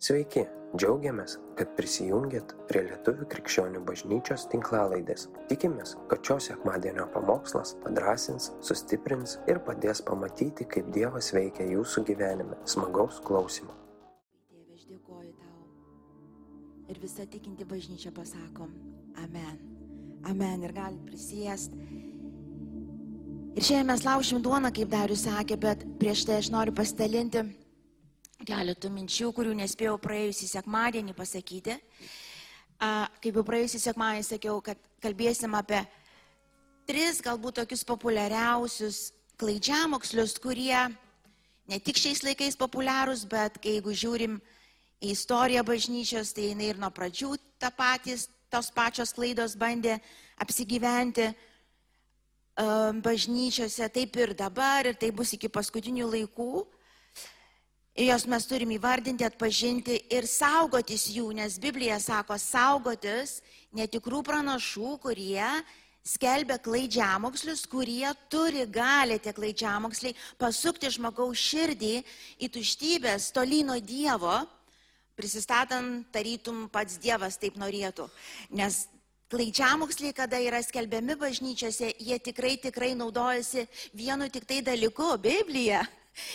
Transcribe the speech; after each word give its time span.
Sveiki, 0.00 0.46
džiaugiamės, 0.80 1.34
kad 1.58 1.74
prisijungiat 1.76 2.54
prie 2.70 2.86
Lietuvių 2.86 3.26
krikščionių 3.34 3.82
bažnyčios 3.84 4.46
tinklalaidės. 4.48 5.26
Tikimės, 5.50 5.92
kad 6.08 6.24
šios 6.24 6.46
sekmadienio 6.48 7.04
pamokslas 7.12 7.74
padrasins, 7.82 8.46
sustiprins 8.64 9.36
ir 9.44 9.60
padės 9.66 10.00
pamatyti, 10.08 10.64
kaip 10.72 10.88
Dievas 10.96 11.28
veikia 11.36 11.68
jūsų 11.74 12.06
gyvenime. 12.08 12.56
Smagaus 12.64 13.20
klausimų. 13.28 13.76
Tėve, 14.48 14.72
aš 14.78 14.88
dėkoju 14.88 15.36
tau. 15.36 15.68
Ir 16.88 17.04
visa 17.04 17.28
tikinti 17.36 17.68
bažnyčia 17.68 18.16
pasakom, 18.16 18.72
amen. 19.20 19.60
Amen. 20.32 20.64
Ir 20.64 20.78
galit 20.80 21.04
prisijęst. 21.12 21.76
Ir 23.52 23.68
šiandien 23.68 23.92
mes 23.92 24.08
laušim 24.08 24.40
duoną, 24.40 24.72
kaip 24.72 24.96
Darius 24.96 25.28
sakė, 25.28 25.60
bet 25.60 25.84
prieš 26.00 26.24
tai 26.24 26.40
aš 26.40 26.54
noriu 26.56 26.72
pasidalinti 26.72 27.50
keletų 28.46 28.90
minčių, 28.94 29.30
kurių 29.36 29.54
nespėjau 29.58 29.96
praėjusį 30.00 30.48
sekmadienį 30.54 31.14
pasakyti. 31.16 31.76
Kaip 32.80 33.36
jau 33.36 33.44
praėjusį 33.44 33.80
sekmadienį 33.82 34.26
sakiau, 34.26 34.60
kad 34.64 34.78
kalbėsim 35.04 35.54
apie 35.58 35.82
tris 36.88 37.20
galbūt 37.24 37.60
tokius 37.60 37.84
populiariausius 37.88 39.10
klaidžiamokslius, 39.40 40.38
kurie 40.40 40.88
ne 41.70 41.78
tik 41.78 42.00
šiais 42.00 42.24
laikais 42.24 42.56
populiarūs, 42.60 43.26
bet 43.28 43.60
kai 43.60 43.76
jeigu 43.76 43.94
žiūrim 43.94 44.40
į 45.00 45.12
istoriją 45.14 45.62
bažnyčios, 45.64 46.32
tai 46.36 46.50
jinai 46.50 46.72
ir 46.72 46.80
nuo 46.80 46.90
pradžių 46.92 47.36
tą 47.60 47.70
patys, 47.76 48.28
tos 48.50 48.72
pačios 48.74 49.14
klaidos 49.16 49.54
bandė 49.56 50.00
apsigyventi 50.40 51.30
bažnyčiose, 53.00 53.88
taip 53.88 54.16
ir 54.20 54.34
dabar, 54.36 54.88
ir 54.90 54.98
tai 55.00 55.12
bus 55.14 55.32
iki 55.36 55.48
paskutinių 55.48 56.08
laikų. 56.10 56.66
Jos 57.98 58.22
mes 58.30 58.44
turim 58.46 58.70
įvardinti, 58.70 59.26
atpažinti 59.26 59.96
ir 60.14 60.26
saugotis 60.30 61.08
jų, 61.10 61.32
nes 61.34 61.58
Biblija 61.58 61.98
sako 61.98 62.36
saugotis 62.38 63.40
netikrų 63.74 64.22
pranašų, 64.28 64.92
kurie 65.02 65.42
skelbia 66.06 66.60
klaidžiamokslius, 66.62 67.66
kurie 67.66 68.06
turi 68.30 68.62
gali 68.70 69.18
tie 69.18 69.34
klaidžiamoksliai 69.34 70.14
pasukti 70.38 70.86
žmogaus 70.94 71.42
širdį 71.42 71.92
į 72.38 72.52
tuštybės 72.54 73.32
tolino 73.34 73.74
Dievo, 73.82 74.38
prisistatant 75.18 76.06
tarytum 76.14 76.68
pats 76.70 76.94
Dievas 77.02 77.42
taip 77.42 77.58
norėtų. 77.58 78.06
Nes 78.54 78.84
klaidžiamoksliai, 79.34 80.14
kada 80.14 80.38
yra 80.38 80.62
skelbiami 80.62 81.18
bažnyčiose, 81.18 81.90
jie 81.98 82.22
tikrai, 82.22 82.54
tikrai 82.54 82.94
naudojasi 82.94 83.66
vienu 83.98 84.30
tik 84.30 84.46
tai 84.46 84.62
dalyku- 84.62 85.18
Biblija. 85.26 85.88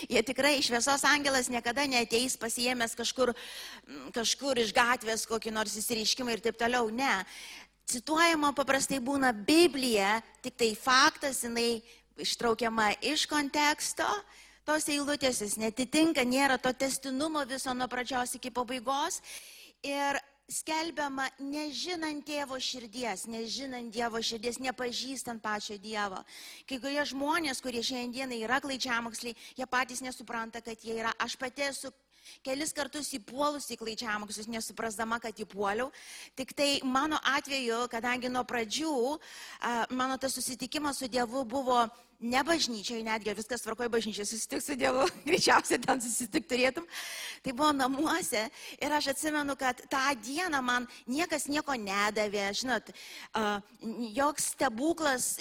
Jie 0.10 0.22
tikrai 0.26 0.58
šviesos 0.64 1.04
angelas 1.08 1.50
niekada 1.52 1.86
neteis 1.90 2.38
pasiemęs 2.40 2.96
kažkur, 2.98 3.34
kažkur 4.16 4.62
iš 4.64 4.72
gatvės 4.76 5.26
kokį 5.30 5.54
nors 5.54 5.76
įsireiškimą 5.78 6.36
ir 6.36 6.44
taip 6.46 6.58
toliau. 6.60 6.90
Ne. 6.90 7.24
Cituojama 7.86 8.54
paprastai 8.58 9.02
būna 9.04 9.30
Biblija, 9.46 10.22
tik 10.42 10.56
tai 10.58 10.72
faktas, 10.80 11.44
jinai 11.46 11.84
ištraukiama 12.18 12.96
iš 13.04 13.28
konteksto, 13.30 14.08
tos 14.66 14.88
eilutės 14.90 15.44
jis 15.44 15.58
netitinka, 15.62 16.24
nėra 16.26 16.58
to 16.58 16.72
testinumo 16.74 17.44
viso 17.46 17.74
nuo 17.78 17.88
pradžios 17.92 18.38
iki 18.40 18.50
pabaigos. 18.50 19.20
Ir 19.86 20.18
skelbiama 20.52 21.26
nežinant 21.42 22.26
tėvo 22.26 22.58
širdies, 22.62 23.26
nežinant 23.32 23.90
Dievo 23.94 24.22
širdies, 24.22 24.60
nepažįstant 24.62 25.42
pačio 25.42 25.78
Dievo. 25.82 26.22
Kai 26.70 26.80
kurie 26.82 27.02
žmonės, 27.10 27.62
kurie 27.66 27.82
šiandieną 27.86 28.38
yra 28.46 28.62
klaidžiamoksliai, 28.62 29.36
jie 29.58 29.68
patys 29.70 30.04
nesupranta, 30.06 30.62
kad 30.62 30.78
jie 30.86 31.00
yra. 31.00 31.14
Aš 31.20 31.38
pati 31.42 31.66
esu 31.66 31.92
kelis 32.46 32.74
kartus 32.76 33.12
įpuolus 33.18 33.70
į 33.74 33.80
klaičiamokslus, 33.82 34.50
nesuprasdama, 34.52 35.20
kad 35.24 35.38
įpuoliau. 35.42 35.92
Tik 36.38 36.56
tai 36.58 36.70
mano 36.84 37.20
atveju, 37.36 37.86
kadangi 37.92 38.32
nuo 38.32 38.46
pradžių 38.48 38.96
mano 39.96 40.18
tas 40.22 40.36
susitikimas 40.38 41.00
su 41.02 41.12
Dievu 41.12 41.46
buvo 41.46 41.86
ne 42.20 42.42
bažnyčiai, 42.44 43.04
netgi 43.04 43.34
viskas 43.36 43.64
tvarkoja 43.64 43.92
bažnyčiai, 43.92 44.26
susitik 44.28 44.64
su 44.64 44.76
Dievu, 44.80 45.06
greičiausiai 45.28 45.82
ten 45.84 46.02
susitik 46.02 46.48
turėtum. 46.50 46.88
Tai 47.44 47.54
buvo 47.54 47.72
namuose 47.76 48.46
ir 48.80 48.96
aš 48.98 49.12
atsimenu, 49.14 49.58
kad 49.60 49.84
tą 49.92 50.04
dieną 50.24 50.62
man 50.66 50.88
niekas 51.08 51.50
nieko 51.52 51.76
nedavė, 51.80 52.48
žinot, 52.58 52.92
joks 54.16 54.52
stebuklas, 54.56 55.36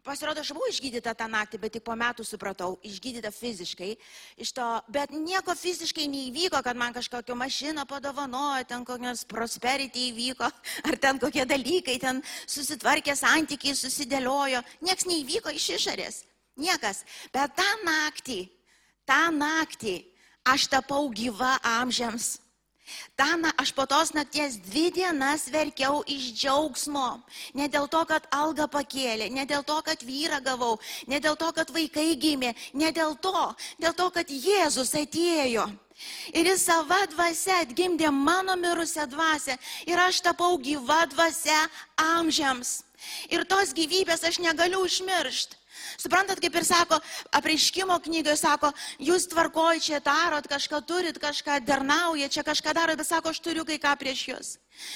Pasirodo, 0.00 0.40
aš 0.40 0.54
buvau 0.56 0.70
išgydyta 0.70 1.12
tą 1.12 1.26
naktį, 1.28 1.58
bet 1.60 1.74
tik 1.76 1.84
po 1.84 1.92
metų 1.98 2.24
supratau, 2.24 2.78
išgydyta 2.86 3.28
fiziškai. 3.34 3.90
Iš 4.40 4.52
to, 4.56 4.66
bet 4.88 5.12
nieko 5.12 5.52
fiziškai 5.52 6.06
neįvyko, 6.08 6.62
kad 6.64 6.78
man 6.78 6.94
kažkokią 6.96 7.36
mašiną 7.36 7.84
padovanojo, 7.88 8.64
ten 8.68 8.84
kokios 8.88 9.26
prosperity 9.28 10.08
įvyko, 10.08 10.48
ar 10.88 10.98
ten 11.02 11.20
kokie 11.20 11.44
dalykai, 11.44 11.98
ten 12.00 12.22
susitvarkė 12.48 13.16
santykiai, 13.18 13.76
susidėliojo. 13.76 14.64
Niekas 14.80 15.08
neįvyko 15.10 15.52
iš 15.56 15.68
išorės. 15.76 16.22
Niekas. 16.60 17.04
Bet 17.32 17.52
tą 17.56 17.68
naktį, 17.84 18.40
tą 19.08 19.26
naktį 19.36 19.98
aš 20.48 20.70
tapau 20.72 21.08
gyva 21.12 21.58
amžiams. 21.76 22.38
Ta, 23.16 23.36
na, 23.36 23.52
aš 23.60 23.72
po 23.76 23.84
tos 23.90 24.14
nakties 24.16 24.56
dvi 24.64 24.88
dienas 24.94 25.48
verkiau 25.52 26.00
iš 26.08 26.30
džiaugsmo. 26.38 27.20
Ne 27.54 27.68
dėl 27.68 27.88
to, 27.92 28.00
kad 28.08 28.26
alga 28.34 28.66
pakėlė, 28.70 29.28
ne 29.30 29.44
dėl 29.46 29.64
to, 29.66 29.76
kad 29.86 30.02
vyrą 30.06 30.40
gavau, 30.44 30.78
ne 31.06 31.20
dėl 31.20 31.36
to, 31.36 31.52
kad 31.56 31.70
vaikai 31.74 32.14
gimė, 32.16 32.54
ne 32.72 32.90
dėl 32.96 33.16
to, 33.20 33.46
dėl 33.82 33.94
to, 33.94 34.10
kad 34.14 34.30
Jėzus 34.30 34.94
atėjo. 34.96 35.68
Ir 36.32 36.48
jis 36.48 36.64
savo 36.64 36.96
dvasia 37.12 37.60
atgimdė 37.60 38.08
mano 38.08 38.56
mirusią 38.56 39.04
dvasę 39.12 39.58
ir 39.84 40.00
aš 40.00 40.22
tapau 40.24 40.56
gyva 40.56 41.02
dvasia 41.12 41.58
amžiams. 42.00 42.80
Ir 43.28 43.44
tos 43.48 43.74
gyvybės 43.76 44.24
aš 44.24 44.40
negaliu 44.40 44.80
užmiršti. 44.86 45.59
Suprantat, 46.00 46.40
kaip 46.42 46.56
ir 46.56 46.66
sako, 46.66 46.98
apreiškimo 47.36 47.96
knygoje 48.04 48.36
sako, 48.40 48.72
jūs 49.02 49.28
tvarkoj 49.32 49.80
čia 49.84 50.00
darot, 50.04 50.48
kažką 50.50 50.82
turit, 50.86 51.20
kažką 51.20 51.60
darnauja, 51.66 52.28
čia 52.28 52.44
kažką 52.46 52.74
darot, 52.76 53.00
bet 53.00 53.08
sako, 53.08 53.34
aš 53.34 53.40
turiu 53.44 53.64
kai 53.68 53.78
ką 53.82 53.94
prieš 54.00 54.26
jūs. 54.30 54.52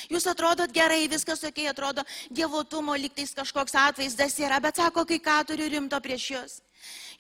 Jūs 0.09 0.29
atrodot 0.31 0.73
gerai, 0.73 1.09
viskas 1.11 1.43
tokiai 1.45 1.73
atrodo, 1.73 2.05
dievotumo 2.33 2.95
liktais 2.97 3.35
kažkoks 3.37 3.75
atvaizdas 3.89 4.39
yra, 4.41 4.61
bet 4.63 4.81
sako, 4.81 5.05
kai 5.09 5.21
ką 5.21 5.41
turiu 5.51 5.69
rimto 5.73 6.01
prieš 6.05 6.31
jūs. 6.37 6.61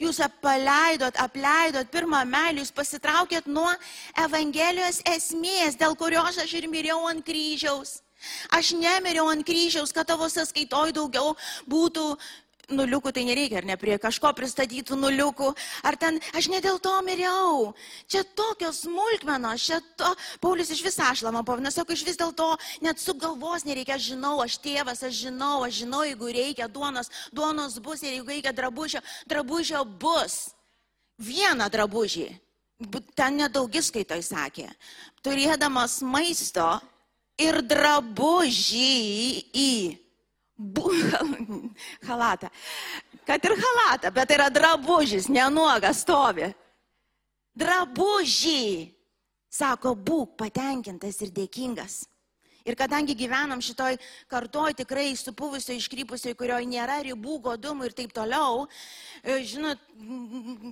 Jūs 0.01 0.19
apleidot, 0.25 1.17
apleidot 1.23 1.91
pirmą 1.93 2.25
meilį, 2.29 2.65
jūs 2.65 2.73
pasitraukėt 2.75 3.47
nuo 3.47 3.71
Evangelijos 4.25 5.01
esmės, 5.09 5.79
dėl 5.81 5.95
kurios 5.97 6.41
aš 6.43 6.57
ir 6.59 6.69
miriau 6.71 7.07
ant 7.11 7.25
kryžiaus. 7.27 8.01
Aš 8.57 8.73
nemiriau 8.79 9.29
ant 9.29 9.45
kryžiaus, 9.47 9.93
kad 9.93 10.09
tavo 10.09 10.29
sąskaitoj 10.33 10.95
daugiau 10.97 11.35
būtų 11.69 12.15
nuliukų 12.73 13.13
tai 13.15 13.25
nereikia, 13.29 13.61
ar 13.61 13.69
ne 13.69 13.77
prie 13.81 13.97
kažko 14.01 14.33
pristatytų 14.37 14.97
nuliukų, 14.99 15.51
ar 15.85 15.99
ten, 16.01 16.21
aš 16.37 16.49
ne 16.53 16.61
dėl 16.65 16.79
to 16.83 16.93
miriau. 17.07 17.73
Čia 18.11 18.25
tokios 18.37 18.85
smulkmenos, 18.85 19.67
čia 19.67 19.81
to, 19.99 20.13
Paulius 20.41 20.73
iš 20.75 20.85
visą 20.87 21.11
ašlamą 21.13 21.45
pavadina, 21.45 21.73
sako, 21.75 21.97
iš 21.97 22.05
vis 22.07 22.21
dėl 22.21 22.35
to 22.37 22.51
net 22.85 23.03
su 23.03 23.17
galvos 23.19 23.67
nereikia, 23.69 23.99
aš 23.99 24.15
žinau, 24.15 24.37
aš 24.45 24.59
tėvas, 24.65 25.05
aš 25.07 25.25
žinau, 25.27 25.65
aš 25.67 25.83
žinau, 25.85 26.05
jeigu 26.07 26.33
reikia 26.33 26.69
duonos, 26.69 27.13
duonos 27.33 27.79
bus 27.83 28.05
ir 28.05 28.17
jeigu 28.19 28.33
reikia 28.33 28.55
drabužio, 28.57 29.03
drabužio 29.29 29.85
bus. 29.85 30.55
Vieną 31.15 31.69
drabužį, 31.71 32.27
ten 33.15 33.37
nedaugis 33.39 33.87
skaitoj 33.93 34.19
sakė, 34.27 34.67
turėdamas 35.23 36.01
maisto 36.03 36.67
ir 37.39 37.61
drabužį 37.63 38.95
į 39.55 39.71
Bu, 40.57 40.91
halatą. 42.09 42.49
Kad 43.27 43.45
ir 43.45 43.55
halatą, 43.59 44.11
bet 44.15 44.29
tai 44.29 44.37
yra 44.39 44.51
drabužis, 44.55 45.29
nenuogas 45.29 46.05
stovi. 46.05 46.53
Drabužį. 47.59 48.91
Sako, 49.55 49.95
būk 49.95 50.37
patenkintas 50.39 51.21
ir 51.23 51.31
dėkingas. 51.35 52.05
Ir 52.65 52.79
kadangi 52.81 53.13
gyvenam 53.13 53.61
šitoj 53.61 53.99
kartoj 54.33 54.73
tikrai 54.79 55.11
supuvusioj, 55.21 55.77
iškrypusioj, 55.83 56.33
kurioje 56.39 56.65
nėra 56.65 57.03
ribų, 57.05 57.37
godumų 57.45 57.91
ir 57.91 57.93
taip 57.99 58.15
toliau, 58.17 58.65
e, 59.21 59.43
žinot, 59.45 59.83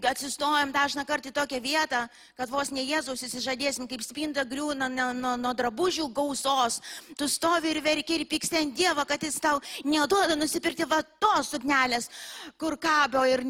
atsistojam 0.09 0.73
dažną 0.73 1.05
kartą 1.05 1.29
į 1.29 1.35
tokią 1.37 1.61
vietą, 1.61 2.01
kad 2.39 2.49
vos 2.49 2.71
ne 2.73 2.81
Jėzaus 2.81 3.21
įsižadėsim, 3.29 3.85
kaip 3.91 4.01
spinta 4.07 4.47
griūna 4.49 4.89
nuo, 4.89 5.35
nuo 5.37 5.53
drabužių 5.53 6.09
gausos. 6.17 6.81
Tu 7.21 7.29
stovi 7.29 7.75
ir 7.75 7.83
verki 7.85 8.17
ir 8.17 8.25
pyksti 8.31 8.63
ant 8.63 8.75
Dievo, 8.77 9.05
kad 9.05 9.21
jis 9.21 9.37
tau 9.45 9.61
neduoda 9.85 10.33
nusipirkti 10.33 10.89
va 10.89 11.03
tos 11.21 11.53
suknelės, 11.53 12.09
kur 12.57 12.79
kabio 12.81 13.27
ir 13.29 13.45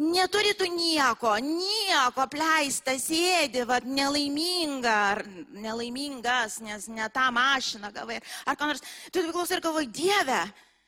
neturi 0.00 0.56
tu 0.56 0.64
nieko, 0.72 1.36
nieko, 1.44 2.24
pleista, 2.32 2.96
sėdi, 2.96 3.68
va, 3.68 3.82
nelaiminga 3.84 4.96
ar 5.12 5.24
nelaimingas. 5.60 6.62
Ne 6.64 6.69
nes 6.70 6.86
ne 6.88 7.08
tą 7.10 7.26
mašiną 7.34 7.90
gavai, 7.94 8.20
ar 8.46 8.58
ką 8.58 8.70
nors. 8.70 8.84
Tu 9.10 9.24
klausai 9.28 9.58
ir 9.58 9.64
galvoji, 9.64 9.90
Dieve, 9.90 10.40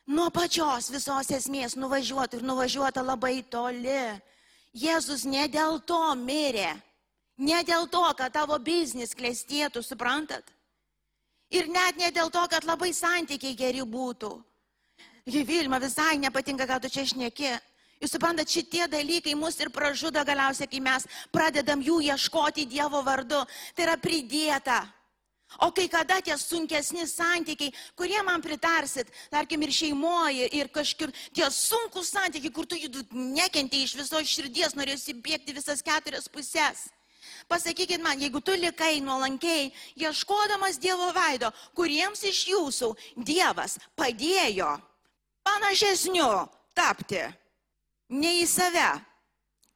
nuo 0.06 0.30
pačios 0.30 0.90
visos 0.94 1.30
esmės 1.34 1.76
nuvažiuoti 1.78 2.38
ir 2.38 2.46
nuvažiuota 2.46 3.02
labai 3.02 3.42
toli. 3.50 4.06
Jėzus 4.72 5.26
ne 5.28 5.44
dėl 5.52 5.82
to 5.84 6.00
mirė. 6.16 6.72
Ne 7.42 7.62
dėl 7.66 7.88
to, 7.90 8.04
kad 8.16 8.32
tavo 8.32 8.58
biznis 8.62 9.16
klestėtų, 9.16 9.82
suprantat? 9.82 10.46
Ir 11.52 11.68
net 11.68 11.98
ne 12.00 12.08
dėl 12.14 12.30
to, 12.32 12.42
kad 12.48 12.64
labai 12.64 12.92
santykiai 12.96 13.56
geri 13.56 13.82
būtų. 13.84 14.30
Vilma, 15.26 15.78
visai 15.78 16.16
nepatinka, 16.18 16.66
ką 16.66 16.80
tu 16.82 16.90
čia 16.92 17.04
šneki. 17.06 17.52
Jūs 18.02 18.16
suprantat, 18.16 18.50
šitie 18.50 18.88
dalykai 18.90 19.36
mus 19.38 19.60
ir 19.62 19.70
pražudo 19.70 20.22
galiausiai, 20.26 20.66
kai 20.66 20.80
mes 20.82 21.06
pradedam 21.30 21.82
jų 21.84 22.00
ieškoti 22.08 22.64
Dievo 22.66 23.02
vardu. 23.06 23.44
Tai 23.76 23.84
yra 23.84 23.98
pridėta. 24.00 24.80
O 25.60 25.70
kai 25.74 25.88
kada 25.88 26.20
tie 26.24 26.36
sunkesni 26.38 27.06
santykiai, 27.06 27.74
kurie 27.96 28.22
man 28.24 28.42
pritarsit, 28.42 29.10
tarkim 29.30 29.62
ir 29.62 29.74
šeimoje, 29.74 30.48
ir 30.56 30.70
kažkur 30.72 31.12
tie 31.34 31.50
sunkus 31.50 32.12
santykiai, 32.14 32.52
kur 32.54 32.66
tu 32.66 32.78
jų 32.78 33.04
nekenti 33.12 33.82
iš 33.84 33.96
viso 34.00 34.22
širdies, 34.22 34.76
norėsi 34.78 35.14
bėgti 35.14 35.54
visas 35.56 35.84
keturias 35.84 36.28
pusės. 36.32 36.88
Pasakykit 37.48 38.02
man, 38.02 38.20
jeigu 38.20 38.40
tu 38.40 38.54
likai 38.56 39.00
nuolankiai, 39.02 39.70
ieškodamas 39.98 40.78
Dievo 40.82 41.10
veido, 41.14 41.50
kuriems 41.76 42.22
iš 42.26 42.46
jūsų 42.50 42.92
Dievas 43.16 43.78
padėjo 43.98 44.70
panašesniu 45.46 46.28
tapti, 46.74 47.22
ne 48.14 48.36
į 48.42 48.46
save, 48.48 48.90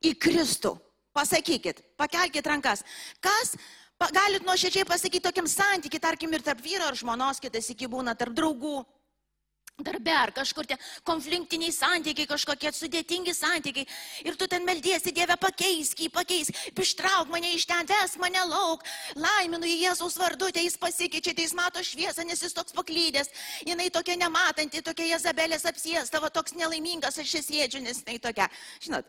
į 0.06 0.14
Kristų. 0.20 0.76
Pasakykit, 1.16 1.80
pakelkite 1.96 2.50
rankas. 2.50 2.82
Kas 3.24 3.54
galit 4.00 4.44
nuoširdžiai 4.44 4.84
pasakyti 4.88 5.24
tokiam 5.24 5.48
santykiai, 5.48 6.00
tarkim 6.00 6.32
ir 6.32 6.44
tarp 6.44 6.60
vyro 6.60 6.90
ir 6.90 7.00
žmonos, 7.00 7.40
kitas 7.40 7.70
iki 7.72 7.88
būna 7.88 8.16
tarp 8.18 8.36
draugų, 8.36 8.84
darbe 9.76 10.12
ar 10.12 10.32
kažkur 10.32 10.64
tie 10.64 10.76
konfliktiniai 11.04 11.72
santykiai, 11.72 12.26
kažkokie 12.28 12.70
sudėtingi 12.72 13.34
santykiai. 13.36 13.84
Ir 14.24 14.36
tu 14.40 14.48
ten 14.48 14.64
meldiesi, 14.64 15.12
Dieve, 15.12 15.36
pakeisk 15.36 16.00
jį, 16.00 16.08
pakeisk, 16.14 16.56
ištrauk 16.80 17.28
mane 17.28 17.52
iš 17.52 17.66
ten, 17.68 17.84
ves 17.88 18.16
mane 18.20 18.40
lauk, 18.48 18.84
laiminu 19.20 19.68
į 19.68 19.76
Jėzaus 19.84 20.16
vardu, 20.16 20.48
tai 20.48 20.64
jis 20.64 20.78
pasikeičia, 20.80 21.36
tai 21.36 21.44
jis 21.44 21.54
mato 21.56 21.84
šviesą, 21.84 22.24
nes 22.24 22.40
jis 22.40 22.56
toks 22.56 22.72
paklydęs, 22.72 23.32
jinai 23.68 23.90
tokia 23.92 24.16
nematanti, 24.16 24.80
tokia 24.80 25.12
Jezabelės 25.12 25.68
apsies, 25.68 26.12
tavo 26.12 26.32
toks 26.32 26.56
nelaimingas, 26.56 27.20
aš 27.20 27.36
esi 27.42 27.60
sėdžiu, 27.60 27.84
nes 27.84 28.00
jinai 28.00 28.18
tokia, 28.30 28.48
žinot. 28.80 29.08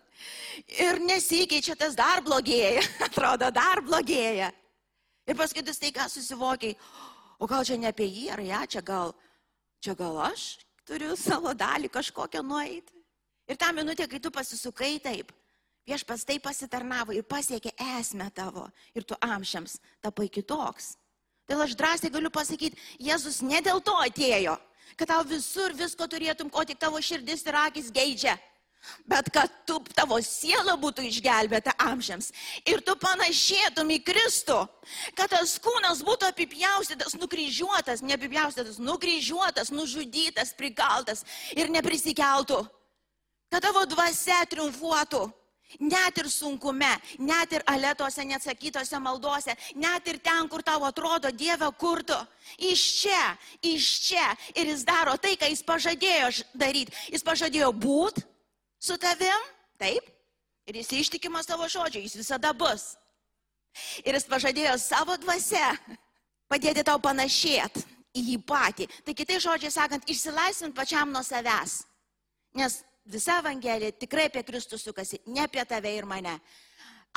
Ir 0.75 0.99
nesikeičia, 0.99 1.79
tas 1.79 1.95
dar 1.95 2.23
blogėja, 2.27 2.83
atrodo, 3.07 3.51
dar 3.55 3.83
blogėja. 3.87 4.51
Ir 5.27 5.35
paskui 5.35 5.63
tu 5.63 5.73
staiga 5.75 6.07
susivokiai, 6.09 6.77
o 7.39 7.47
gal 7.47 7.65
čia 7.67 7.77
ne 7.77 7.89
apie 7.91 8.07
jį 8.07 8.29
ar 8.31 8.41
ją, 8.43 8.61
čia 8.71 8.81
gal 8.81 9.11
čia 9.83 9.93
gal 9.95 10.17
aš 10.31 10.57
turiu 10.87 11.15
savo 11.19 11.53
dalį 11.53 11.91
kažkokią 11.91 12.41
nueiti. 12.43 12.95
Ir 13.47 13.59
tą 13.59 13.71
minutę, 13.75 14.07
kai 14.07 14.19
tu 14.19 14.31
pasisukai 14.31 14.97
taip, 15.03 15.31
viešpas 15.87 16.25
taip 16.27 16.43
pasitarnavo 16.43 17.15
ir 17.15 17.23
pasiekė 17.23 17.71
esmę 17.99 18.29
tavo 18.35 18.67
ir 18.95 19.03
tu 19.07 19.15
amžiams 19.21 19.77
tapai 20.03 20.27
kitoks. 20.27 20.95
Tai 21.47 21.61
aš 21.63 21.75
drąsiai 21.79 22.11
galiu 22.11 22.31
pasakyti, 22.31 22.75
Jėzus 22.99 23.39
ne 23.43 23.61
dėl 23.63 23.79
to 23.79 23.95
atėjo, 24.03 24.57
kad 24.99 25.07
tau 25.07 25.23
visur 25.27 25.75
visko 25.75 26.07
turėtum, 26.07 26.49
ko 26.51 26.63
tik 26.67 26.79
tavo 26.79 26.99
širdis 26.99 27.45
ir 27.47 27.55
akis 27.55 27.91
geidžia 27.91 28.35
bet 29.07 29.29
kad 29.33 29.51
tu, 29.67 29.79
tavo 29.95 30.19
siela 30.23 30.75
būtų 30.79 31.05
išgelbėta 31.07 31.73
amžiams 31.87 32.31
ir 32.67 32.81
tu 32.85 32.95
panašėtum 32.99 33.91
į 33.95 33.99
Kristų, 34.07 34.59
kad 35.17 35.31
tas 35.33 35.57
kūnas 35.63 36.03
būtų 36.07 36.29
apipjaustytas, 36.31 37.17
nukryžiuotas, 37.19 38.03
neapipjaustytas, 38.05 38.79
nukryžiuotas, 38.83 39.71
nužudytas, 39.73 40.53
prikaltas 40.57 41.25
ir 41.55 41.71
neprisikeltų, 41.73 42.63
kad 43.51 43.63
tavo 43.63 43.85
dvasia 43.89 44.43
triumfuotų. 44.49 45.27
Net 45.83 46.15
ir 46.15 46.29
sunkume, 46.31 46.93
net 47.19 47.51
ir 47.51 47.63
alėtose 47.67 48.23
neatsakytose 48.23 49.01
maldose, 49.03 49.51
net 49.75 50.07
ir 50.07 50.21
ten, 50.23 50.47
kur 50.47 50.63
tau 50.63 50.85
atrodo 50.87 51.27
Dieve 51.35 51.67
kurtų. 51.75 52.15
Iš 52.69 52.83
čia, 53.01 53.23
iš 53.59 53.89
čia. 54.07 54.29
Ir 54.55 54.71
jis 54.71 54.85
daro 54.87 55.17
tai, 55.19 55.35
ką 55.35 55.51
jis 55.51 55.65
pažadėjo 55.67 56.31
daryti. 56.55 56.95
Jis 57.11 57.25
pažadėjo 57.27 57.73
būti 57.75 58.23
su 58.79 58.97
tavim, 58.97 59.49
taip, 59.79 60.05
ir 60.67 60.79
jis 60.81 60.91
ištikimas 61.01 61.47
savo 61.47 61.67
žodžiu, 61.67 62.01
jis 62.01 62.17
visada 62.19 62.53
bus. 62.53 62.95
Ir 64.05 64.17
jis 64.17 64.25
pažadėjo 64.29 64.77
savo 64.81 65.17
dvasia 65.21 65.75
padėti 66.49 66.83
tau 66.87 66.99
panašėt 67.01 67.83
į 68.17 68.23
jį 68.31 68.37
patį. 68.47 68.87
Tai 69.05 69.13
kitai 69.17 69.39
žodžiai 69.43 69.73
sakant, 69.73 70.07
išsilaisvint 70.09 70.75
pačiam 70.75 71.11
nuo 71.13 71.21
savęs. 71.25 71.83
Nes 72.57 72.81
visa 73.05 73.37
Evangelija 73.41 73.93
tikrai 73.93 74.27
apie 74.31 74.43
Kristų 74.47 74.79
sukasi, 74.81 75.21
ne 75.27 75.45
apie 75.45 75.63
tave 75.69 75.93
ir 75.93 76.07
mane. 76.09 76.37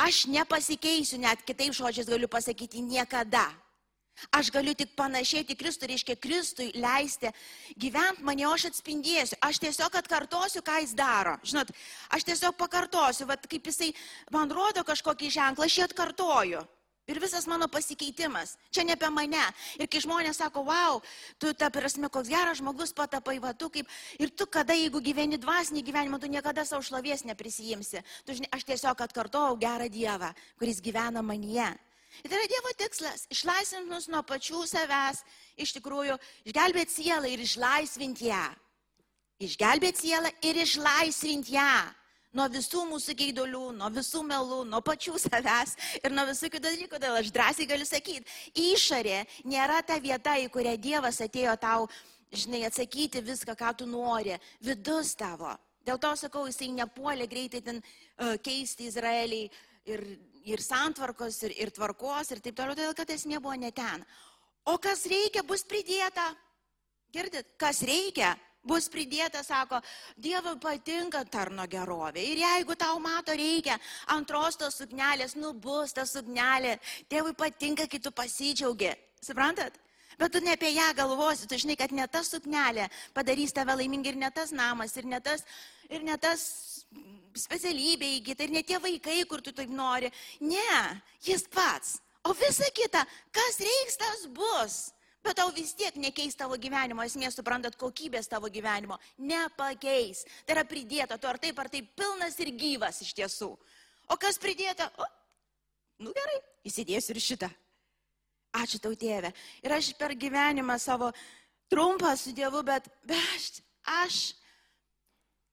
Aš 0.00 0.24
nepasikeisiu, 0.32 1.18
net 1.20 1.42
kitais 1.44 1.76
žodžiais 1.76 2.08
galiu 2.08 2.28
pasakyti 2.28 2.82
niekada. 2.84 3.48
Aš 4.36 4.50
galiu 4.52 4.74
tik 4.76 4.92
panašėti 4.98 5.56
Kristų, 5.58 5.88
reiškia 5.90 6.16
Kristui 6.20 6.70
leisti 6.76 7.30
gyventi 7.80 8.26
mane, 8.26 8.44
aš 8.48 8.68
atspindėsiu. 8.70 9.38
Aš 9.40 9.62
tiesiog 9.64 9.96
atkartosiu, 10.02 10.62
ką 10.66 10.80
jis 10.84 10.92
daro. 10.98 11.38
Žinot, 11.46 11.72
aš 12.12 12.26
tiesiog 12.28 12.58
pakartosiu, 12.60 13.28
vat, 13.30 13.48
kaip 13.50 13.72
jisai 13.72 13.94
man 14.34 14.52
rodo 14.52 14.84
kažkokį 14.86 15.32
ženklą, 15.38 15.66
aš 15.66 15.78
jį 15.78 15.88
atkartoju. 15.88 16.66
Ir 17.10 17.18
visas 17.18 17.46
mano 17.50 17.66
pasikeitimas. 17.66 18.54
Čia 18.70 18.84
ne 18.86 18.94
apie 18.94 19.08
mane. 19.10 19.42
Ir 19.82 19.88
kai 19.90 20.02
žmonės 20.04 20.38
sako, 20.38 20.62
wow, 20.68 21.00
tu 21.42 21.50
ta 21.58 21.66
prasme, 21.74 22.06
koks 22.06 22.30
geras 22.30 22.60
žmogus 22.60 22.94
patapai, 22.94 23.40
va, 23.42 23.50
tu 23.50 23.66
kaip. 23.72 23.88
Ir 24.22 24.30
tu 24.30 24.46
kada, 24.46 24.76
jeigu 24.78 25.02
gyveni 25.02 25.40
dvasinį 25.40 25.82
gyvenimą, 25.88 26.20
tu 26.22 26.30
niekada 26.30 26.62
savo 26.68 26.84
šlovės 26.86 27.26
neprisijimsi. 27.26 28.04
Tu, 28.22 28.38
žinai, 28.38 28.52
aš 28.54 28.68
tiesiog 28.68 29.02
atkartojau 29.02 29.58
gerą 29.58 29.90
Dievą, 29.90 30.30
kuris 30.60 30.78
gyvena 30.84 31.24
manyje. 31.24 31.72
Ir 32.24 32.30
tai 32.30 32.38
yra 32.38 32.48
Dievo 32.50 32.72
tikslas- 32.78 33.26
išlaisvinti 33.34 33.88
mus 33.90 34.08
nuo 34.08 34.22
pačių 34.22 34.64
savęs, 34.66 35.22
iš 35.56 35.72
tikrųjų, 35.78 36.18
išgelbėti 36.44 36.96
sielą 36.98 37.30
ir 37.30 37.38
išlaisvinti 37.38 38.28
ją. 38.30 38.46
Išgelbėti 39.40 40.06
sielą 40.06 40.30
ir 40.42 40.54
išlaisvinti 40.66 41.56
ją 41.56 41.94
nuo 42.36 42.46
visų 42.50 42.84
mūsų 42.90 43.14
geidulių, 43.18 43.62
nuo 43.78 43.88
visų 43.90 44.22
melų, 44.26 44.60
nuo 44.70 44.80
pačių 44.86 45.18
savęs 45.18 45.74
ir 46.02 46.14
nuo 46.14 46.26
visų 46.28 46.50
kitų 46.52 46.66
dalykų. 46.68 46.98
Todėl 46.98 47.18
aš 47.18 47.32
drąsiai 47.34 47.66
galiu 47.70 47.86
sakyti, 47.88 48.26
išorė 48.54 49.24
nėra 49.44 49.80
ta 49.86 49.98
vieta, 49.98 50.36
į 50.38 50.50
kurią 50.54 50.76
Dievas 50.78 51.20
atėjo 51.24 51.56
tau, 51.60 51.88
žinai, 52.30 52.62
atsakyti 52.68 53.22
viską, 53.26 53.56
ką 53.58 53.74
tu 53.78 53.88
nori, 53.90 54.38
vidus 54.62 55.14
tavo. 55.18 55.56
Dėl 55.86 55.98
to 55.98 56.12
sakau, 56.16 56.46
jisai 56.46 56.70
nepuolė 56.76 57.26
greitai 57.26 57.62
ten 57.64 57.80
uh, 57.80 58.36
keisti 58.44 58.86
Izraelį 58.90 59.46
ir 59.90 60.04
ir 60.48 60.62
santvarkos, 60.62 61.42
ir, 61.48 61.56
ir 61.64 61.72
tvarkos, 61.74 62.30
ir 62.32 62.42
taip 62.44 62.56
toliau, 62.56 62.76
todėl 62.76 62.94
kad 62.96 63.10
esmė 63.10 63.40
buvo 63.40 63.56
ne 63.58 63.72
ten. 63.74 64.04
O 64.70 64.76
kas 64.78 65.06
reikia, 65.10 65.42
bus 65.46 65.64
pridėta. 65.64 66.30
Girdit, 67.10 67.56
kas 67.58 67.82
reikia, 67.82 68.36
bus 68.62 68.88
pridėta, 68.92 69.42
sako, 69.42 69.80
Dievui 70.20 70.54
patinka 70.62 71.24
tarno 71.26 71.66
gerovė. 71.66 72.22
Ir 72.22 72.42
jeigu 72.44 72.76
tau 72.78 73.00
mato 73.02 73.34
reikia 73.34 73.78
antros 74.14 74.60
tos 74.60 74.78
suknelės, 74.78 75.34
nu 75.36 75.52
bus 75.52 75.96
ta 75.96 76.06
suknelė, 76.06 76.78
Dievui 77.10 77.34
patinka, 77.34 77.88
kai 77.90 77.98
tu 77.98 78.12
pasidžiaugi. 78.14 78.92
Suprantat? 79.20 79.74
Bet 80.20 80.34
tu 80.34 80.40
ne 80.44 80.52
apie 80.52 80.68
ją 80.74 80.90
galvosi, 80.96 81.48
tu 81.48 81.56
žinai, 81.56 81.78
kad 81.80 81.92
ne 81.96 82.04
ta 82.06 82.20
suknelė 82.24 82.90
padarys 83.16 83.54
tave 83.56 83.72
laimingą 83.80 84.12
ir 84.12 84.18
ne 84.20 84.28
tas 84.30 84.52
namas, 84.52 84.92
ir 85.00 85.08
ne 85.08 85.20
tas, 85.24 85.46
ir 85.88 86.04
ne 86.04 86.16
tas 86.20 86.79
specialybė 87.38 88.08
įgyta 88.18 88.46
ir 88.46 88.54
ne 88.54 88.62
tie 88.66 88.78
vaikai, 88.82 89.22
kur 89.28 89.42
tu 89.44 89.52
taip 89.56 89.70
nori. 89.70 90.10
Ne, 90.42 91.02
jis 91.24 91.46
pats. 91.52 91.98
O 92.26 92.34
visa 92.36 92.68
kita, 92.76 93.04
kas 93.32 93.60
reiks, 93.64 93.96
tas 94.00 94.26
bus. 94.36 94.80
Bet 95.24 95.36
tau 95.36 95.50
vis 95.52 95.72
tiek 95.76 95.96
nekeis 96.00 96.36
tavo 96.36 96.56
gyvenimo, 96.60 97.04
esmė 97.04 97.28
suprantat, 97.32 97.76
kokybės 97.80 98.28
tavo 98.28 98.48
gyvenimo 98.52 98.96
nepakeis. 99.20 100.24
Tai 100.48 100.56
yra 100.56 100.64
pridėta, 100.68 101.18
tu 101.20 101.28
ar 101.28 101.36
taip, 101.40 101.58
ar 101.60 101.68
taip 101.72 101.90
pilnas 101.96 102.38
ir 102.40 102.52
gyvas 102.56 103.02
iš 103.04 103.12
tiesų. 103.18 103.50
O 104.10 104.16
kas 104.20 104.40
pridėta? 104.40 104.88
O, 104.96 105.08
nu 106.06 106.14
gerai, 106.16 106.38
įsidėsiu 106.64 107.12
ir 107.12 107.20
šitą. 107.24 107.50
Ačiū 108.60 108.80
tau, 108.82 108.96
tėve. 108.98 109.30
Ir 109.62 109.76
aš 109.76 109.92
per 110.00 110.16
gyvenimą 110.18 110.78
savo 110.80 111.12
trumpą 111.70 112.16
su 112.18 112.32
Dievu, 112.34 112.64
bet, 112.66 112.88
bet 113.06 113.20
aš, 113.36 113.50
aš 114.00 114.22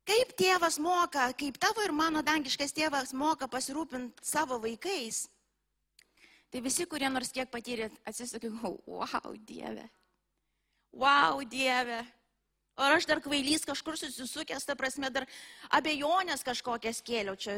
Kaip 0.08 0.32
tėvas 0.40 0.78
moka, 0.80 1.26
kaip 1.36 1.58
tavo 1.60 1.84
ir 1.84 1.92
mano 1.92 2.22
dangiškas 2.24 2.72
tėvas 2.76 3.12
moka 3.12 3.50
pasirūpinti 3.52 4.24
savo 4.24 4.56
vaikais, 4.64 5.26
tai 6.48 6.62
visi, 6.64 6.86
kurie 6.88 7.10
nors 7.12 7.34
kiek 7.36 7.52
patyrė, 7.52 7.90
atsisakė, 8.08 8.54
wow, 8.88 9.34
Dieve. 9.36 9.90
Wow, 10.96 11.44
Dieve. 11.44 12.06
O 12.78 12.88
aš 12.94 13.08
dar 13.10 13.20
kvailys 13.26 13.66
kažkur 13.68 13.98
susisukęs, 14.00 14.64
ta 14.70 14.78
prasme, 14.80 15.10
dar 15.12 15.26
abejonės 15.74 16.46
kažkokias 16.46 17.02
kėliau 17.04 17.36
čia. 17.36 17.58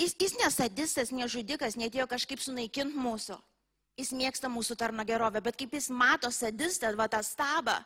Jis, 0.00 0.16
jis 0.18 0.34
nesadistas, 0.40 1.12
nežudikas, 1.14 1.78
netėjo 1.78 2.08
kažkaip 2.10 2.42
sunaikinti 2.42 2.98
mūsų. 2.98 3.38
Jis 3.96 4.10
mėgsta 4.16 4.50
mūsų 4.50 4.76
tarno 4.80 5.04
gerovę, 5.08 5.40
bet 5.44 5.56
kaip 5.56 5.72
jis 5.76 5.88
mato 5.92 6.28
sadistą, 6.32 6.90
va 6.98 7.06
tą 7.12 7.20
stabą, 7.24 7.78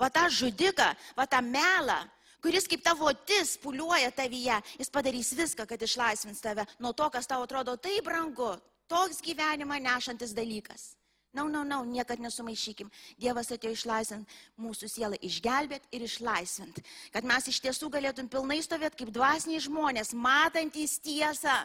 va 0.00 0.08
tą 0.12 0.28
žudiką, 0.32 0.92
va 1.18 1.26
tą 1.26 1.40
melą, 1.44 1.98
kuris 2.42 2.68
kaip 2.70 2.84
tavo 2.84 3.08
otis 3.10 3.56
puliuoja 3.62 4.10
tavyje, 4.14 4.60
jis 4.78 4.92
padarys 4.94 5.32
viską, 5.38 5.66
kad 5.66 5.82
išlaisvins 5.82 6.42
tave 6.44 6.66
nuo 6.78 6.92
to, 6.92 7.08
kas 7.10 7.26
tau 7.26 7.42
atrodo 7.42 7.76
taip 7.76 8.04
brangu, 8.06 8.54
toks 8.88 9.22
gyvenimą 9.24 9.80
nešantis 9.82 10.34
dalykas. 10.36 10.92
Na, 11.32 11.44
na, 11.44 11.60
na, 11.64 11.82
niekad 11.84 12.22
nesumaišykim. 12.24 12.88
Dievas 13.20 13.50
atėjo 13.52 13.74
išlaisvint 13.76 14.30
mūsų 14.58 14.88
sielą, 14.88 15.18
išgelbėt 15.20 15.84
ir 15.92 16.06
išlaisvint. 16.06 16.80
Kad 17.12 17.28
mes 17.28 17.50
iš 17.52 17.60
tiesų 17.66 17.90
galėtum 17.92 18.30
pilnai 18.32 18.62
stovėti 18.64 19.02
kaip 19.02 19.12
dvasiniai 19.12 19.60
žmonės, 19.60 20.14
matantys 20.16 20.96
tiesą, 21.04 21.60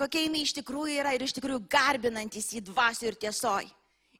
kokia 0.00 0.26
jinai 0.26 0.42
iš 0.42 0.56
tikrųjų 0.58 0.98
yra 1.04 1.14
ir 1.14 1.22
iš 1.22 1.36
tikrųjų 1.38 1.62
garbinantis 1.70 2.50
į 2.58 2.64
dvasių 2.66 3.12
ir 3.12 3.20
tiesoj. 3.28 3.70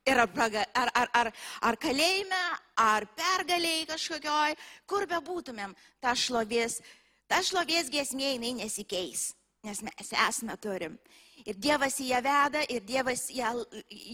Ir 0.04 0.20
ar, 0.20 0.28
ar, 0.75 0.90
ar, 0.92 1.08
ar, 1.16 1.30
ar 1.64 1.76
kalėjime, 1.80 2.42
ar 2.76 3.06
pergaliai 3.16 3.87
kažkokioj, 3.88 4.56
kur 4.87 5.06
be 5.08 5.16
būtumėm, 5.25 5.73
ta 6.04 6.12
šlovės, 6.12 6.82
ta 7.30 7.40
šlovės 7.40 7.88
giesmė 7.92 8.34
jinai 8.34 8.52
nesikeis, 8.58 9.30
nes 9.64 9.80
mes 9.87 10.12
esame 10.26 10.58
turim. 10.61 10.99
Ir 11.44 11.56
Dievas 11.61 11.96
į 12.00 12.11
ją 12.12 12.20
veda, 12.25 12.61
ir 12.73 12.84
Dievas 12.84 13.26
ją, 13.32 13.50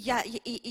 ją, 0.07 0.17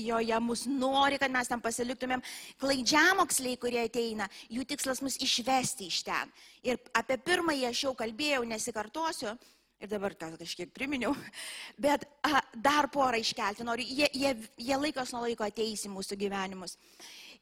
joje 0.08 0.40
mus 0.44 0.64
nori, 0.68 1.20
kad 1.20 1.32
mes 1.32 1.48
tam 1.48 1.60
pasiliktumėm. 1.64 2.24
Klaidžiamoksliai, 2.60 3.60
kurie 3.60 3.84
ateina, 3.84 4.26
jų 4.48 4.64
tikslas 4.72 5.00
mus 5.04 5.20
išvesti 5.20 5.88
iš 5.88 6.02
ten. 6.08 6.32
Ir 6.64 6.80
apie 6.96 7.20
pirmąjį 7.28 7.68
aš 7.70 7.84
jau 7.86 7.94
kalbėjau, 7.96 8.42
nesikartosiu. 8.48 9.36
Ir 9.80 9.88
dabar 9.88 10.12
tą 10.12 10.28
kažkiek 10.36 10.68
priminiau, 10.76 11.14
bet 11.84 12.04
a, 12.26 12.42
dar 12.52 12.90
porą 12.92 13.16
iškelti 13.20 13.64
noriu. 13.64 13.86
Jie, 13.88 14.10
jie, 14.12 14.34
jie 14.60 14.76
laikos 14.76 15.14
nuo 15.14 15.24
laiko 15.24 15.46
ateis 15.46 15.86
į 15.88 15.92
mūsų 15.94 16.18
gyvenimus. 16.20 16.76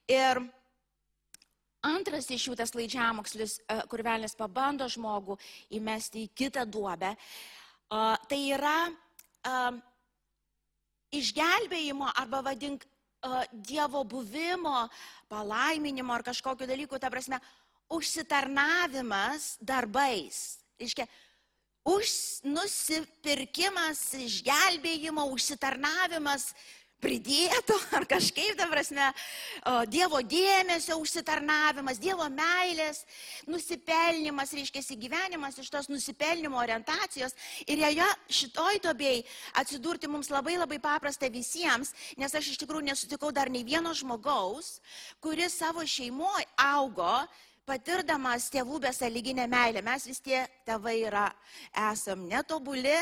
Ir 0.07 0.38
antras 1.85 2.30
iš 2.30 2.49
jų 2.49 2.54
tas 2.59 2.75
laidžiamokslis, 2.78 3.59
kur 3.90 4.02
velnės 4.07 4.38
pabando 4.38 4.87
žmogų 4.90 5.38
įmesti 5.78 6.26
į 6.26 6.33
kitą 6.38 6.62
duobę, 6.66 7.12
tai 7.90 8.40
yra 8.54 8.78
išgelbėjimo 11.14 12.12
arba 12.14 12.45
vadink 12.50 12.87
Dievo 13.50 14.04
buvimo, 14.07 14.85
palaiminimo 15.26 16.14
ar 16.14 16.23
kažkokiu 16.23 16.68
dalyku, 16.71 17.00
ta 17.02 17.11
prasme, 17.11 17.40
užsitarnavimas 17.90 19.57
darbais. 19.59 20.61
Iškia, 20.78 21.09
už 21.88 22.09
nusipirkimas, 22.45 24.02
išgelbėjimo, 24.18 25.25
užsitarnavimas 25.33 26.50
pridėto 27.02 27.76
ar 27.97 28.07
kažkaip, 28.11 28.57
ta 28.59 28.66
prasme, 28.71 29.07
Dievo 29.90 30.21
dėmesio 30.26 30.99
užsitarnavimas, 31.00 32.00
Dievo 32.02 32.26
meilės, 32.33 33.04
nusipelnimas, 33.49 34.52
reiškia, 34.57 34.83
gyvenimas 35.00 35.59
iš 35.62 35.71
tos 35.73 35.90
nusipelnimo 35.92 36.59
orientacijos. 36.61 37.37
Ir 37.66 37.85
joje 37.85 38.09
šitoj 38.40 38.83
dobėjai 38.88 39.25
atsidurti 39.62 40.11
mums 40.11 40.33
labai 40.35 40.59
labai 40.59 40.80
paprasta 40.83 41.30
visiems, 41.33 41.95
nes 42.18 42.35
aš 42.35 42.52
iš 42.52 42.62
tikrųjų 42.64 42.90
nesutikau 42.90 43.33
dar 43.35 43.50
nei 43.50 43.64
vieno 43.66 43.95
žmogaus, 43.95 44.78
kuris 45.23 45.57
savo 45.62 45.87
šeimoje 45.87 46.49
augo 46.59 47.23
patirdamas 47.69 48.49
tėvų 48.53 48.81
besaliginę 48.87 49.45
meilę. 49.51 49.83
Mes 49.85 50.07
vis 50.09 50.21
tiek 50.25 50.49
tėvai 50.67 50.97
yra, 51.05 51.27
esam 51.91 52.25
netobuli 52.31 52.97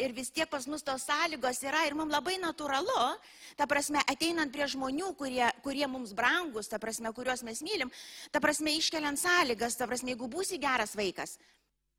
ir 0.00 0.14
vis 0.16 0.32
tiek 0.34 0.50
pas 0.50 0.66
mus 0.70 0.84
tos 0.86 1.06
sąlygos 1.06 1.62
yra 1.66 1.84
ir 1.86 1.96
mums 1.98 2.12
labai 2.12 2.36
natūralu, 2.42 2.98
ta 3.58 3.68
prasme, 3.70 4.02
ateinant 4.10 4.52
prie 4.52 4.66
žmonių, 4.74 5.12
kurie, 5.18 5.46
kurie 5.64 5.86
mums 5.90 6.14
brangus, 6.16 6.70
ta 6.70 6.80
prasme, 6.82 7.12
kuriuos 7.16 7.44
mes 7.46 7.62
mylim, 7.66 7.90
ta 8.34 8.42
prasme, 8.42 8.74
iškeliant 8.78 9.20
sąlygas, 9.20 9.78
ta 9.78 9.88
prasme, 9.90 10.14
jeigu 10.14 10.30
būsi 10.30 10.60
geras 10.62 10.96
vaikas, 10.98 11.36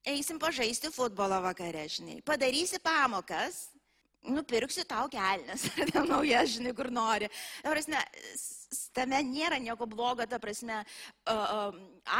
eisim 0.07 0.39
pažaisti 0.41 0.91
futbolo 0.93 1.41
vakare, 1.45 1.87
žinai, 1.91 2.21
padarysi 2.25 2.81
pamokas, 2.83 3.67
nupirksiu 4.27 4.85
tau 4.89 5.07
kelnes, 5.11 5.67
ar 5.81 6.03
nauja, 6.09 6.43
žinai, 6.49 6.73
kur 6.77 6.91
nori. 6.93 7.29
Ta 7.61 7.73
prasme, 7.73 8.01
tame 8.95 9.19
nėra 9.27 9.59
nieko 9.61 9.87
blogo, 9.89 10.25
ta 10.27 10.39
prasme, 10.39 10.81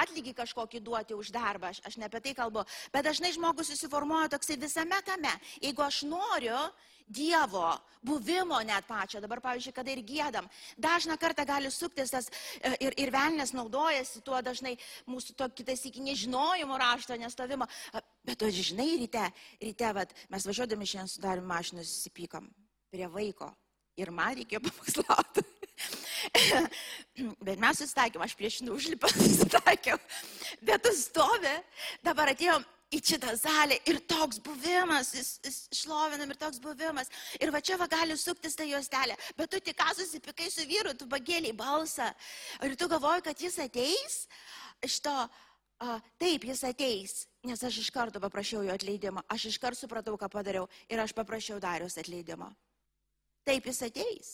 atlygį 0.02 0.34
kažkokį 0.38 0.82
duoti 0.84 1.18
už 1.18 1.32
darbą, 1.36 1.72
aš, 1.72 1.82
aš 1.88 1.98
ne 2.00 2.08
apie 2.08 2.22
tai 2.24 2.34
kalbu, 2.38 2.66
bet 2.94 3.08
dažnai 3.08 3.34
žmogus 3.36 3.72
susiformuoja 3.72 4.32
toksai 4.36 4.60
visame 4.60 5.00
kame. 5.08 5.34
Jeigu 5.64 5.86
aš 5.86 6.04
noriu 6.10 6.60
Dievo 7.12 7.74
buvimo 8.08 8.62
net 8.64 8.86
pačio, 8.88 9.20
dabar 9.20 9.42
pavyzdžiui, 9.44 9.74
kada 9.76 9.92
ir 9.92 10.00
gėdam, 10.08 10.46
dažna 10.80 11.18
kartą 11.20 11.44
gali 11.44 11.68
suktis 11.74 12.14
tas 12.14 12.30
e, 12.62 12.72
ir, 12.86 12.96
ir 12.96 13.12
velnės 13.12 13.52
naudojasi 13.58 14.22
tuo 14.24 14.40
dažnai 14.40 14.78
mūsų 15.12 15.36
to 15.36 15.50
kitas 15.58 15.84
iki 15.90 16.00
nežinojimo 16.06 16.78
rašto 16.80 17.18
nestovimo, 17.20 17.68
bet 18.24 18.40
tu 18.40 18.48
žinai, 18.48 18.94
ryte, 19.02 19.26
ryte, 19.60 19.92
vat, 19.98 20.16
mes 20.32 20.48
važiuodami 20.48 20.88
šiandien 20.88 21.12
sudarim 21.12 21.52
mašiną, 21.52 21.84
susipykam 21.84 22.48
prie 22.94 23.12
vaiko 23.12 23.52
ir 24.00 24.14
man 24.16 24.38
reikėjo 24.40 24.64
pamokslauti. 24.70 25.44
Bet 27.48 27.62
mes 27.62 27.82
susitaikėm, 27.82 28.26
aš 28.26 28.36
prieš 28.38 28.62
užlipą 28.66 29.10
susitaikiau. 29.16 29.98
Bet 30.62 30.84
tu 30.86 30.94
stovi, 30.98 31.56
dabar 32.06 32.34
atėjom 32.34 32.66
į 32.92 33.00
šitą 33.08 33.34
salę 33.40 33.78
ir 33.88 34.02
toks 34.10 34.42
buvimas, 34.44 35.14
jis, 35.16 35.30
jis 35.46 35.60
šlovinam 35.82 36.34
ir 36.34 36.40
toks 36.40 36.60
buvimas. 36.64 37.12
Ir 37.40 37.54
va 37.54 37.62
čia 37.64 37.78
va 37.80 37.88
gali 37.92 38.18
suktis 38.20 38.58
ta 38.58 38.68
juostelė, 38.68 39.16
bet 39.38 39.52
tu 39.52 39.62
tik 39.64 39.78
ką 39.80 39.94
susipikai 39.96 40.50
su 40.52 40.66
vyru, 40.68 40.94
tu 40.98 41.08
bagėliai 41.10 41.56
balsą. 41.56 42.10
Ir 42.68 42.76
tu 42.76 42.90
galvoji, 42.92 43.26
kad 43.30 43.46
jis 43.48 43.58
ateis 43.64 44.26
iš 44.84 45.00
to, 45.06 45.16
a, 45.82 45.98
taip, 46.20 46.46
jis 46.52 46.66
ateis, 46.68 47.16
nes 47.48 47.64
aš 47.64 47.80
iš 47.86 47.92
karto 47.96 48.20
paprašiau 48.24 48.66
jo 48.68 48.76
atleidimo, 48.76 49.24
aš 49.32 49.48
iš 49.54 49.62
karto 49.62 49.86
supratau, 49.86 50.18
ką 50.20 50.30
padariau 50.32 50.68
ir 50.92 51.00
aš 51.00 51.16
paprašiau 51.16 51.62
Darius 51.64 52.00
atleidimo. 52.02 52.52
Taip, 53.48 53.66
jis 53.72 53.86
ateis. 53.88 54.34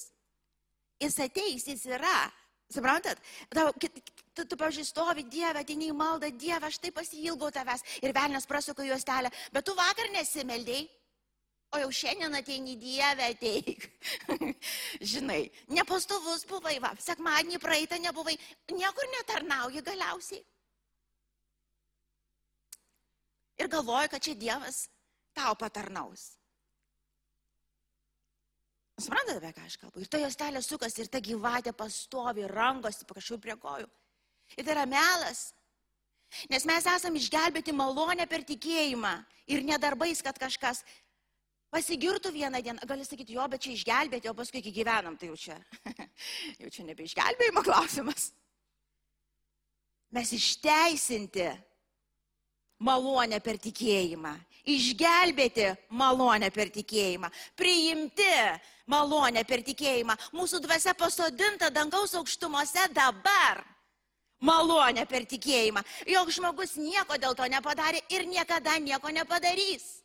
Jis 1.01 1.17
ateis, 1.27 1.67
jis 1.69 1.85
yra. 1.85 2.19
Suprantat? 2.67 3.19
Tau, 3.53 3.71
tu, 3.79 4.43
tu 4.43 4.57
pavyzdžiui, 4.59 4.85
stovi 4.87 5.23
Dievę, 5.31 5.63
į 5.63 5.93
maldą, 5.95 6.29
Dievą, 6.35 6.67
aš 6.67 6.81
taip 6.83 6.97
pasilgau 6.97 7.51
tavęs 7.53 7.85
ir 8.03 8.11
velnės 8.11 8.47
prasuko 8.49 8.83
juostelę, 8.83 9.31
bet 9.53 9.65
tu 9.65 9.75
vakar 9.77 10.11
nesimeldėjai. 10.11 10.89
O 11.75 11.79
jau 11.81 11.87
šiandien 11.91 12.35
ateini 12.35 12.77
Dievę, 12.79 13.27
ateik. 13.33 13.87
Žinai, 15.11 15.41
nepastovus 15.75 16.45
buvai, 16.47 16.77
va, 16.79 16.93
sekmadienį 17.03 17.59
praeitą 17.59 17.99
nebuvai, 17.99 18.37
niekur 18.71 19.09
netarnauji 19.17 19.83
galiausiai. 19.83 20.45
Ir 23.57 23.67
galvoju, 23.73 24.13
kad 24.13 24.23
čia 24.23 24.35
Dievas 24.39 24.85
tau 25.35 25.55
patarnaus. 25.59 26.36
Suprantate, 28.97 29.37
apie 29.37 29.53
ką 29.53 29.65
aš 29.67 29.75
kalbu? 29.77 30.01
Ir 30.01 30.09
ta 30.09 30.19
jostelė 30.21 30.61
sukasi 30.65 31.03
ir 31.03 31.09
ta 31.13 31.21
gyvatė 31.21 31.73
pastovi, 31.77 32.47
rangosi 32.49 33.05
kažkur 33.05 33.37
prie 33.43 33.53
kojų. 33.61 33.85
Ir 34.57 34.65
tai 34.65 34.73
yra 34.73 34.85
melas. 34.89 35.51
Nes 36.51 36.65
mes 36.67 36.87
esame 36.89 37.21
išgelbėti 37.21 37.75
malonę 37.75 38.25
per 38.27 38.43
tikėjimą 38.47 39.13
ir 39.53 39.61
nedarbais, 39.67 40.23
kad 40.25 40.39
kažkas 40.41 40.81
pasigirtų 41.71 42.33
vieną 42.35 42.61
dieną. 42.63 42.89
Gali 42.89 43.05
sakyti, 43.05 43.37
jo, 43.37 43.45
bet 43.51 43.63
čia 43.63 43.75
išgelbėti, 43.75 44.31
o 44.31 44.35
paskui 44.35 44.63
iki 44.63 44.73
gyvenam, 44.75 45.15
tai 45.19 45.29
jau 45.29 45.37
čia, 45.39 45.59
jau 46.63 46.73
čia 46.73 46.87
nebe 46.87 47.05
išgelbėjimo 47.05 47.63
klausimas. 47.67 48.31
Mes 50.15 50.31
išteisinti 50.33 51.51
malonę 52.79 53.39
per 53.43 53.57
tikėjimą, 53.61 54.33
išgelbėti 54.67 55.69
malonę 55.89 56.49
per 56.53 56.71
tikėjimą, 56.73 57.29
priimti 57.57 58.33
malonę 58.91 59.43
per 59.47 59.63
tikėjimą, 59.65 60.17
mūsų 60.35 60.61
dvasia 60.65 60.93
pasodinta 60.97 61.71
dangaus 61.73 62.15
aukštumose 62.15 62.89
dabar. 62.93 63.63
Malonė 64.37 65.07
per 65.09 65.25
tikėjimą. 65.25 65.81
Jok 66.05 66.29
žmogus 66.29 66.75
nieko 66.77 67.17
dėl 67.17 67.33
to 67.33 67.47
nepadarė 67.49 68.03
ir 68.13 68.27
niekada 68.29 68.75
nieko 68.77 69.09
nepadarys. 69.09 70.03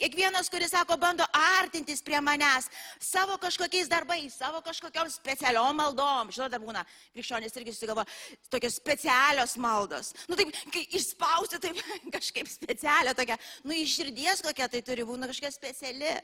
Kiekvienas, 0.00 0.50
kuris 0.52 0.72
sako, 0.74 0.96
bando 1.00 1.24
artintis 1.36 2.02
prie 2.04 2.20
manęs 2.24 2.68
savo 3.02 3.36
kažkokiais 3.42 3.88
darbais, 3.90 4.34
savo 4.34 4.60
kažkokiam 4.64 5.10
specialiom 5.12 5.76
maldom. 5.76 6.32
Žinote, 6.34 6.60
būna 6.62 6.84
krikščionys 7.14 7.56
irgi 7.60 7.74
susigalvo 7.74 8.06
tokios 8.52 8.78
specialios 8.80 9.56
maldos. 9.60 10.12
Nu 10.30 10.38
taip, 10.38 10.54
išspausti, 10.86 11.60
taip 11.62 11.82
kažkaip 12.16 12.50
specialią 12.50 13.14
tokią, 13.16 13.38
nu 13.66 13.76
iš 13.76 13.98
širdies 14.00 14.42
kokia 14.46 14.70
tai 14.72 14.82
turi 14.86 15.06
būti, 15.06 15.22
nu 15.22 15.30
kažkokia 15.30 15.54
speciali. 15.54 16.16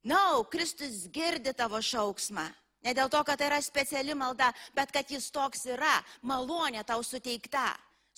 Na, 0.00 0.16
no, 0.16 0.44
Kristus 0.48 1.04
girdi 1.12 1.52
tavo 1.52 1.80
šauksmą. 1.84 2.46
Ne 2.80 2.94
dėl 2.96 3.10
to, 3.12 3.20
kad 3.28 3.36
tai 3.36 3.50
yra 3.50 3.58
speciali 3.60 4.14
malda, 4.16 4.48
bet 4.72 4.92
kad 4.94 5.10
jis 5.12 5.26
toks 5.34 5.66
yra, 5.68 5.98
malonė 6.24 6.80
tau 6.88 7.02
suteikta 7.04 7.68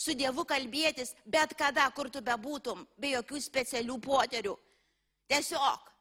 su 0.02 0.16
Dievu 0.18 0.44
kalbėtis 0.48 1.14
bet 1.24 1.54
kada, 1.58 1.86
kur 1.94 2.10
tu 2.10 2.22
bebūtum, 2.24 2.86
be 2.98 3.14
jokių 3.14 3.40
specialių 3.46 3.98
poterių. 4.02 4.58
Tiesiog. 5.30 5.91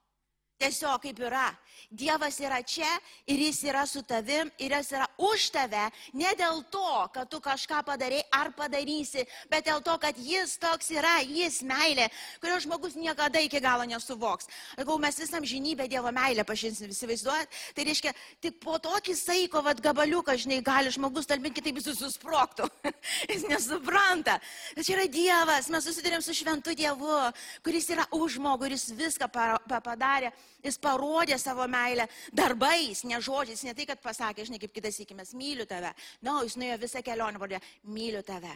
Tiesiog 0.61 1.01
kaip 1.01 1.19
yra. 1.25 1.49
Dievas 1.91 2.37
yra 2.39 2.61
čia 2.63 2.87
ir 3.27 3.39
jis 3.41 3.63
yra 3.65 3.81
su 3.89 4.03
tavim 4.05 4.51
ir 4.61 4.71
jis 4.77 4.91
yra 4.93 5.07
už 5.17 5.47
tave. 5.51 5.87
Ne 6.13 6.29
dėl 6.37 6.61
to, 6.71 6.91
kad 7.13 7.27
tu 7.31 7.39
kažką 7.41 7.81
padarai 7.87 8.21
ar 8.31 8.51
padarysi, 8.55 9.25
bet 9.49 9.65
dėl 9.65 9.81
to, 9.83 9.97
kad 9.99 10.15
jis 10.15 10.53
toks 10.61 10.91
yra, 10.93 11.17
jis 11.25 11.61
meilė, 11.67 12.05
kurio 12.39 12.59
žmogus 12.63 12.95
niekada 12.95 13.41
iki 13.43 13.59
galo 13.63 13.87
nesuvoks. 13.89 14.47
Jeigu 14.77 14.97
mes 15.01 15.19
visam 15.19 15.47
žinybę 15.47 15.89
Dievo 15.91 16.13
meilę 16.15 16.45
pažinsim, 16.47 16.93
įsivaizduojat, 16.93 17.59
tai 17.75 17.87
reiškia, 17.89 18.13
tik 18.45 18.61
po 18.63 18.77
tokį 18.79 19.17
saiko, 19.17 19.65
vad 19.65 19.81
gabaliuką, 19.83 20.37
žinai, 20.39 20.61
gali 20.63 20.93
žmogus 20.93 21.27
talbinti, 21.27 21.59
kitaip 21.59 21.81
jis 21.81 21.97
susproktų. 21.99 22.69
jis 23.33 23.47
nesupranta. 23.49 24.37
Tai 24.77 24.85
čia 24.85 24.95
yra 24.99 25.09
Dievas, 25.11 25.67
mes 25.73 25.89
susidurėm 25.89 26.23
su 26.23 26.37
šventu 26.37 26.77
Dievu, 26.77 27.19
kuris 27.65 27.89
yra 27.91 28.07
už 28.15 28.37
žmogų, 28.37 28.69
kuris 28.69 28.91
viską 28.93 29.27
padarė 29.31 30.31
Jis 30.63 30.77
parodė 30.81 31.37
savo 31.41 31.67
meilę 31.71 32.07
darbais, 32.33 33.05
ne 33.09 33.21
žodžiais, 33.21 33.63
ne 33.67 33.75
tai, 33.77 33.87
kad 33.89 34.01
pasakė, 34.03 34.45
žinai, 34.47 34.59
kaip 34.61 34.75
kitas 34.75 34.99
įkimės, 35.03 35.35
myliu 35.37 35.65
tave. 35.69 35.93
Na, 36.21 36.33
no, 36.33 36.41
jis 36.45 36.57
nuėjo 36.59 36.81
visą 36.83 37.01
kelionę, 37.05 37.41
parodė, 37.41 37.61
myliu 37.87 38.21
tave. 38.25 38.53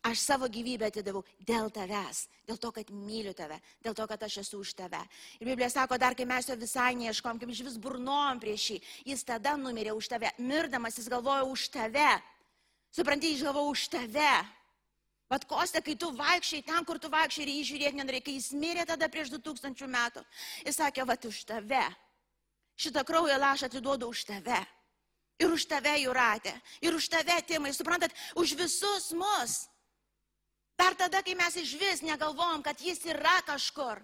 Aš 0.00 0.22
savo 0.24 0.46
gyvybę 0.48 0.86
atidaviau 0.88 1.20
dėl 1.44 1.66
tavęs, 1.76 2.22
dėl 2.48 2.56
to, 2.56 2.70
kad 2.72 2.88
myliu 2.88 3.34
tave, 3.36 3.58
dėl 3.84 3.92
to, 3.96 4.06
kad 4.08 4.22
aš 4.24 4.38
esu 4.40 4.62
už 4.62 4.72
tave. 4.78 5.00
Ir 5.36 5.50
Biblija 5.50 5.68
sako, 5.74 5.98
dar 6.00 6.16
kai 6.16 6.24
mes 6.24 6.48
jo 6.48 6.56
visai 6.56 6.94
neieškom, 6.96 7.36
kaip 7.36 7.52
iš 7.52 7.60
vis 7.66 7.76
burnom 7.76 8.40
prieš 8.40 8.70
jį, 8.72 8.78
jis 9.12 9.26
tada 9.28 9.58
numirė 9.60 9.92
už 9.92 10.08
tave. 10.08 10.30
Mirdamas 10.40 10.96
jis 10.96 11.10
galvojo 11.12 11.50
už 11.52 11.66
tave. 11.76 12.14
Supranti, 12.96 13.34
jis 13.34 13.44
galvojo 13.44 13.74
už 13.74 13.84
tave. 13.92 14.32
Bet 15.30 15.46
Kostė, 15.46 15.78
kai 15.86 15.94
tu 15.94 16.10
vaikščiai 16.18 16.64
ten, 16.66 16.84
kur 16.84 16.98
tu 16.98 17.08
vaikščiai 17.10 17.44
ir 17.44 17.52
jį 17.54 17.66
žiūrėti 17.68 17.98
nenorėjai, 18.00 18.24
kai 18.26 18.34
jis 18.34 18.48
mirė 18.58 18.86
tada 18.88 19.06
prieš 19.08 19.30
2000 19.36 19.86
metų, 19.86 20.24
jis 20.66 20.78
sakė, 20.80 21.04
va, 21.06 21.14
už 21.30 21.44
tave. 21.46 21.84
Šitą 22.80 23.04
kraujo 23.06 23.36
lašą 23.38 23.68
atiduodu 23.68 24.08
už 24.10 24.24
tave. 24.26 24.58
Ir 25.40 25.52
už 25.54 25.66
tave 25.70 25.92
jūratė. 26.02 26.52
Ir 26.82 26.96
už 26.96 27.06
tave, 27.12 27.36
timai, 27.46 27.70
suprantat, 27.76 28.12
už 28.34 28.56
visus 28.58 29.12
mus. 29.16 29.68
Dar 30.80 30.96
tada, 30.96 31.22
kai 31.22 31.36
mes 31.36 31.56
iš 31.60 31.76
vis 31.78 32.02
negalvojom, 32.02 32.64
kad 32.64 32.80
jis 32.80 33.04
yra 33.06 33.38
kažkur. 33.46 34.00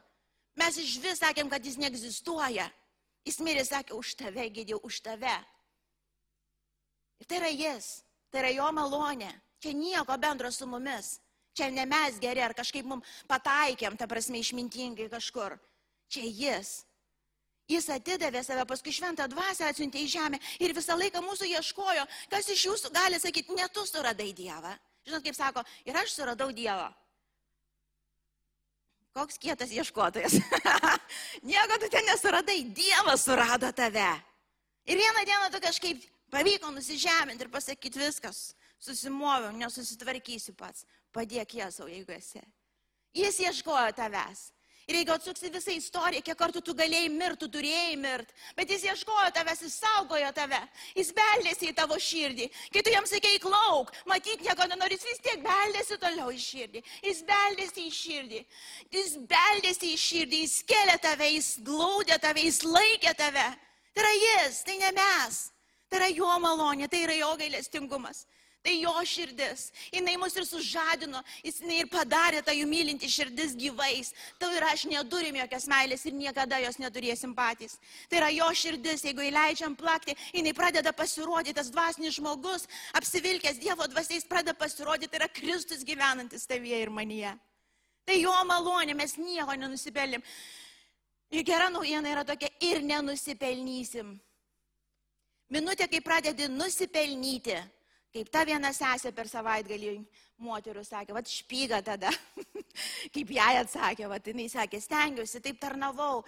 Mes 0.61 0.79
iš 0.79 0.99
vis 1.03 1.21
sakėm, 1.25 1.51
kad 1.51 1.65
jis 1.65 1.79
neegzistuoja. 1.81 2.69
Jis 3.27 3.41
mirė, 3.43 3.65
sakė, 3.67 3.97
už 3.97 4.15
tave, 4.21 4.47
gydėjau, 4.53 4.79
už 4.87 5.01
tave. 5.05 5.35
Ir 7.19 7.27
tai 7.27 7.41
yra 7.41 7.51
jis. 7.51 7.91
Tai 8.31 8.45
yra 8.45 8.53
jo 8.55 8.71
malonė. 8.77 9.33
Čia 9.67 9.75
nieko 9.75 10.15
bendro 10.19 10.53
su 10.53 10.67
mumis. 10.67 11.19
Čia 11.51 11.71
ne 11.75 11.87
mes 11.87 12.21
geri 12.23 12.39
ar 12.39 12.53
kažkaip 12.55 12.87
mums 12.87 13.03
pataikėm, 13.27 13.97
ta 13.99 14.07
prasme, 14.07 14.39
išmintingai 14.39 15.09
kažkur. 15.11 15.57
Čia 16.07 16.23
jis. 16.23 16.85
Jis 17.67 17.89
atidavė 17.91 18.45
save, 18.47 18.63
paskui 18.71 18.93
šventą 18.95 19.27
dvasę 19.27 19.67
atsiuntė 19.67 19.99
į 20.05 20.11
žemę 20.13 20.39
ir 20.63 20.75
visą 20.77 20.95
laiką 20.95 21.19
mūsų 21.25 21.49
ieškojo. 21.51 22.05
Kas 22.31 22.47
iš 22.55 22.63
jūsų 22.69 22.93
gali 22.95 23.19
sakyti, 23.19 23.57
ne 23.59 23.67
tu 23.75 23.83
suradai 23.89 24.29
Dievą? 24.31 24.77
Žinot, 25.03 25.25
kaip 25.25 25.35
sako, 25.35 25.65
ir 25.83 25.99
aš 25.99 26.15
suradau 26.15 26.53
Dievą. 26.55 26.87
Koks 29.19 29.41
kietas 29.43 29.73
ieškotojas. 29.75 30.37
Nieko 31.51 31.81
tu 31.83 31.91
ten 31.91 32.07
nesuradai, 32.07 32.61
Dievas 32.71 33.27
surado 33.27 33.73
tave. 33.75 34.13
Ir 34.87 35.03
vieną 35.03 35.27
dieną 35.27 35.51
tu 35.51 35.63
kažkaip 35.67 36.07
pavyko 36.31 36.71
nusižeminti 36.71 37.49
ir 37.49 37.51
pasakyti 37.51 38.05
viskas 38.05 38.53
susimoviau, 38.79 39.55
nesusitvarkysiu 39.57 40.55
pats, 40.59 40.85
padėk 41.15 41.57
Jėzau, 41.61 41.89
jeigu 41.91 42.15
esi. 42.17 42.43
Jis 43.17 43.41
ieškojo 43.47 43.95
tavęs. 43.97 44.51
Ir 44.87 45.01
jeigu 45.01 45.17
atsuksi 45.17 45.49
visą 45.51 45.73
istoriją, 45.75 46.23
kiek 46.23 46.37
kartų 46.39 46.61
tu 46.63 46.73
galėjai 46.79 47.09
mirti, 47.11 47.41
tu 47.41 47.47
turėjai 47.57 47.97
mirti, 47.99 48.35
bet 48.55 48.71
jis 48.71 48.85
ieškojo 48.87 49.33
tavęs, 49.35 49.65
jis 49.67 49.79
saugojo 49.83 50.29
tave, 50.37 50.61
jis 50.95 51.09
beldėsi 51.17 51.73
į 51.73 51.75
tavo 51.75 51.99
širdį. 51.99 52.47
Kai 52.71 52.85
tu 52.87 52.93
jam 52.95 53.09
sakei, 53.11 53.41
klauk, 53.43 53.91
matyt, 54.07 54.45
nieko 54.47 54.69
nenori, 54.71 54.95
jis 54.95 55.09
vis 55.09 55.25
tiek 55.25 55.43
beldėsi 55.43 55.99
toliau 56.05 56.31
į 56.31 56.39
širdį. 56.45 56.85
Jis 57.09 57.25
beldėsi 57.33 57.89
į 57.89 57.97
širdį. 57.99 58.41
Jis 58.95 59.19
beldėsi 59.35 59.91
į 59.91 59.99
širdį, 60.05 60.43
jis 60.45 60.57
kėlė 60.71 60.97
tave, 61.03 61.33
jis 61.35 61.51
glaudė 61.67 62.21
tave, 62.23 62.47
jis 62.47 62.63
laikė 62.63 63.17
tave. 63.19 63.49
Tai 63.91 64.07
yra 64.07 64.15
jis, 64.23 64.63
tai 64.71 64.79
ne 64.85 64.95
mes. 65.01 65.43
Tai 65.91 65.99
yra 65.99 66.13
jo 66.15 66.31
malonė, 66.47 66.87
tai 66.87 67.03
yra 67.09 67.19
jo 67.25 67.35
gailestingumas. 67.43 68.23
Tai 68.67 68.73
jo 68.83 68.93
širdis. 69.07 69.69
Jis 69.95 70.17
mus 70.19 70.35
ir 70.35 70.45
sužadino, 70.47 71.21
jis 71.47 71.61
ir 71.71 71.87
padarė 71.87 72.41
tą 72.43 72.51
jų 72.51 72.67
mylinti 72.67 73.07
širdis 73.07 73.55
gyvais. 73.55 74.11
Tau 74.41 74.51
ir 74.51 74.65
aš 74.67 74.89
neturim 74.91 75.39
jokios 75.39 75.69
meilės 75.71 76.03
ir 76.09 76.17
niekada 76.19 76.59
jos 76.65 76.81
neturėsim 76.83 77.35
patys. 77.37 77.77
Tai 78.11 78.19
yra 78.19 78.31
jo 78.35 78.49
širdis, 78.51 79.05
jeigu 79.07 79.23
įleidžiam 79.23 79.77
plakti, 79.79 80.17
jinai 80.35 80.55
pradeda 80.57 80.91
pasirodyti, 80.91 81.55
tas 81.55 81.71
dvasinis 81.71 82.19
žmogus, 82.19 82.67
apsivilkęs 82.99 83.63
Dievo 83.63 83.87
dvasiais, 83.87 84.27
pradeda 84.27 84.59
pasirodyti, 84.59 85.13
tai 85.15 85.23
yra 85.23 85.31
Kristus 85.31 85.87
gyvenantis 85.87 86.51
tavyje 86.51 86.83
ir 86.83 86.91
manyje. 86.91 87.37
Tai 88.03 88.19
jo 88.19 88.35
malonė, 88.51 88.99
mes 88.99 89.15
nieko 89.15 89.55
nenusipelnim. 89.55 90.27
Ir 91.31 91.47
gera 91.47 91.71
naujiena 91.71 92.11
yra 92.11 92.27
tokia, 92.27 92.51
ir 92.67 92.83
nenusipelnysim. 92.83 94.17
Minutė, 95.55 95.87
kai 95.87 96.03
pradedi 96.03 96.51
nusipelnyti, 96.51 97.63
Kaip 98.17 98.31
ta 98.33 98.47
viena 98.49 98.71
sesė 98.73 99.11
per 99.13 99.29
savaitgalį 99.29 99.91
moterų 100.41 100.81
sakė, 100.89 101.13
va 101.13 101.21
špyga 101.21 101.83
tada. 101.85 102.09
Kaip 103.15 103.33
jai 103.37 103.57
atsakė, 103.61 104.07
va 104.09 104.17
jinai 104.25 104.47
sakė, 104.49 104.81
stengiuosi, 104.81 105.43
taip 105.45 105.59
tarnavau, 105.61 106.23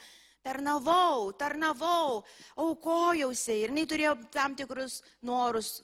tarnavau, 0.45 1.31
tarnavau, 1.41 2.19
aukojausi 2.61 3.57
ir 3.63 3.73
jinai 3.73 3.87
turėjo 3.89 4.13
tam 4.35 4.57
tikrus 4.59 4.99
norus, 5.25 5.79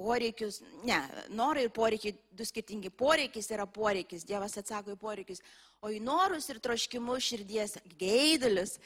poreikius. 0.00 0.62
Ne, 0.88 1.02
norai 1.36 1.66
ir 1.68 1.74
poreikiai 1.76 2.16
du 2.32 2.46
skirtingi. 2.48 2.88
Poreikis 2.88 3.52
yra 3.52 3.68
poreikis, 3.68 4.24
Dievas 4.24 4.56
atsako 4.56 4.96
į 4.96 5.00
poreikius, 5.04 5.44
o 5.84 5.92
į 5.92 6.00
norus 6.00 6.48
ir 6.48 6.62
troškimus 6.64 7.28
širdies 7.28 7.76
geidulius. 8.00 8.78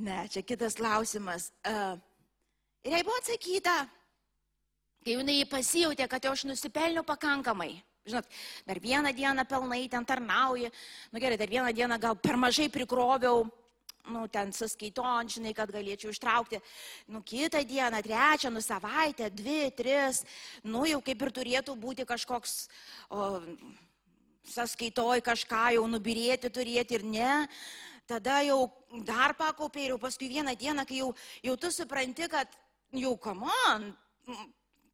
Ne, 0.00 0.22
čia 0.32 0.40
kitas 0.48 0.80
klausimas. 0.80 1.50
Ir 2.86 2.96
jai 2.96 3.04
buvo 3.04 3.20
atsakyta, 3.20 3.82
kai 5.06 5.14
jinai 5.14 5.44
pasijautė, 5.46 6.08
kad 6.10 6.24
jau 6.26 6.32
aš 6.34 6.48
nusipelniau 6.48 7.06
pakankamai. 7.06 7.76
Žinot, 8.06 8.26
dar 8.66 8.78
vieną 8.82 9.12
dieną 9.14 9.44
pelnai 9.46 9.84
ten 9.90 10.04
tarnauji, 10.06 10.70
nu 11.10 11.22
gerai, 11.22 11.38
dar 11.38 11.50
vieną 11.50 11.72
dieną 11.74 11.98
gal 12.02 12.18
per 12.18 12.36
mažai 12.38 12.68
prikroviau, 12.70 13.44
nu 14.10 14.26
ten 14.30 14.52
suskaiton, 14.54 15.30
žinai, 15.30 15.52
kad 15.54 15.70
galėčiau 15.74 16.12
ištraukti, 16.14 16.60
nu 17.10 17.22
kitą 17.26 17.62
dieną, 17.66 18.02
trečią, 18.06 18.50
nu 18.54 18.62
savaitę, 18.62 19.30
dvi, 19.34 19.70
tris, 19.74 20.22
nu 20.62 20.84
jau 20.86 21.00
kaip 21.02 21.22
ir 21.22 21.32
turėtų 21.38 21.74
būti 21.82 22.06
kažkoks, 22.06 22.54
o, 23.10 23.40
sąskaitoj 24.54 25.22
kažką 25.26 25.64
jau 25.74 25.86
nubirėti 25.90 26.50
turėti 26.54 27.00
ir 27.00 27.06
ne, 27.06 27.32
tada 28.06 28.38
jau 28.46 28.68
dar 29.06 29.34
pakaupiai 29.34 29.88
ir 29.88 29.96
jau 29.96 30.02
paskui 30.02 30.30
vieną 30.30 30.54
dieną, 30.54 30.86
kai 30.86 31.02
jau, 31.02 31.10
jau 31.42 31.58
tu 31.58 31.74
supranti, 31.74 32.30
kad 32.30 32.54
jau, 32.94 33.16
come 33.18 33.50
on, 33.66 33.90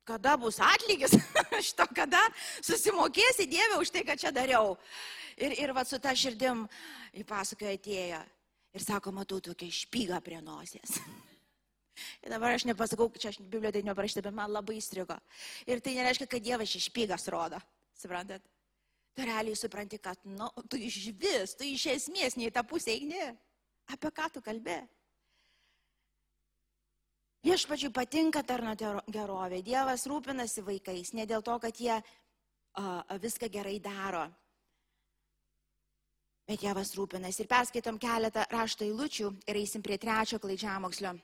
kada 0.08 0.36
bus 0.40 0.58
atlygis 0.62 1.16
šito, 1.66 1.86
kada 1.94 2.20
susimokėsi 2.60 3.48
Dievę 3.50 3.80
už 3.82 3.92
tai, 3.94 4.04
kad 4.06 4.20
čia 4.20 4.32
dariau. 4.34 4.76
Ir, 5.36 5.54
ir 5.56 5.72
va 5.72 5.84
su 5.88 5.98
ta 6.02 6.12
širdim 6.16 6.66
į 7.16 7.24
pasakoją 7.28 7.74
atėjo 7.78 8.22
ir 8.72 8.84
sako, 8.84 9.12
matau 9.12 9.40
tokią 9.40 9.68
špygą 9.82 10.20
prie 10.24 10.40
nosies. 10.44 10.98
Ir 12.24 12.32
dabar 12.32 12.54
aš 12.56 12.64
nepasakau, 12.64 13.10
čia 13.20 13.28
aš 13.28 13.38
Biblijoje 13.42 13.76
tai 13.76 13.82
neparašyta, 13.84 14.22
bet 14.24 14.34
man 14.34 14.48
labai 14.48 14.78
įstrigo. 14.78 15.18
Ir 15.68 15.82
tai 15.84 15.92
nereiškia, 15.98 16.26
kad 16.30 16.44
Dievas 16.44 16.70
šį 16.72 16.80
špygas 16.86 17.28
rodo. 17.30 17.58
Suprantat? 18.00 18.44
Tu 19.12 19.26
realiai 19.28 19.58
supranti, 19.58 19.98
kad, 20.00 20.16
nu, 20.24 20.48
tu 20.72 20.80
iš 20.80 21.10
vis, 21.20 21.52
tu 21.52 21.68
iš 21.68 21.84
esmės 21.92 22.38
nei 22.40 22.48
tą 22.54 22.64
pusę 22.64 22.94
eini. 22.94 23.26
Apie 23.92 24.08
ką 24.14 24.30
tu 24.32 24.40
kalbėjai? 24.40 24.86
Viešpačiui 27.42 27.90
patinka 27.90 28.44
tarno 28.46 28.76
gerovė. 28.78 29.64
Dievas 29.66 30.06
rūpinasi 30.06 30.62
vaikais 30.62 31.10
ne 31.18 31.26
dėl 31.26 31.42
to, 31.42 31.56
kad 31.64 31.74
jie 31.74 31.96
a, 31.98 32.02
viską 33.18 33.48
gerai 33.50 33.80
daro. 33.82 34.28
Bet 36.46 36.62
Dievas 36.62 36.94
rūpinasi. 36.94 37.42
Ir 37.42 37.50
perskaitom 37.50 37.98
keletą 37.98 38.46
rašto 38.52 38.86
eilučių 38.86 39.32
ir 39.50 39.58
eisim 39.58 39.82
prie 39.82 39.98
trečio 39.98 40.38
klaidžiamokslio. 40.42 41.16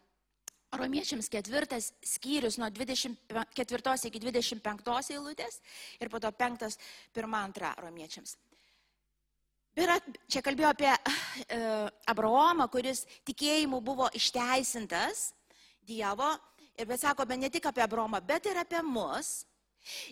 Romiečiams 0.79 1.31
ketvirtas 1.33 1.93
skyrius 2.05 2.59
nuo 2.59 2.67
24 2.69 4.11
iki 4.11 4.21
25 4.21 5.15
eilutės 5.15 5.63
ir 6.03 6.11
po 6.11 6.19
to 6.21 6.35
penktas 6.35 6.77
pirmą 7.15 7.47
antrą 7.47 7.71
romiečiams. 7.79 8.35
Ir 9.79 9.95
čia 10.27 10.43
kalbėjau 10.43 10.75
apie 10.75 10.91
e, 10.91 11.59
Abraomą, 12.11 12.67
kuris 12.69 13.07
tikėjimu 13.29 13.79
buvo 13.87 14.11
išteisintas 14.19 15.29
Dievo, 15.89 16.31
ir 16.79 16.89
bet 16.89 17.03
sakome 17.03 17.39
ne 17.41 17.51
tik 17.51 17.67
apie 17.71 17.83
Abromą, 17.85 18.21
bet 18.25 18.47
ir 18.47 18.61
apie 18.61 18.83
mus, 18.85 19.43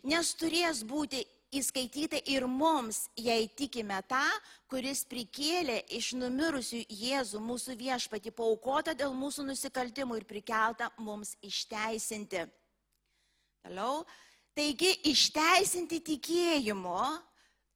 nes 0.02 0.32
turės 0.38 0.82
būti 0.86 1.22
įskaityta 1.54 2.20
ir 2.32 2.46
mums, 2.50 3.06
jei 3.16 3.46
tikime 3.48 3.98
tą, 4.08 4.24
kuris 4.70 5.04
prikėlė 5.08 5.78
iš 5.94 6.12
numirusių 6.18 6.82
Jėzų 6.90 7.40
mūsų 7.42 7.76
viešpati, 7.78 8.32
paukota 8.34 8.96
dėl 8.98 9.14
mūsų 9.14 9.46
nusikaltimų 9.50 10.20
ir 10.20 10.26
prikelta 10.28 10.90
mums 10.98 11.36
išteisinti. 11.46 12.46
Toliau. 13.66 14.04
Taigi 14.56 14.88
išteisinti 15.10 16.00
tikėjimu 16.00 17.00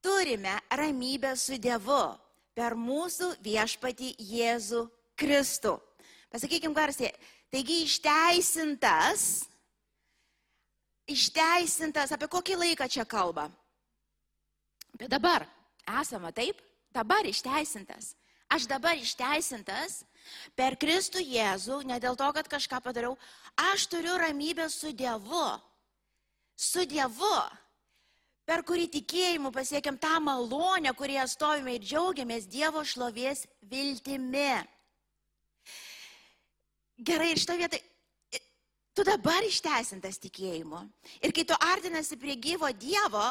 turime 0.00 0.56
ramybę 0.72 1.34
su 1.36 1.58
Dievu 1.60 2.04
per 2.56 2.76
mūsų 2.78 3.34
viešpati 3.44 4.14
Jėzų 4.16 4.86
Kristų. 5.20 5.76
Pasakykime 6.32 6.74
garsiai. 6.74 7.12
Taigi 7.50 7.82
išteisintas 7.84 9.50
išteisintas, 11.10 12.12
apie 12.14 12.28
kokį 12.30 12.58
laiką 12.60 12.88
čia 12.90 13.06
kalba? 13.08 13.48
Apie 14.94 15.08
dabar. 15.10 15.46
Esama 16.00 16.30
taip, 16.34 16.60
dabar 16.94 17.26
išteisintas. 17.26 18.14
Aš 18.50 18.66
dabar 18.70 18.98
išteisintas 18.98 20.02
per 20.58 20.76
Kristų 20.78 21.22
Jėzų, 21.22 21.84
ne 21.86 21.98
dėl 22.02 22.18
to, 22.18 22.26
kad 22.34 22.48
kažką 22.50 22.80
padariau, 22.82 23.14
aš 23.70 23.86
turiu 23.90 24.16
ramybę 24.18 24.66
su 24.70 24.90
Dievu. 24.94 25.46
Su 26.58 26.84
Dievu, 26.84 27.38
per 28.44 28.64
kurį 28.66 28.88
tikėjimu 28.98 29.52
pasiekiam 29.54 29.96
tą 29.98 30.18
malonę, 30.20 30.92
kurie 30.98 31.22
stovime 31.30 31.78
ir 31.78 31.86
džiaugiamės 31.86 32.50
Dievo 32.50 32.82
šlovės 32.84 33.46
viltimi. 33.62 34.58
Gerai, 37.00 37.30
ir 37.32 37.40
šitą 37.40 37.56
vietą 37.56 37.78
Tu 38.90 39.04
dabar 39.06 39.44
išteisintas 39.46 40.18
tikėjimu. 40.18 40.80
Ir 41.22 41.30
kai 41.30 41.44
tu 41.46 41.54
artinasi 41.62 42.16
prie 42.18 42.34
gyvo 42.34 42.66
Dievo, 42.74 43.22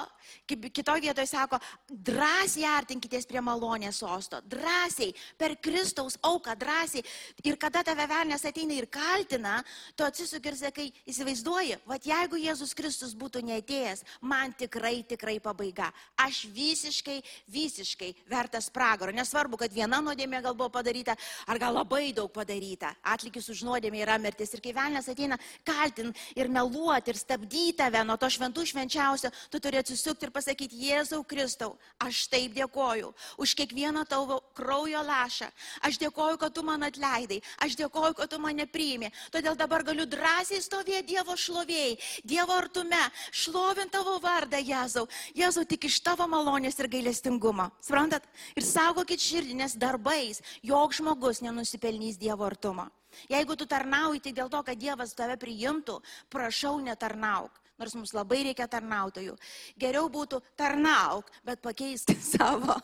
kaip 0.47 0.67
kitoje 0.71 1.03
vietoje 1.03 1.27
sako, 1.27 1.57
drąsiai 1.91 2.63
artinkitės 2.69 3.27
prie 3.27 3.41
malonės 3.43 3.99
sosto, 3.99 4.39
drąsiai, 4.39 5.11
per 5.35 5.57
Kristaus 5.59 6.15
auką, 6.23 6.55
drąsiai. 6.59 7.03
Ir 7.43 7.57
kada 7.59 7.83
tave 7.83 8.05
velnės 8.07 8.45
ateina 8.47 8.77
ir 8.77 8.87
kaltina, 8.87 9.57
tu 9.99 10.05
atsisuk 10.07 10.47
ir 10.47 10.55
sakai, 10.61 10.85
įsivaizduoji, 11.11 11.81
va 11.89 11.99
jeigu 12.07 12.39
Jėzus 12.39 12.71
Kristus 12.77 13.11
būtų 13.19 13.43
neatėjęs, 13.51 14.05
man 14.21 14.55
tikrai, 14.55 15.01
tikrai 15.11 15.41
pabaiga. 15.43 15.91
Aš 16.23 16.45
visiškai, 16.55 17.17
visiškai 17.51 18.13
vertas 18.31 18.71
pragaro. 18.71 19.11
Nesvarbu, 19.11 19.59
kad 19.59 19.75
viena 19.75 19.99
nuodėmė 19.99 20.39
gal 20.47 20.55
buvo 20.55 20.71
padaryta, 20.79 21.19
ar 21.51 21.59
gal 21.59 21.75
labai 21.81 22.13
daug 22.15 22.31
padaryta. 22.31 22.95
Atlikis 23.03 23.51
už 23.51 23.67
nuodėmę 23.67 24.05
yra 24.05 24.15
mirtis. 24.23 24.55
Ir 24.55 24.63
kai 24.63 24.77
velnės 24.77 25.11
ateina, 25.11 25.35
kaltin 25.67 26.13
ir 26.35 26.49
meluoti 26.51 27.13
ir 27.13 27.19
stabdyti 27.19 27.77
tave 27.79 28.03
nuo 28.05 28.17
to 28.19 28.29
šventų 28.31 28.65
švenčiausio, 28.71 29.31
tu 29.51 29.59
turi 29.63 29.79
atsisukti 29.79 30.27
ir 30.27 30.33
pasakyti, 30.35 30.79
Jėzau 30.89 31.23
Kristau, 31.27 31.75
aš 32.01 32.25
taip 32.31 32.55
dėkoju 32.57 33.13
už 33.39 33.55
kiekvieną 33.59 34.05
tavo 34.09 34.39
kraujo 34.57 35.01
lašą. 35.05 35.49
Aš 35.85 35.99
dėkoju, 36.01 36.39
kad 36.41 36.53
tu 36.53 36.63
man 36.65 36.83
atleidai. 36.88 37.39
Aš 37.63 37.77
dėkoju, 37.79 38.15
kad 38.17 38.31
tu 38.31 38.39
mane 38.41 38.65
priimi. 38.67 39.12
Todėl 39.33 39.57
dabar 39.59 39.83
galiu 39.88 40.05
drąsiai 40.09 40.62
stovėti 40.63 41.13
Dievo 41.13 41.35
šlovėjai, 41.39 41.97
Dievo 42.27 42.55
artume, 42.57 43.01
šlovint 43.31 43.91
tavo 43.93 44.17
vardą, 44.23 44.59
Jėzau. 44.62 45.07
Jėzau, 45.38 45.65
tik 45.65 45.89
iš 45.89 46.01
tavo 46.05 46.27
malonės 46.29 46.79
ir 46.79 46.91
gailestingumo. 46.91 47.69
Suprantat? 47.81 48.27
Ir 48.59 48.67
saugokit 48.67 49.23
širdį, 49.23 49.59
nes 49.63 49.77
darbais 49.79 50.43
jok 50.65 50.95
žmogus 50.99 51.43
nenusipelnys 51.45 52.19
Dievo 52.19 52.47
artumo. 52.47 52.89
Jeigu 53.31 53.55
tu 53.55 53.67
tarnauji 53.69 54.21
tik 54.27 54.37
dėl 54.37 54.51
to, 54.51 54.61
kad 54.65 54.79
Dievas 54.79 55.15
tave 55.17 55.37
priimtų, 55.39 55.99
prašau 56.31 56.77
netarnauk. 56.83 57.53
Nors 57.79 57.95
mums 57.95 58.11
labai 58.11 58.41
reikia 58.49 58.67
tarnautojų. 58.67 59.37
Geriau 59.79 60.09
būtų 60.11 60.41
tarnauk, 60.59 61.29
bet 61.47 61.61
pakeisk 61.63 62.11
savo, 62.33 62.75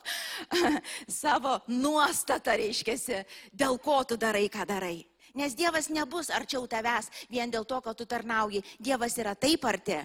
savo 1.12 1.58
nuostatą, 1.68 2.56
reiškia, 2.56 3.24
dėl 3.52 3.76
ko 3.84 4.04
tu 4.08 4.16
darai, 4.16 4.48
ką 4.48 4.64
darai. 4.70 5.02
Nes 5.36 5.52
Dievas 5.52 5.90
nebus 5.92 6.32
arčiau 6.32 6.64
tavęs 6.72 7.12
vien 7.28 7.52
dėl 7.52 7.68
to, 7.68 7.82
kad 7.84 7.98
tu 8.00 8.08
tarnauji. 8.08 8.64
Dievas 8.80 9.18
yra 9.20 9.36
taip 9.36 9.68
arti, 9.68 10.00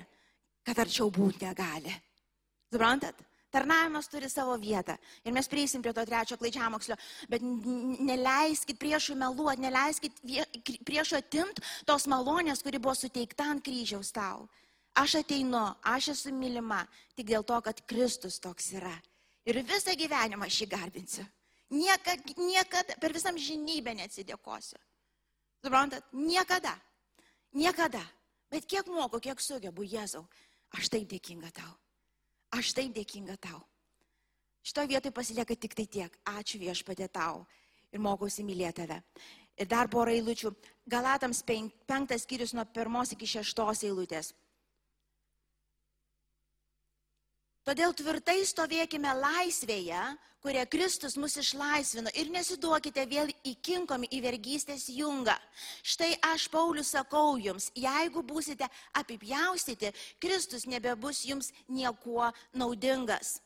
kad 0.66 0.83
arčiau 0.83 1.06
būti 1.14 1.46
negali. 1.46 1.94
Suprantat? 2.70 3.30
Tarnavimas 3.51 4.07
turi 4.07 4.29
savo 4.31 4.55
vietą. 4.63 4.95
Ir 5.27 5.35
mes 5.35 5.49
prieisim 5.51 5.83
prie 5.83 5.93
to 5.95 6.05
trečio 6.07 6.39
klaidžiamokslio. 6.39 6.97
Bet 7.29 7.43
neleiskit 7.43 8.79
priešui 8.79 9.17
meluoti, 9.19 9.65
neleiskit 9.65 10.23
priešui 10.87 11.19
atimti 11.19 11.65
tos 11.87 12.07
malonės, 12.11 12.63
kuri 12.63 12.79
buvo 12.79 12.95
suteikta 12.95 13.49
ant 13.51 13.65
kryžiaus 13.67 14.13
tau. 14.15 14.47
Aš 14.95 15.21
ateinu, 15.23 15.65
aš 15.87 16.13
esu 16.15 16.35
mylima 16.35 16.85
tik 17.19 17.27
dėl 17.31 17.47
to, 17.47 17.59
kad 17.63 17.83
Kristus 17.91 18.39
toks 18.43 18.73
yra. 18.79 18.95
Ir 19.47 19.63
visą 19.67 19.95
gyvenimą 19.99 20.47
aš 20.47 20.63
jį 20.63 20.71
garbinsiu. 20.71 21.27
Niekada, 21.71 22.35
niekada, 22.39 22.97
per 23.03 23.15
visam 23.15 23.39
žinybę 23.39 23.95
neatsidėkosiu. 23.99 24.79
Suprantat? 25.63 26.07
Niekada. 26.13 26.75
Niekada. 27.55 28.03
Bet 28.51 28.67
kiek 28.67 28.87
moku, 28.91 29.21
kiek 29.23 29.39
sugebu, 29.43 29.87
Jėzau, 29.87 30.25
aš 30.75 30.91
taip 30.91 31.07
dėkinga 31.11 31.51
tau. 31.55 31.71
Aš 32.51 32.73
taip 32.75 32.95
dėkinga 32.95 33.37
tau. 33.39 33.61
Šito 34.67 34.85
vietoj 34.91 35.13
pasilieka 35.15 35.57
tik 35.57 35.75
tai 35.79 35.87
tiek. 35.87 36.17
Ačiū 36.27 36.61
viešpatė 36.61 37.09
tau. 37.13 37.47
Ir 37.91 38.03
mokausi 38.03 38.45
mylėti 38.47 38.83
tave. 38.83 39.01
Ir 39.61 39.69
dar 39.71 39.89
porą 39.93 40.13
eilučių. 40.15 40.53
Galatams 40.91 41.43
penktas 41.47 42.27
skyrius 42.27 42.55
nuo 42.57 42.65
pirmos 42.65 43.15
iki 43.15 43.29
šeštos 43.29 43.85
eilutės. 43.89 44.33
Todėl 47.70 47.92
tvirtai 47.94 48.40
stovėkime 48.42 49.12
laisvėje, 49.14 49.98
kurią 50.42 50.64
Kristus 50.66 51.14
mus 51.14 51.37
išlaisvino 51.38 52.11
ir 52.18 52.30
nesiduokite 52.35 53.04
vėl 53.06 53.28
įkinkomi 53.46 54.09
į 54.11 54.18
vergystės 54.24 54.88
jungą. 54.90 55.37
Štai 55.87 56.16
aš, 56.33 56.48
Paulius, 56.50 56.90
sakau 56.96 57.37
jums, 57.38 57.68
jeigu 57.78 58.24
būsite 58.26 58.66
apipjaustyti, 58.98 59.92
Kristus 60.18 60.66
nebebus 60.66 61.20
jums 61.28 61.52
niekuo 61.68 62.33
naudingas. 62.59 63.37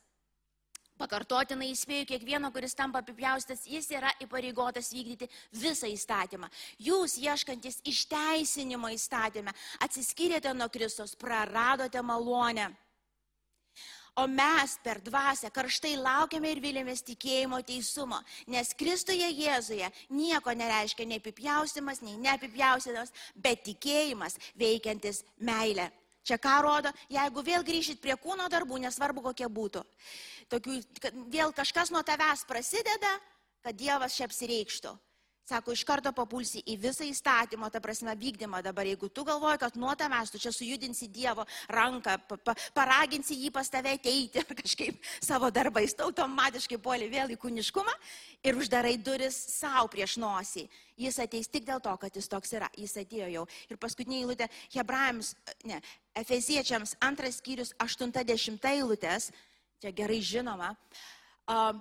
Pakartotinai 0.96 1.68
įspėju 1.74 2.06
kiekvieno, 2.14 2.48
kuris 2.54 2.72
tampa 2.78 3.02
apipjaustas, 3.04 3.66
jis 3.68 3.90
yra 3.92 4.08
įpareigotas 4.24 4.88
vykdyti 4.94 5.28
visą 5.52 5.90
įstatymą. 5.92 6.48
Jūs, 6.80 7.18
ieškantis 7.20 7.82
išteisinimo 7.92 8.88
įstatymę, 8.96 9.52
atsiskyrėte 9.84 10.56
nuo 10.56 10.70
Kristus, 10.72 11.12
praradote 11.12 12.00
malonę. 12.00 12.70
O 14.16 14.29
mes 14.31 14.77
per 14.79 15.00
dvasę 15.03 15.50
karštai 15.50 15.96
laukiame 15.98 16.53
ir 16.55 16.61
vilėmės 16.62 17.03
tikėjimo 17.03 17.59
teisumo, 17.66 18.20
nes 18.46 18.70
Kristuje 18.79 19.27
Jėzuje 19.27 19.88
nieko 20.14 20.55
nereiškia 20.55 21.07
nei 21.11 21.18
apipjausimas, 21.18 21.98
nei 22.07 22.14
neapipjausimas, 22.22 23.11
bet 23.35 23.64
tikėjimas 23.66 24.38
veikiantis 24.55 25.24
meilę. 25.42 25.88
Čia 26.24 26.38
ką 26.38 26.55
rodo, 26.62 26.92
jeigu 27.11 27.42
vėl 27.44 27.66
grįžit 27.66 27.98
prie 28.00 28.14
kūno 28.16 28.46
darbų, 28.48 28.79
nesvarbu 28.87 29.27
kokie 29.27 29.50
būtų, 29.50 29.83
tokių, 30.48 30.79
vėl 31.35 31.50
kažkas 31.53 31.90
nuo 31.90 32.05
tavęs 32.07 32.46
prasideda, 32.48 33.11
kad 33.66 33.77
Dievas 33.77 34.14
čia 34.14 34.29
apsireikštų. 34.31 34.94
Sako, 35.44 35.74
iš 35.76 35.83
karto 35.85 36.09
papulsi 36.16 36.62
į 36.72 36.78
visą 36.80 37.04
įstatymą, 37.04 37.68
ta 37.68 37.80
prasme, 37.85 38.14
vykdymą 38.16 38.62
dabar. 38.64 38.88
Jeigu 38.88 39.11
tu 39.12 39.26
galvoji, 39.28 39.59
kad 39.61 39.74
nuo 39.76 39.92
tavęs 39.92 40.33
tu 40.33 40.40
čia 40.40 40.48
sujudinsi 40.57 41.11
Dievo 41.12 41.44
ranką, 41.68 42.14
pa, 42.30 42.38
pa, 42.40 42.54
paraginsi 42.72 43.37
jį 43.42 43.50
pas 43.52 43.68
tave 43.68 43.92
ateiti 43.98 44.40
ar 44.40 44.57
kažkaip 44.57 45.04
savo 45.20 45.52
darbais, 45.52 45.92
tu 45.92 46.07
automatiškai 46.07 46.80
puoli 46.80 47.11
vėl 47.12 47.37
į 47.37 47.38
kūniškumą 47.44 47.92
ir 48.48 48.57
uždarai 48.57 48.96
duris 48.96 49.37
savo 49.59 49.85
prieš 49.92 50.16
nosį. 50.24 50.64
Jis 50.96 51.20
ateis 51.20 51.52
tik 51.52 51.68
dėl 51.68 51.85
to, 51.85 51.92
kad 52.00 52.16
jis 52.16 52.33
toks 52.33 52.57
yra. 52.57 52.72
Jis 52.80 52.96
atėjo 53.04 53.28
jau. 53.37 53.46
Ir 53.68 53.85
paskutinė 53.85 54.22
eilutė, 54.22 54.48
Hebrajams, 54.72 55.35
ne, 55.68 55.83
Efeziečiams 56.16 56.96
antras 57.04 57.42
skyrius, 57.44 57.76
80 57.85 58.70
eilutės, 58.72 59.28
čia 59.85 59.92
gerai 59.92 60.22
žinoma. 60.24 60.72
Uh, 61.44 61.74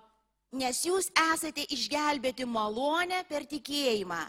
nes 0.54 0.84
jūs 0.86 1.10
esate 1.34 1.66
išgelbėti 1.74 2.46
malonę 2.46 3.24
per 3.30 3.48
tikėjimą. 3.50 4.22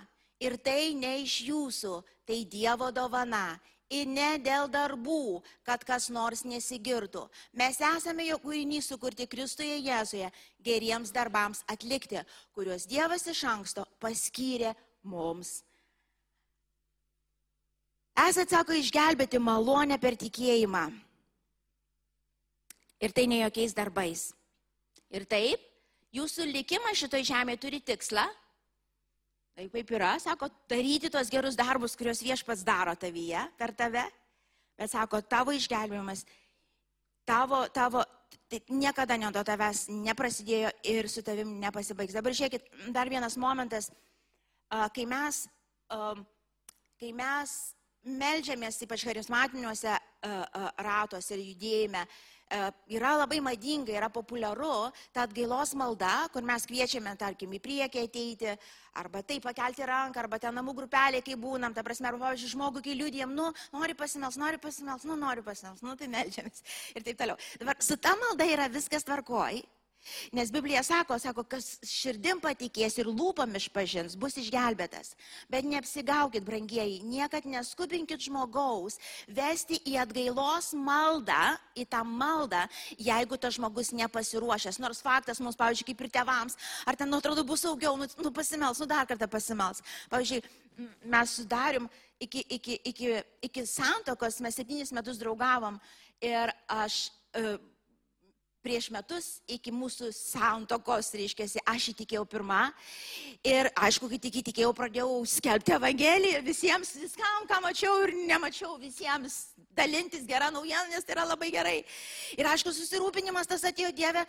Ir 0.42 0.56
tai 0.58 0.94
ne 0.98 1.20
iš 1.22 1.38
jūsų, 1.46 2.00
tai 2.26 2.42
Dievo 2.48 2.90
dovana. 2.92 3.60
Ir 3.92 4.08
ne 4.08 4.30
dėl 4.40 4.66
darbų, 4.72 5.42
kad 5.62 5.84
kas 5.84 6.08
nors 6.10 6.42
nesigirtų. 6.48 7.26
Mes 7.52 7.76
esame 7.78 8.24
jo 8.26 8.38
kūrinys 8.42 8.88
sukurti 8.88 9.28
Kristuje 9.30 9.76
Jėzuje 9.84 10.30
geriems 10.64 11.12
darbams 11.14 11.60
atlikti, 11.70 12.22
kuriuos 12.56 12.88
Dievas 12.90 13.28
iš 13.30 13.44
anksto 13.46 13.84
paskyrė 14.02 14.72
mums. 15.04 15.60
Esate, 18.14 18.54
sako, 18.54 18.74
išgelbėti 18.78 19.38
malonę 19.42 19.98
per 20.00 20.16
tikėjimą. 20.16 20.86
Ir 23.04 23.12
tai 23.12 23.26
ne 23.28 23.42
jokiais 23.42 23.74
darbais. 23.76 24.28
Ir 25.12 25.26
taip, 25.28 25.60
Jūsų 26.14 26.46
likimas 26.52 27.00
šitoje 27.00 27.26
žemėje 27.32 27.62
turi 27.64 27.80
tikslą. 27.82 28.24
Taip 29.54 29.74
kaip 29.74 29.90
yra, 29.94 30.14
sako, 30.22 30.48
daryti 30.70 31.10
tuos 31.10 31.30
gerus 31.30 31.58
darbus, 31.58 31.94
kuriuos 31.98 32.22
viešpats 32.22 32.64
daro 32.66 32.94
tavyje, 32.98 33.42
per 33.58 33.74
tave. 33.74 34.02
Bet 34.78 34.90
sako, 34.90 35.20
tavo 35.30 35.54
išgelbėjimas 35.54 36.24
tavo, 37.24 37.66
tavo, 37.68 38.04
tai 38.50 38.60
niekada 38.68 39.16
nuo 39.18 39.32
to 39.34 39.42
tavęs 39.46 39.86
neprasidėjo 39.88 40.72
ir 40.90 41.08
su 41.08 41.22
tavim 41.24 41.56
nepasibaigs. 41.62 42.16
Dabar 42.16 42.36
žiūrėkit, 42.36 42.68
dar 42.94 43.10
vienas 43.10 43.38
momentas, 43.40 43.90
kai 44.68 45.06
mes, 45.08 45.44
kai 47.00 47.12
mes 47.16 47.54
melžiamės, 48.04 48.82
ypač 48.84 49.06
charizmatiniuose 49.08 49.96
ratuose 50.84 51.34
ir 51.36 51.44
judėjime, 51.52 52.04
yra 52.92 53.14
labai 53.18 53.40
madinga, 53.44 53.92
yra 53.94 54.08
populiaru 54.12 54.90
ta 55.14 55.24
atgailos 55.26 55.74
malda, 55.78 56.28
kur 56.32 56.44
mes 56.46 56.66
kviečiame, 56.68 57.14
tarkim, 57.20 57.52
į 57.56 57.60
priekį 57.64 58.04
ateiti, 58.08 58.54
arba 59.00 59.22
taip 59.26 59.44
pakelti 59.46 59.86
ranką, 59.88 60.22
arba 60.24 60.40
ten 60.42 60.54
namų 60.58 60.76
grupelė, 60.80 61.22
kai 61.26 61.36
būnam, 61.40 61.74
ta 61.74 61.84
prasme, 61.86 62.10
arba, 62.10 62.28
pavyzdžiui, 62.28 62.52
žmogų, 62.54 62.84
kai 62.84 62.96
liūdėjom, 63.00 63.34
nu, 63.36 63.50
nori 63.74 63.96
pasimels, 63.98 64.38
nori 64.40 64.60
pasimels, 64.62 65.06
nu, 65.08 65.18
nori 65.20 65.44
pasimels, 65.46 65.82
nu, 65.84 65.96
tai 65.98 66.10
melžiamės 66.12 66.64
ir 66.94 67.06
taip 67.06 67.20
toliau. 67.20 67.40
Dabar 67.62 67.80
su 67.82 67.98
ta 67.98 68.14
malda 68.20 68.46
yra 68.48 68.68
viskas 68.72 69.06
tvarkoj, 69.08 69.62
Nes 70.32 70.50
Biblija 70.52 70.82
sako, 70.82 71.18
sako, 71.18 71.44
kas 71.48 71.78
širdim 71.88 72.40
patikės 72.42 72.98
ir 73.00 73.08
lūpam 73.08 73.54
išpažins, 73.56 74.16
bus 74.20 74.36
išgelbėtas. 74.40 75.14
Bet 75.52 75.66
neapsigaukit, 75.68 76.44
brangieji, 76.44 77.00
niekad 77.08 77.46
neskubinkit 77.48 78.26
žmogaus 78.26 78.98
vesti 79.28 79.80
į 79.88 79.96
atgailos 80.04 80.72
maldą, 80.76 81.54
į 81.78 81.86
tą 81.90 82.02
maldą, 82.04 82.64
jeigu 82.98 83.38
tas 83.40 83.56
žmogus 83.58 83.94
nepasiruošęs. 83.96 84.80
Nors 84.82 85.02
faktas 85.04 85.40
mums, 85.40 85.58
pavyzdžiui, 85.60 85.88
kaip 85.92 86.04
ir 86.06 86.12
tevams, 86.20 86.58
ar 86.86 86.98
ten, 86.98 87.10
nu, 87.10 87.20
atrodo, 87.22 87.46
bus 87.46 87.64
saugiau, 87.64 87.96
nu, 88.00 88.08
nu 88.20 88.32
pasimels, 88.34 88.80
nu 88.82 88.88
dar 88.90 89.08
kartą 89.08 89.28
pasimels. 89.30 89.82
Pavyzdžiui, 90.12 90.42
mes 91.10 91.36
sudarim 91.38 91.88
iki, 92.20 92.44
iki, 92.48 92.80
iki, 92.84 93.12
iki 93.48 93.66
santokos, 93.68 94.40
mes 94.44 94.56
septynis 94.58 94.92
metus 94.92 95.20
draugavom 95.22 95.80
ir 96.22 96.52
aš... 96.68 97.06
Uh, 97.34 97.56
prieš 98.64 98.88
metus 98.94 99.26
iki 99.50 99.72
mūsų 99.74 100.08
santokos, 100.16 101.12
reiškia, 101.14 101.46
aš 101.68 101.90
įtikėjau 101.92 102.24
pirmą. 102.28 102.62
Ir 103.44 103.68
aišku, 103.76 104.08
kai 104.12 104.20
tik 104.22 104.40
įtikėjau, 104.40 104.72
pradėjau 104.76 105.20
skelbti 105.28 105.76
Evangeliją 105.76 106.40
visiems, 106.46 106.94
viskam, 107.02 107.44
ką 107.50 107.60
mačiau 107.64 108.00
ir 108.06 108.16
nemačiau, 108.24 108.78
visiems 108.80 109.42
dalintis 109.76 110.26
gerą 110.28 110.50
naujieną, 110.54 110.88
nes 110.92 111.04
tai 111.04 111.16
yra 111.16 111.26
labai 111.28 111.50
gerai. 111.54 111.76
Ir 112.38 112.48
aišku, 112.50 112.72
susirūpinimas 112.74 113.48
tas 113.50 113.64
atėjo 113.66 113.92
Dieve, 113.96 114.24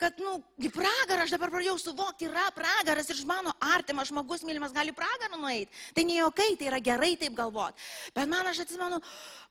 kad, 0.00 0.18
nu, 0.22 0.38
į 0.60 0.70
pragarą 0.74 1.26
aš 1.26 1.34
dabar 1.36 1.52
pradėjau 1.52 1.76
suvokti, 1.80 2.28
yra 2.30 2.46
pragaras 2.56 3.10
ir 3.12 3.24
mano 3.28 3.54
artimas 3.72 4.10
žmogus 4.12 4.44
mylimas 4.46 4.74
gali 4.76 4.94
pragarą 4.96 5.40
nueiti. 5.40 5.72
Tai 5.96 6.06
ne 6.08 6.20
jokai, 6.20 6.54
tai 6.60 6.70
yra 6.72 6.80
gerai 6.84 7.14
taip 7.20 7.36
galvoti. 7.38 7.88
Bet 8.16 8.30
man 8.30 8.48
aš 8.50 8.64
atsimenu, 8.64 9.00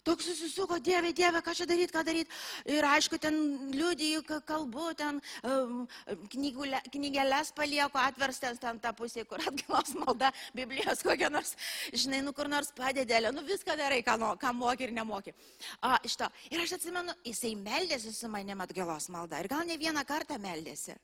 toks 0.04 0.26
susisuko, 0.30 0.80
Dieve, 0.80 1.12
Dieve, 1.14 1.42
ką 1.44 1.54
čia 1.58 1.68
daryti, 1.70 1.94
ką 1.94 2.04
daryti. 2.08 2.32
Ir 2.72 2.86
aišku, 2.88 3.20
ten 3.22 3.36
liudijų 3.76 4.24
kalbu, 4.48 4.92
ten 4.98 5.20
um, 5.44 5.84
knygelės 6.32 7.54
palieku 7.56 8.00
atverstas 8.02 8.62
ten 8.62 8.80
tą 8.82 8.94
pusę, 8.98 9.26
kur 9.30 9.44
atgalos 9.44 9.94
malda, 10.00 10.32
Biblijos 10.56 11.04
kokia 11.06 11.30
nors, 11.34 11.56
žinai, 11.94 12.24
nu 12.26 12.34
kur 12.36 12.50
nors 12.52 12.72
padėdėlė, 12.78 13.34
nu 13.36 13.46
viską 13.46 13.78
darai, 13.80 14.02
ką, 14.06 14.18
nu, 14.22 14.34
ką 14.40 14.54
moki 14.56 14.88
ir 14.88 14.96
nemoki. 14.96 15.36
A, 15.82 15.98
šito. 16.06 16.30
Ir 16.52 16.64
aš 16.64 16.78
atsimenu, 16.78 17.14
jisai 17.28 17.54
meldėsi 17.60 18.14
su 18.16 18.30
manim 18.32 18.62
atgalos 18.64 19.10
malda 19.14 19.42
ir 19.42 19.50
gal 19.52 19.68
ne 19.68 19.78
vieną 19.80 20.06
kartą 20.08 20.40
meldėsi. 20.42 20.96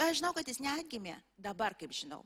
Aš 0.00 0.20
žinau, 0.20 0.32
kad 0.36 0.48
jis 0.48 0.60
neatgimė, 0.64 1.16
dabar 1.38 1.76
kaip 1.78 1.92
žinau. 1.94 2.24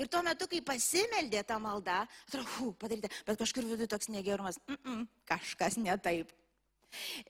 Ir 0.00 0.08
tuo 0.10 0.22
metu, 0.26 0.48
kai 0.50 0.62
pasimeldė 0.64 1.44
tą 1.46 1.60
maldą, 1.62 2.00
atrodo, 2.26 2.72
padaryta, 2.80 3.10
bet 3.28 3.38
kažkur 3.38 3.66
viduje 3.68 3.90
toks 3.92 4.08
negerumas, 4.10 4.58
mm 4.66 4.78
-mm, 4.82 5.06
kažkas 5.28 5.76
ne 5.76 5.96
taip. 5.98 6.32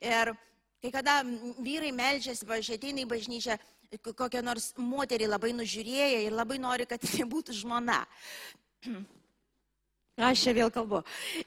Ir 0.01 0.33
kai 0.81 0.91
kada 0.91 1.21
vyrai 1.59 1.91
melžiasi, 1.91 2.45
pažiūrėjai, 2.45 2.79
ateina 2.79 3.03
į 3.03 3.11
bažnyčią, 3.13 3.57
kokią 4.15 4.41
nors 4.43 4.73
moterį 4.77 5.27
labai 5.27 5.53
nužiūrėję 5.53 6.25
ir 6.25 6.33
labai 6.33 6.57
nori, 6.57 6.85
kad 6.85 7.01
tai 7.01 7.23
būtų 7.25 7.53
žmona. 7.53 8.05
Aš 10.17 10.47
čia 10.47 10.51
vėl 10.57 10.71
kalbu. 10.73 11.03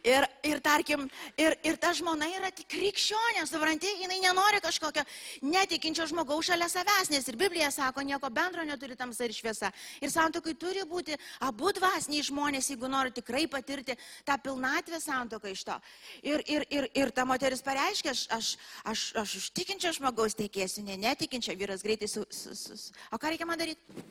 Ir, 0.06 0.22
ir 0.46 0.60
tarkim, 0.62 1.08
ir, 1.34 1.56
ir 1.66 1.78
ta 1.82 1.90
žmona 1.90 2.28
yra 2.30 2.52
tik 2.54 2.68
krikščionė, 2.70 3.42
supranti, 3.50 3.90
jinai 3.98 4.20
nenori 4.22 4.60
kažkokio 4.62 5.02
netikinčio 5.42 6.06
žmogaus 6.06 6.46
šalia 6.46 6.68
savęs, 6.70 7.10
nes 7.10 7.26
ir 7.26 7.38
Biblija 7.40 7.72
sako, 7.74 8.04
nieko 8.06 8.30
bendro 8.30 8.62
neturi 8.62 8.94
tamsa 8.94 9.26
ir 9.26 9.34
šviesa. 9.34 9.72
Ir 9.98 10.12
santokai 10.14 10.54
turi 10.54 10.84
būti 10.86 11.18
abu 11.42 11.72
dvasiniai 11.74 12.28
žmonės, 12.28 12.70
jeigu 12.70 12.86
nori 12.92 13.10
tikrai 13.16 13.48
patirti 13.50 13.98
tą 14.22 14.38
pilnatvę 14.38 15.02
santoką 15.02 15.50
iš 15.50 15.66
to. 15.66 15.80
Ir, 16.22 16.46
ir, 16.46 16.68
ir, 16.70 16.88
ir 16.94 17.10
ta 17.10 17.26
moteris 17.26 17.66
pareiškia, 17.66 18.14
aš, 18.14 18.24
aš, 18.38 18.52
aš, 18.94 19.04
aš 19.24 19.36
už 19.42 19.50
tikinčio 19.58 19.96
žmogaus 19.98 20.38
teikėsiu, 20.38 20.86
ne 20.86 20.94
netikinčio 21.08 21.58
vyras 21.58 21.82
greitai 21.82 22.06
su, 22.06 22.22
su, 22.30 22.54
su, 22.54 22.78
su. 22.86 22.94
O 23.10 23.18
ką 23.18 23.34
reikia 23.34 23.50
man 23.50 23.58
daryti? 23.58 24.06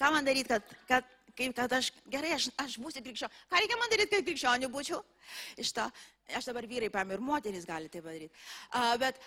Ką 0.00 0.10
man 0.16 0.26
daryti, 0.26 0.50
kad, 0.50 0.76
kad 0.90 1.16
kaip 1.40 1.56
kad 1.56 1.72
aš 1.72 1.90
gerai, 2.12 2.34
aš, 2.36 2.48
aš 2.60 2.76
būsiu 2.82 3.02
krikščionė. 3.04 3.42
Ką 3.50 3.60
reikia 3.62 3.78
man 3.80 3.92
daryti, 3.92 4.16
kad 4.16 4.26
krikščionių 4.28 4.70
būčiau? 4.72 5.00
Iš 5.60 5.72
to, 5.76 5.86
aš 6.36 6.50
dabar 6.50 6.68
vyrai 6.68 6.90
pam 6.92 7.14
ir 7.14 7.22
moteris 7.24 7.68
gali 7.68 7.88
tai 7.92 8.02
padaryti. 8.04 8.34
Uh, 8.74 8.94
bet 9.00 9.20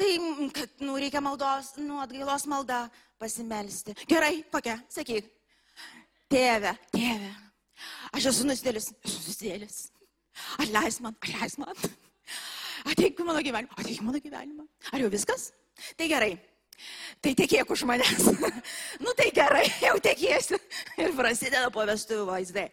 tai, 0.00 0.10
kad 0.56 0.84
nu, 0.84 0.96
reikia 1.00 1.22
maldos, 1.24 1.74
nu, 1.80 2.00
atgailos 2.04 2.46
maldą 2.50 2.86
pasimelsti. 3.20 3.96
Gerai, 4.08 4.40
kokia, 4.52 4.78
sakyk. 4.92 5.28
Tėve, 6.28 6.74
tėve, 6.92 7.30
aš 8.12 8.28
esu 8.32 8.44
nusidėlis, 8.48 8.90
esu 9.00 9.22
nusidėlis. 9.24 9.78
Atleis 10.60 11.00
man, 11.02 11.16
atleis 11.24 11.56
man. 11.60 11.88
Ateik 12.88 13.18
mano 13.26 13.40
gyvenimą, 13.42 13.74
ateik 13.80 14.04
mano 14.06 14.20
gyvenimą. 14.22 14.66
Ar 14.92 15.02
jau 15.02 15.08
viskas? 15.12 15.48
Tai 15.98 16.08
gerai, 16.10 16.34
Tai 17.24 17.32
tekėk 17.34 17.70
už 17.74 17.84
manęs. 17.88 18.26
nu 19.04 19.14
tai 19.18 19.30
gerai, 19.34 19.66
jau 19.82 19.96
tekėsiu. 20.02 20.58
Ir 21.00 21.14
prasideda 21.16 21.70
po 21.74 21.86
vestuvių 21.88 22.26
vaizdai. 22.28 22.68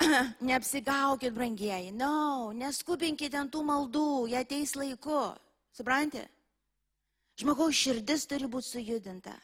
Neapsigaukit, 0.48 1.34
brangieji. 1.34 1.92
No, 1.94 2.52
neskubinkite 2.56 3.38
ant 3.38 3.52
tų 3.54 3.64
maldų, 3.68 4.06
jie 4.32 4.40
ateis 4.40 4.74
laiku. 4.78 5.26
Suprantate? 5.74 6.28
Žmogaus 7.40 7.74
širdis 7.74 8.28
turi 8.30 8.46
būti 8.46 8.70
sujudinta. 8.76 9.34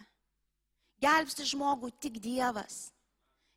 Gelbsti 1.02 1.46
žmogų 1.52 1.90
tik 1.98 2.20
Dievas. 2.22 2.90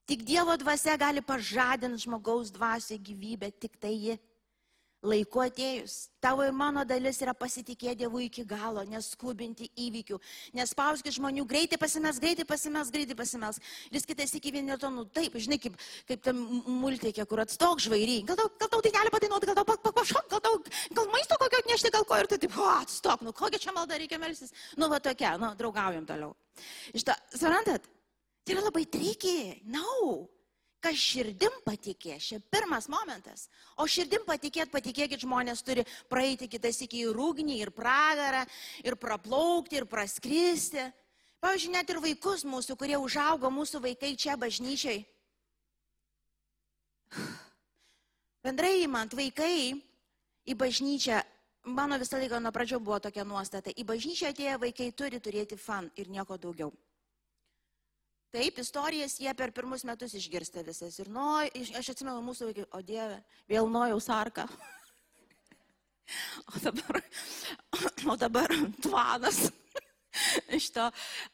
Tik 0.09 0.23
Dievo 0.27 0.55
dvasia 0.59 0.95
gali 0.99 1.21
pažadinti 1.23 2.03
žmogaus 2.03 2.51
dvasio 2.51 2.97
gyvybę, 2.97 3.51
tik 3.55 3.77
tai 3.79 3.93
ji 3.93 4.15
laiku 5.03 5.41
atėjus. 5.43 6.07
Tavo 6.23 6.45
ir 6.47 6.53
mano 6.55 6.85
dalis 6.87 7.19
yra 7.21 7.33
pasitikėti 7.35 7.99
Dievu 8.03 8.21
iki 8.23 8.45
galo, 8.47 8.81
neskubinti 8.87 9.67
įvykių, 9.85 10.19
nespauskit 10.55 11.17
žmonių, 11.17 11.43
greitai 11.47 11.77
pasimes, 11.79 12.19
greitai 12.23 12.45
pasimes, 12.47 12.91
greitai 12.93 13.17
pasimes. 13.19 13.59
Vis 13.91 14.07
kitais 14.07 14.33
iki 14.39 14.53
vieni 14.55 14.77
to, 14.79 14.89
nu 14.93 15.03
taip, 15.05 15.35
žinai, 15.35 15.59
kaip, 15.61 15.75
kaip 16.09 16.23
tam 16.23 16.39
multikė, 16.83 17.27
kur 17.29 17.43
atstok 17.43 17.83
žvairy. 17.83 18.21
Gal 18.27 18.39
tau, 18.39 18.49
gal 18.63 18.71
tau 18.71 18.83
gali 18.87 19.13
padainuoti, 19.13 19.51
gal 19.51 19.59
tau 19.59 19.95
pašok, 19.99 20.29
gal 20.31 20.43
tau, 20.47 20.59
gal 20.95 21.11
maisto 21.13 21.39
kokio 21.41 21.63
atnešti, 21.63 21.93
gal 21.93 22.07
ko 22.07 22.19
ir 22.21 22.31
tu 22.31 22.39
taip, 22.39 22.55
o, 22.55 22.69
atstok, 22.79 23.25
nu 23.27 23.35
kokia 23.35 23.59
čia 23.67 23.75
malda 23.75 23.99
reikia 23.99 24.21
melsis. 24.23 24.55
Nu 24.79 24.87
va 24.91 25.01
tokia, 25.03 25.35
nu 25.41 25.51
draugaujam 25.59 26.07
toliau. 26.07 26.31
Iš 26.95 27.03
to, 27.09 27.17
suprantat, 27.35 27.91
tai 28.43 28.55
yra 28.55 28.63
labai 28.69 28.87
trikiai, 28.87 29.59
na. 29.67 29.83
No 29.83 30.33
kas 30.84 31.00
širdim 31.00 31.54
patikė, 31.63 32.17
čia 32.19 32.41
pirmas 32.52 32.89
momentas. 32.91 33.48
O 33.80 33.88
širdim 33.88 34.26
patikėt, 34.28 34.72
patikėkit, 34.74 35.24
žmonės 35.24 35.63
turi 35.63 35.86
praeiti 36.12 36.50
kitas 36.52 36.82
iki 36.84 37.06
į 37.06 37.13
rūgnį, 37.15 37.58
ir 37.63 37.72
pragarą, 37.76 38.43
ir 38.84 38.98
praplaukti, 39.00 39.80
ir 39.80 39.88
praskristi. 39.89 40.89
Pavyzdžiui, 41.43 41.74
net 41.76 41.89
ir 41.91 42.00
vaikus 42.04 42.46
mūsų, 42.48 42.78
kurie 42.80 43.00
užaugo 43.00 43.52
mūsų 43.52 43.84
vaikai 43.84 44.13
čia 44.19 44.38
bažnyčiai. 44.39 45.04
Bendrai 48.43 48.78
įmant, 48.84 49.15
vaikai 49.15 49.76
į 50.48 50.56
bažnyčią, 50.60 51.22
mano 51.72 52.00
visą 52.00 52.19
laiką 52.19 52.39
nuo 52.43 52.52
pradžio 52.56 52.80
buvo 52.84 53.00
tokia 53.04 53.24
nuostata, 53.28 53.72
į 53.72 53.86
bažnyčią 53.88 54.32
atėję 54.34 54.58
vaikai 54.60 54.89
turi 54.91 55.19
turėti 55.24 55.60
fan 55.60 55.91
ir 55.96 56.12
nieko 56.12 56.39
daugiau. 56.39 56.74
Taip, 58.34 58.58
istorijas 58.58 59.19
jie 59.22 59.30
per 59.38 59.52
pirmus 59.54 59.84
metus 59.86 60.15
išgirsta 60.17 60.63
visas. 60.65 60.96
Ir 60.98 61.10
nu, 61.13 61.22
aš 61.78 61.91
atsimenu 61.93 62.24
mūsų 62.26 62.48
vaikai, 62.50 62.63
o 62.74 62.80
Dieve, 62.82 63.19
vėl 63.50 63.69
nuojaus 63.69 64.10
arka. 64.10 64.48
O 66.52 66.60
dabar, 66.60 66.98
o 68.12 68.15
dabar 68.19 68.52
tvanas 68.84 69.38
iš 70.58 70.72
to. 70.76 70.89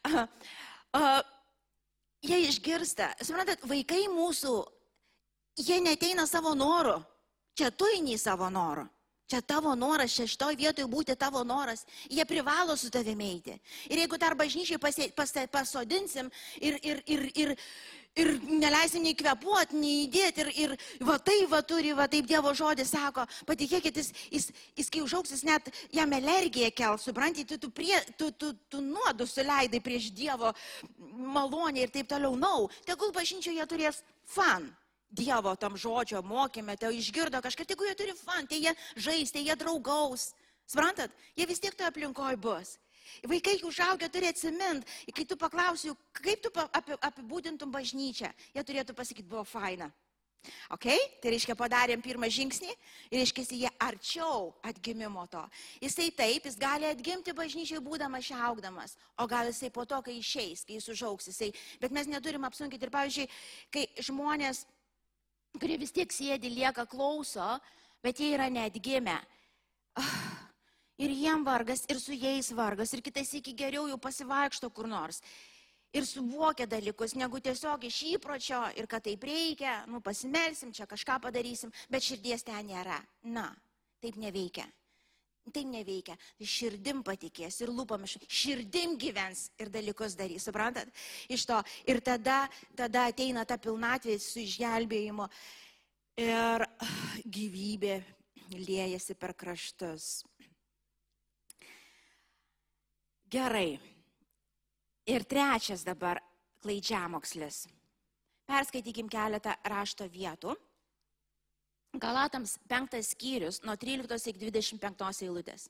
Uh, 0.06 0.20
uh, 0.94 1.18
jie 2.22 2.38
išgirsta. 2.46 3.10
Suprantat, 3.24 3.64
vaikai 3.68 4.04
mūsų, 4.12 4.54
jie 5.64 5.80
neteina 5.82 6.28
savo 6.28 6.52
noru. 6.54 6.98
Čia 7.58 7.72
tu 7.74 7.88
eini 7.96 8.14
savo 8.20 8.52
noru. 8.52 8.84
Čia 9.30 9.40
tavo 9.46 9.76
noras, 9.78 10.10
čia 10.10 10.26
šitoje 10.26 10.56
vietoje 10.58 10.88
būti 10.90 11.14
tavo 11.14 11.44
noras. 11.46 11.84
Jie 12.10 12.24
privalo 12.26 12.74
su 12.76 12.90
tavimi 12.90 13.28
eiti. 13.36 13.54
Ir 13.86 14.02
jeigu 14.02 14.18
dar 14.18 14.34
bažnyčiai 14.34 14.80
pas, 14.82 14.96
pas, 15.14 15.34
pasodinsim 15.52 16.30
ir, 16.58 16.78
ir, 16.82 17.02
ir, 17.06 17.22
ir, 17.38 17.52
ir 18.18 18.32
neleisim 18.42 19.04
nei 19.06 19.14
kvepuoti, 19.14 19.78
nei 19.78 20.08
įdėti. 20.08 20.42
Ir, 20.42 20.50
ir 20.64 21.06
va 21.06 21.20
tai 21.22 21.44
va 21.52 21.62
turi, 21.62 21.94
va 21.94 22.08
taip 22.10 22.26
Dievo 22.26 22.50
žodis 22.58 22.90
sako, 22.90 23.28
patikėkit, 23.46 24.02
jis, 24.02 24.10
jis, 24.34 24.50
jis 24.82 24.90
kai 24.90 25.04
užauks, 25.06 25.36
jis 25.36 25.46
net 25.46 25.70
jam 25.94 26.10
alergiją 26.18 26.72
kel, 26.74 26.98
supranti, 26.98 27.46
tu, 27.46 27.60
tu, 27.62 27.70
prie, 27.70 28.02
tu, 28.18 28.32
tu, 28.34 28.50
tu 28.66 28.82
nuodus 28.82 29.36
suleidai 29.38 29.78
prieš 29.84 30.10
Dievo 30.10 30.50
malonę 31.38 31.86
ir 31.86 31.94
taip 31.94 32.10
toliau. 32.10 32.34
Nau, 32.34 32.66
no. 32.66 32.84
tegul 32.88 33.14
bažnyčioje 33.14 33.70
turės 33.70 34.02
fan. 34.26 34.72
Dievo 35.10 35.56
tam 35.58 35.74
žodžio 35.74 36.22
mokymė, 36.22 36.76
te 36.78 36.90
išgirdo 36.94 37.40
kažką, 37.42 37.66
jeigu 37.66 37.88
jie 37.88 37.96
turi 37.98 38.14
fan, 38.14 38.46
tai 38.46 38.60
jie 38.62 38.74
žais, 38.94 39.32
tai 39.34 39.42
jie 39.42 39.56
draugaus. 39.58 40.30
Suprantat, 40.70 41.10
jie 41.34 41.46
vis 41.50 41.58
tiek 41.58 41.74
toje 41.74 41.90
aplinkoje 41.90 42.38
bus. 42.38 42.76
Vaikai 43.26 43.56
užaugę 43.66 44.06
turi 44.08 44.28
atsimint, 44.30 44.86
kai 45.14 45.24
tu 45.26 45.34
paklausiu, 45.36 45.96
kaip 46.14 46.44
tu 46.44 46.52
apibūdintum 46.54 47.72
bažnyčią, 47.74 48.30
jie 48.54 48.62
turėtų 48.62 48.94
pasakyti, 48.94 49.26
buvo 49.26 49.42
faina. 49.42 49.90
Ok, 50.72 50.86
tai 51.20 51.34
reiškia 51.34 51.52
padarėm 51.58 52.00
pirmą 52.00 52.28
žingsnį 52.32 52.70
ir 52.70 53.18
reiškia 53.18 53.42
jie 53.50 53.70
arčiau 53.82 54.54
atgimimo 54.64 55.26
to. 55.28 55.42
Jisai 55.82 56.08
taip, 56.16 56.46
jis 56.48 56.56
gali 56.56 56.88
atgimti 56.88 57.34
bažnyčiai 57.36 57.82
būdamas 57.84 58.24
čia 58.30 58.38
augdamas, 58.48 58.96
o 59.20 59.26
gal 59.28 59.50
jisai 59.50 59.68
po 59.74 59.84
to, 59.84 60.00
kai 60.06 60.16
išeis, 60.16 60.64
kai 60.64 60.78
jis 60.78 60.88
užauks, 60.94 61.28
jisai, 61.28 61.50
bet 61.82 61.92
mes 61.92 62.08
neturim 62.08 62.46
apsunkinti. 62.48 62.88
Ir 62.88 62.94
pavyzdžiui, 62.94 63.28
kai 63.74 63.84
žmonės 64.06 64.64
kurie 65.58 65.78
vis 65.80 65.92
tiek 65.92 66.12
sėdi, 66.12 66.52
lieka 66.52 66.86
klauso, 66.86 67.58
bet 68.04 68.20
jie 68.20 68.34
yra 68.36 68.48
neatgimę. 68.52 69.18
Ir 71.00 71.14
jiem 71.16 71.46
vargas, 71.46 71.86
ir 71.88 71.96
su 71.96 72.12
jais 72.12 72.50
vargas, 72.52 72.92
ir 72.92 73.00
kitais 73.00 73.30
iki 73.38 73.54
geriau 73.56 73.86
jau 73.88 73.96
pasivaikšto 73.96 74.68
kur 74.76 74.88
nors. 74.88 75.22
Ir 75.96 76.04
suvokia 76.06 76.68
dalykus, 76.70 77.16
negu 77.18 77.40
tiesiog 77.42 77.86
iš 77.88 78.02
įpročio 78.12 78.60
ir 78.78 78.86
kad 78.86 79.02
taip 79.08 79.24
reikia, 79.26 79.80
nu 79.90 80.02
pasimelsim, 80.04 80.74
čia 80.76 80.86
kažką 80.86 81.16
padarysim, 81.24 81.72
bet 81.90 82.04
širdies 82.04 82.44
ten 82.46 82.68
nėra. 82.68 83.00
Na, 83.24 83.48
taip 84.04 84.20
neveikia. 84.20 84.68
Taip 85.48 85.66
neveikia. 85.72 86.14
Širdim 86.44 87.00
patikės 87.02 87.62
ir 87.64 87.72
lūpomis. 87.72 88.18
Širdim 88.28 88.94
gyvens 89.00 89.48
ir 89.58 89.70
dalykus 89.72 90.14
darys. 90.18 90.44
Suprantat? 90.46 90.90
Iš 91.32 91.46
to. 91.48 91.58
Ir 91.88 92.02
tada, 92.04 92.44
tada 92.76 93.06
ateina 93.10 93.46
ta 93.48 93.56
pilnatvė 93.58 94.18
su 94.20 94.44
išgelbėjimu. 94.44 95.26
Ir 96.20 96.66
gyvybė 97.38 97.96
liejasi 98.54 99.16
per 99.18 99.34
kraštus. 99.38 100.20
Gerai. 103.30 103.78
Ir 105.10 105.24
trečias 105.26 105.82
dabar 105.86 106.20
klaidžiamokslis. 106.62 107.64
Perskaitykim 108.50 109.08
keletą 109.10 109.56
rašto 109.70 110.06
vietų. 110.10 110.54
Galatams 111.98 112.58
penktas 112.70 113.10
skyrius 113.14 113.62
nuo 113.66 113.74
13 113.76 114.30
iki 114.30 114.50
25 114.50 115.24
eilutės. 115.26 115.66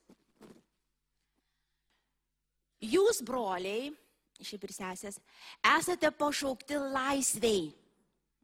Jūs, 2.81 3.21
broliai, 3.25 3.91
šiaip 4.41 4.65
ir 4.65 4.73
sesės, 4.73 5.19
esate 5.77 6.11
pašaukti 6.17 6.77
laisviai. 6.81 7.71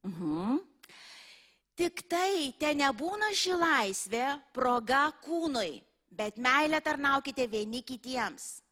Mhm. 0.04 0.58
Tik 1.76 2.06
tai 2.08 2.52
te 2.56 2.72
nebūna 2.72 3.34
ši 3.36 3.56
laisvė 3.60 4.26
proga 4.56 5.10
kūnui, 5.24 5.82
bet 6.08 6.38
meilę 6.40 6.80
tarnaukite 6.80 7.44
vieni 7.52 7.82
kitiems. 7.84 8.62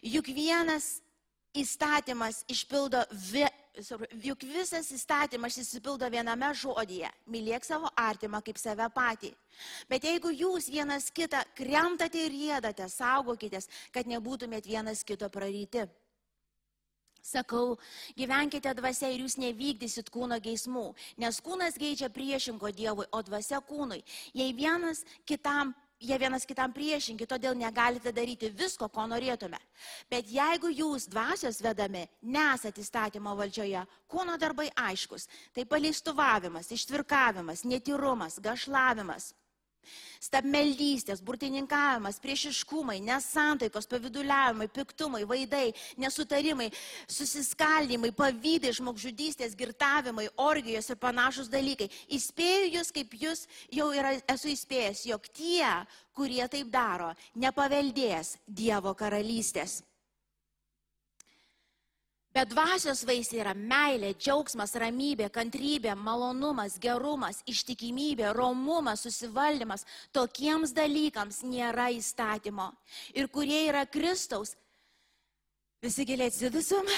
Juk 0.00 0.30
vienas 0.32 1.02
įstatymas 1.52 2.44
išpildo 2.48 3.04
juk 3.72 4.44
visas 4.44 4.90
įstatymas 4.92 5.56
įsipildo 5.56 6.08
viename 6.10 6.52
žodyje- 6.54 7.08
mylėk 7.32 7.64
savo 7.64 7.88
artimą 7.96 8.42
kaip 8.44 8.58
save 8.58 8.88
patį. 8.90 9.34
Bet 9.88 10.02
jeigu 10.02 10.28
jūs 10.28 10.68
vienas 10.68 11.10
kitą 11.10 11.42
kremtate 11.54 12.18
ir 12.26 12.30
rėdate, 12.30 12.88
saugokitės, 12.88 13.68
kad 13.92 14.06
nebūtumėt 14.06 14.66
vienas 14.66 15.02
kito 15.02 15.28
praryti. 15.28 15.88
Sakau, 17.22 17.78
gyvenkite 18.16 18.74
dvasia 18.74 19.08
ir 19.14 19.20
jūs 19.20 19.38
nevykdysit 19.38 20.10
kūno 20.10 20.40
geismų, 20.42 20.94
nes 21.16 21.40
kūnas 21.40 21.78
geidžia 21.78 22.08
priešingo 22.10 22.72
Dievui, 22.74 23.06
o 23.12 23.22
dvasia 23.22 23.60
kūnui. 23.60 24.02
Jei 24.34 24.52
vienas 24.52 25.04
kitam 25.24 25.72
jie 26.02 26.18
vienas 26.18 26.46
kitam 26.48 26.72
priešingi, 26.74 27.26
todėl 27.30 27.56
negalite 27.58 28.12
daryti 28.14 28.50
visko, 28.50 28.88
ko 28.92 29.06
norėtume. 29.10 29.60
Bet 30.10 30.30
jeigu 30.30 30.72
jūs 30.72 31.08
dvasios 31.12 31.62
vedami 31.62 32.04
nesat 32.22 32.78
įstatymo 32.82 33.36
valdžioje, 33.38 33.84
kūno 34.10 34.38
darbai 34.40 34.68
aiškus, 34.88 35.28
tai 35.54 35.64
paleistuvavimas, 35.68 36.72
ištvirkavimas, 36.74 37.64
netyrumas, 37.68 38.40
gašlavimas, 38.42 39.32
Stabmeldystės, 40.22 41.20
burtininkavimas, 41.26 42.20
priešiškumai, 42.22 43.00
nesantaikos, 43.04 43.88
paviduliavimai, 43.90 44.68
piktumai, 44.72 45.22
vaidai, 45.28 45.72
nesutarimai, 46.00 46.70
susiskaldimai, 47.10 48.12
pavydai, 48.16 48.72
žmogžudystės, 48.78 49.56
girtavimai, 49.58 50.28
orgijos 50.40 50.92
ir 50.92 51.00
panašus 51.02 51.50
dalykai. 51.52 51.90
Įspėju 52.14 52.72
jūs, 52.78 52.92
kaip 52.94 53.16
jūs 53.18 53.46
jau 53.74 53.90
yra, 53.92 54.16
esu 54.30 54.52
įspėjęs, 54.54 55.06
jog 55.10 55.30
tie, 55.34 55.66
kurie 56.16 56.44
taip 56.48 56.70
daro, 56.72 57.12
nepaveldės 57.34 58.36
Dievo 58.46 58.94
karalystės. 58.94 59.82
Bet 62.32 62.48
dvasios 62.48 63.02
vaisiai 63.04 63.42
yra 63.42 63.52
meilė, 63.52 64.14
džiaugsmas, 64.16 64.72
ramybė, 64.80 65.26
kantrybė, 65.32 65.92
malonumas, 66.00 66.78
gerumas, 66.80 67.42
ištikimybė, 67.44 68.30
romumas, 68.32 69.02
susivaldymas. 69.04 69.84
Tokiems 70.16 70.72
dalykams 70.72 71.42
nėra 71.44 71.90
įstatymo. 71.92 72.70
Ir 73.12 73.28
kurie 73.28 73.66
yra 73.66 73.84
Kristaus, 73.84 74.54
visi 75.84 76.06
giliai 76.08 76.32
atsidusim 76.32 76.88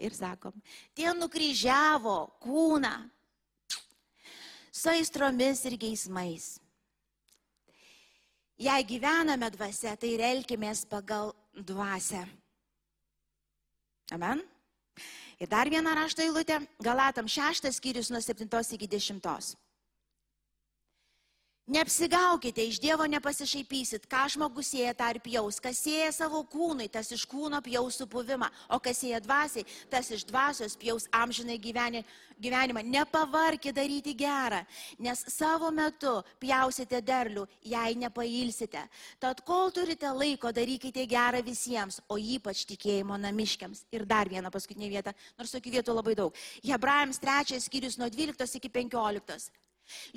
ir 0.00 0.16
sakom, 0.16 0.56
tie 0.96 1.12
nukryžiavo 1.12 2.16
kūną 2.40 2.94
su 4.72 4.88
aistromis 4.92 5.64
ir 5.68 5.76
geismais. 5.80 6.48
Jei 8.56 8.88
gyvename 8.88 9.52
dvasia, 9.52 9.98
tai 10.00 10.14
elkimės 10.32 10.86
pagal 10.88 11.34
dvasę. 11.52 12.24
Amen. 14.14 14.42
Ir 15.42 15.50
dar 15.50 15.68
viena 15.68 15.92
rašto 15.96 16.22
eilutė, 16.24 16.60
Galatam 16.80 17.26
šeštas 17.28 17.80
skyrius 17.80 18.10
nuo 18.10 18.22
7 18.22 18.46
iki 18.78 18.88
10. 18.88 19.56
Neapsigaukite, 21.66 22.62
iš 22.62 22.76
Dievo 22.78 23.02
nepasišaipysit, 23.10 24.04
ką 24.06 24.20
žmogus 24.30 24.68
sieja 24.70 24.92
tą 24.94 25.08
ir 25.10 25.18
pjaus, 25.18 25.56
kas 25.58 25.80
sieja 25.82 26.12
savo 26.14 26.44
kūnui, 26.46 26.86
tas 26.86 27.10
iš 27.10 27.24
kūno 27.26 27.58
pjaus 27.58 27.98
supuvimą, 27.98 28.46
o 28.70 28.78
kas 28.78 29.00
sieja 29.02 29.18
dvasiai, 29.18 29.66
tas 29.90 30.06
iš 30.14 30.22
dvasios 30.28 30.78
pjaus 30.78 31.08
amžinai 31.10 31.58
gyvenimą. 31.58 32.84
Nepavarkite 32.86 33.74
daryti 33.74 34.14
gerą, 34.14 34.62
nes 35.02 35.24
savo 35.34 35.72
metu 35.74 36.14
pjausite 36.38 37.02
derlių, 37.02 37.48
jei 37.66 37.98
nepailsite. 37.98 38.86
Tad 39.18 39.42
kol 39.42 39.74
turite 39.74 40.14
laiko, 40.14 40.54
darykite 40.54 41.02
gerą 41.10 41.42
visiems, 41.42 41.98
o 42.06 42.14
ypač 42.14 42.62
tikėjimo 42.70 43.18
namiškiams. 43.26 43.88
Ir 43.90 44.06
dar 44.06 44.30
vieną 44.30 44.54
paskutinę 44.54 44.94
vietą, 44.94 45.18
nors 45.34 45.58
tokių 45.58 45.80
vietų 45.80 45.98
labai 45.98 46.14
daug. 46.14 46.42
Hebrajams 46.62 47.18
trečias 47.18 47.66
skyrius 47.66 47.98
nuo 47.98 48.06
12 48.06 48.62
iki 48.62 48.70
15. 48.70 49.50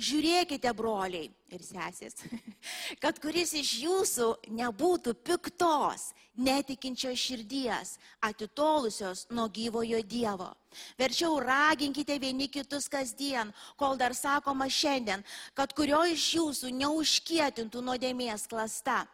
Žiūrėkite, 0.00 0.72
broliai 0.74 1.28
ir 1.54 1.62
sesės, 1.62 2.16
kad 3.02 3.20
kuris 3.22 3.52
iš 3.54 3.70
jūsų 3.84 4.26
nebūtų 4.58 5.14
piktos, 5.22 6.08
netikinčios 6.34 7.18
širdies, 7.18 7.92
atitolusios 8.26 9.28
nuo 9.30 9.46
gyvojo 9.46 10.00
Dievo. 10.02 10.50
Verčiau 10.98 11.38
raginkite 11.42 12.18
vieni 12.18 12.48
kitus 12.50 12.90
kasdien, 12.90 13.54
kol 13.78 13.94
dar 14.00 14.14
sakoma 14.14 14.66
šiandien, 14.66 15.22
kad 15.54 15.74
kurio 15.78 16.02
iš 16.10 16.26
jūsų 16.40 16.74
neužkietintų 16.82 17.86
nuodėmės 17.86 18.50
klasta. 18.50 19.04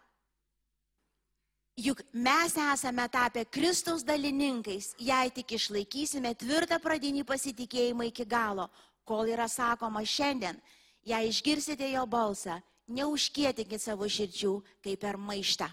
Juk 1.77 2.01
mes 2.17 2.55
esame 2.57 3.05
tapę 3.13 3.45
Kristaus 3.45 4.01
dalininkais, 4.01 4.95
jei 4.97 5.29
tik 5.29 5.59
išlaikysime 5.59 6.33
tvirtą 6.41 6.79
pradinį 6.81 7.27
pasitikėjimą 7.29 8.07
iki 8.09 8.25
galo, 8.25 8.71
kol 9.07 9.31
yra 9.31 9.47
sakoma 9.49 10.03
šiandien, 10.05 10.59
jei 11.07 11.31
išgirsite 11.31 11.89
jo 11.93 12.05
balsą, 12.11 12.59
neužkietinkit 12.91 13.83
savo 13.83 14.09
širdžių 14.11 14.55
kaip 14.85 15.03
per 15.03 15.19
maištą. 15.19 15.69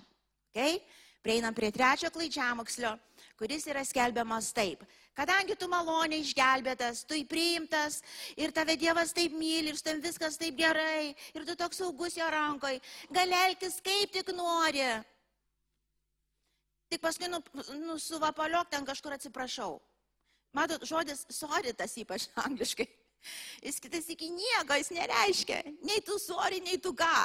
Okay? 0.54 0.82
Prieinam 1.24 1.56
prie 1.56 1.72
trečio 1.72 2.12
klaidžiamokslio, 2.14 2.92
kuris 3.40 3.66
yra 3.72 3.82
skelbiamas 3.88 4.52
taip. 4.54 4.84
Kadangi 5.14 5.56
tu 5.56 5.70
maloniai 5.70 6.24
išgelbėtas, 6.26 7.04
tu 7.06 7.16
įpriimtas 7.16 8.00
ir 8.36 8.52
tave 8.54 8.76
Dievas 8.82 9.14
taip 9.14 9.36
myli 9.38 9.70
ir 9.70 9.78
su 9.78 9.86
tam 9.86 10.02
viskas 10.02 10.40
taip 10.42 10.58
gerai 10.58 11.14
ir 11.14 11.46
tu 11.46 11.56
toks 11.56 11.80
saugus 11.84 12.18
jo 12.18 12.28
rankoje, 12.34 12.82
gali 13.14 13.38
elgtis 13.46 13.78
kaip 13.86 14.14
tik 14.14 14.34
nori. 14.34 14.82
Tik 16.90 17.02
paskui 17.02 17.30
nu, 17.30 17.40
nu, 17.86 17.98
suvapaliok 18.02 18.70
ten 18.74 18.86
kažkur 18.86 19.16
atsiprašau. 19.16 19.78
Matot, 20.54 20.84
žodis 20.86 21.24
soritas 21.34 21.96
ypač 21.98 22.28
angliškai. 22.46 22.90
Jis 23.64 23.80
kitas 23.84 24.10
iki 24.14 24.32
nieko, 24.34 24.78
jis 24.80 24.92
nereiškia. 24.96 25.62
Nei 25.88 26.04
tu 26.06 26.20
sori, 26.22 26.62
nei 26.66 26.82
tu 26.82 26.94
ką. 26.98 27.16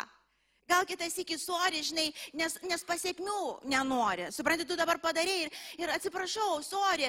Gal 0.68 0.84
kitas 0.84 1.16
iki 1.16 1.38
sori, 1.40 1.80
žinai, 1.80 2.10
nes, 2.36 2.58
nes 2.68 2.82
pasiekmių 2.84 3.64
nenori. 3.72 4.26
Supranti, 4.36 4.66
tu 4.68 4.76
dabar 4.76 5.00
padarai 5.00 5.46
ir, 5.46 5.52
ir 5.80 5.92
atsiprašau, 5.94 6.58
sori, 6.66 7.08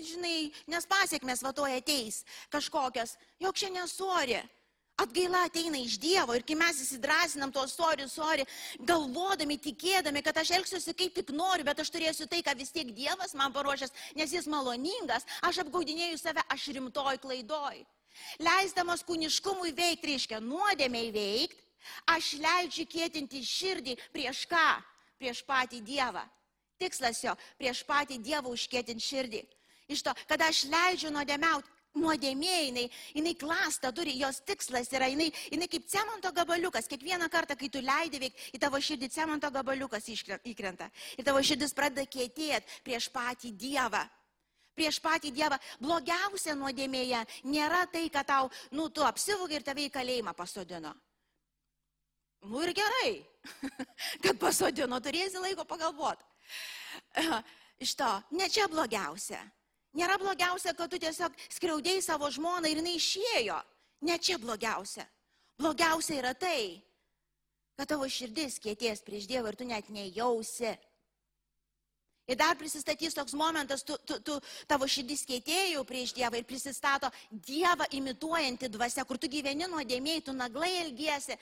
žinai, 0.00 0.48
nes 0.72 0.88
pasiekmes 0.88 1.44
vatoja 1.44 1.76
ateis 1.82 2.22
kažkokias. 2.52 3.18
Jok 3.44 3.60
čia 3.60 3.72
nesori. 3.74 4.40
Atgaila 4.96 5.42
ateina 5.44 5.76
iš 5.76 5.98
Dievo 6.00 6.32
ir 6.32 6.44
kai 6.48 6.54
mes 6.56 6.78
įsidrasinam 6.80 7.50
to 7.52 7.60
sori, 7.68 8.06
sori, 8.08 8.46
galvodami, 8.80 9.58
tikėdami, 9.60 10.22
kad 10.24 10.40
aš 10.40 10.54
elgsiuosi 10.56 10.94
kaip 10.96 11.18
tik 11.18 11.34
noriu, 11.36 11.66
bet 11.68 11.82
aš 11.84 11.90
turėsiu 11.92 12.24
tai, 12.32 12.40
ką 12.40 12.54
vis 12.56 12.72
tiek 12.72 12.94
Dievas 12.96 13.36
man 13.36 13.52
paruošęs, 13.52 13.92
nes 14.16 14.32
jis 14.32 14.48
maloningas, 14.48 15.28
aš 15.44 15.60
apgaudinėjau 15.66 16.16
save, 16.22 16.46
aš 16.48 16.70
rimtoj 16.78 17.20
klaidoj. 17.20 17.84
Leisdamas 18.42 19.04
kūniškumui 19.06 19.72
veikti, 19.76 20.12
reiškia 20.12 20.40
nuodėmiai 20.44 21.12
veikti, 21.14 21.62
aš 22.12 22.34
leidžiu 22.42 22.86
kėtinti 22.90 23.42
širdį 23.44 23.96
prieš 24.14 24.46
ką? 24.50 24.66
Prieš 25.16 25.42
patį 25.48 25.80
Dievą. 25.80 26.26
Tikslas 26.76 27.22
jo, 27.24 27.32
prieš 27.56 27.80
patį 27.88 28.18
Dievą 28.20 28.52
užkėtinti 28.52 29.04
širdį. 29.04 29.40
Iš 29.88 30.02
to, 30.04 30.12
kad 30.28 30.42
aš 30.42 30.66
leidžiu 30.68 31.12
nuodėmiauti, 31.14 31.70
nuodėmė, 31.96 32.56
jinai, 32.68 32.84
jinai 33.16 33.34
klasta 33.38 33.92
turi, 33.94 34.16
jos 34.20 34.42
tikslas 34.46 34.90
yra, 34.92 35.08
jinai, 35.12 35.30
jinai 35.52 35.68
kaip 35.70 35.86
cemento 35.90 36.32
gabaliukas. 36.36 36.88
Kiekvieną 36.90 37.30
kartą, 37.32 37.56
kai 37.58 37.70
tu 37.72 37.80
leidai 37.80 38.20
veikti, 38.26 38.50
į 38.56 38.60
tavo 38.62 38.80
širdį 38.82 39.08
cemento 39.12 39.50
gabaliukas 39.54 40.10
įkrenta. 40.12 40.90
Ir 41.16 41.26
tavo 41.26 41.42
širdis 41.42 41.74
pradeda 41.76 42.06
kėtėti 42.10 42.82
prieš 42.84 43.08
patį 43.14 43.54
Dievą. 43.56 44.04
Prieš 44.76 45.00
patį 45.00 45.32
Dievą. 45.32 45.56
Blogiausia 45.80 46.54
nuodėmėje 46.58 47.22
nėra 47.48 47.86
tai, 47.88 48.06
kad 48.12 48.28
tau, 48.28 48.50
nu, 48.76 48.90
tu 48.92 49.04
apsivogai 49.06 49.58
ir 49.58 49.64
tave 49.66 49.86
į 49.86 49.92
kalėjimą 49.94 50.36
pasodino. 50.36 50.92
Nu 52.46 52.62
ir 52.62 52.74
gerai, 52.76 53.12
kad 54.24 54.36
pasodino, 54.38 55.00
turėsi 55.02 55.40
laiko 55.40 55.64
pagalvoti. 55.64 56.24
Iš 57.84 57.96
to, 57.98 58.08
ne 58.36 58.48
čia 58.52 58.68
blogiausia. 58.72 59.40
Nėra 59.96 60.18
blogiausia, 60.20 60.74
kad 60.76 60.92
tu 60.92 61.00
tiesiog 61.00 61.32
skriaudėjai 61.56 62.04
savo 62.04 62.28
žmoną 62.32 62.68
ir 62.68 62.82
jinai 62.82 62.96
išėjo. 62.98 63.56
Ne 64.04 64.18
čia 64.20 64.36
blogiausia. 64.40 65.06
Blogiausia 65.56 66.18
yra 66.20 66.34
tai, 66.36 66.82
kad 67.76 67.88
tavo 67.88 68.08
širdis 68.08 68.58
kėties 68.60 69.00
prieš 69.04 69.28
Dievą 69.30 69.52
ir 69.52 69.56
tu 69.56 69.68
net 69.68 69.88
nejausi. 69.92 70.74
Ir 72.26 72.34
dar 72.38 72.56
prisistatys 72.58 73.14
toks 73.14 73.36
momentas, 73.38 73.84
tu, 73.86 73.94
tu, 74.02 74.18
tu 74.26 74.38
tavo 74.66 74.88
širdis 74.90 75.22
kėtėjau 75.28 75.84
prieš 75.86 76.14
Dievą 76.16 76.40
ir 76.40 76.46
prisistato 76.48 77.10
Dievą 77.30 77.86
imituojanti 77.94 78.70
dvasia, 78.74 79.04
kur 79.06 79.18
tu 79.18 79.30
gyveni 79.30 79.68
nuodėmėjai, 79.70 80.24
tu 80.26 80.34
naglai 80.34 80.72
elgiesi, 80.80 81.38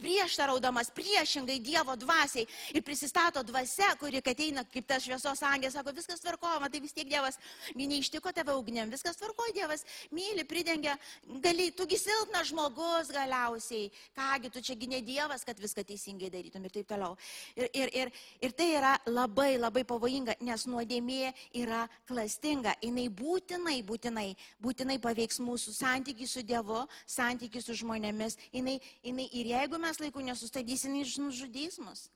prieštaraudamas 0.00 0.90
priešingai 0.96 1.58
Dievo 1.60 1.96
dvasiai 1.96 2.46
ir 2.74 2.82
prisistato 2.86 3.42
dvasia, 3.46 3.92
kuri 4.00 4.22
ateina 4.24 4.64
kaip 4.64 4.86
tas 4.88 5.04
šviesos 5.04 5.42
angė, 5.46 5.70
sako, 5.72 5.94
viskas 5.96 6.22
tvarkojama, 6.24 6.70
tai 6.70 6.80
vis 6.82 6.94
tiek 6.96 7.08
Dievas, 7.10 7.38
neištiko 7.76 8.32
tave 8.34 8.54
ugnėm, 8.56 8.90
viskas 8.92 9.18
tvarkoja 9.20 9.54
Dievas, 9.56 9.84
myli, 10.14 10.44
pridengia, 10.48 10.96
gali, 11.42 11.70
tugi 11.76 11.98
silpnas 12.00 12.50
žmogus 12.50 13.10
galiausiai, 13.14 13.90
kągi 14.16 14.52
tu 14.54 14.62
čiagi 14.64 14.90
ne 14.90 15.00
Dievas, 15.04 15.44
kad 15.46 15.58
viską 15.60 15.84
teisingai 15.86 16.30
darytum 16.32 16.64
ir 16.64 16.74
taip 16.74 16.88
toliau. 16.90 17.16
Ir, 17.56 17.68
ir, 17.74 17.94
ir, 18.02 18.12
ir 18.40 18.54
tai 18.56 18.70
yra 18.78 18.94
labai, 19.08 19.54
labai 19.58 19.84
pavojinga, 19.88 20.38
nes 20.46 20.66
nuodėmė 20.70 21.32
yra 21.62 21.84
klastinga, 22.08 22.76
jinai 22.84 23.08
būtinai, 23.08 23.80
būtinai, 23.86 24.28
būtinai 24.62 24.98
paveiks 25.02 25.40
mūsų 25.42 25.74
santykių 25.76 26.28
su 26.30 26.44
Dievu, 26.46 26.84
santykių 27.10 27.62
su 27.64 27.76
žmonėmis, 27.82 28.38
jinai, 28.54 28.78
jinai, 29.04 29.26
ir 29.36 29.50
jeigu 29.54 29.80
mes 29.82 29.89
mes 29.90 29.98
laiku 29.98 30.22
nesustabdysim, 30.22 30.94
jis 31.02 31.18
nužudys 31.18 31.78
mus. 31.82 32.06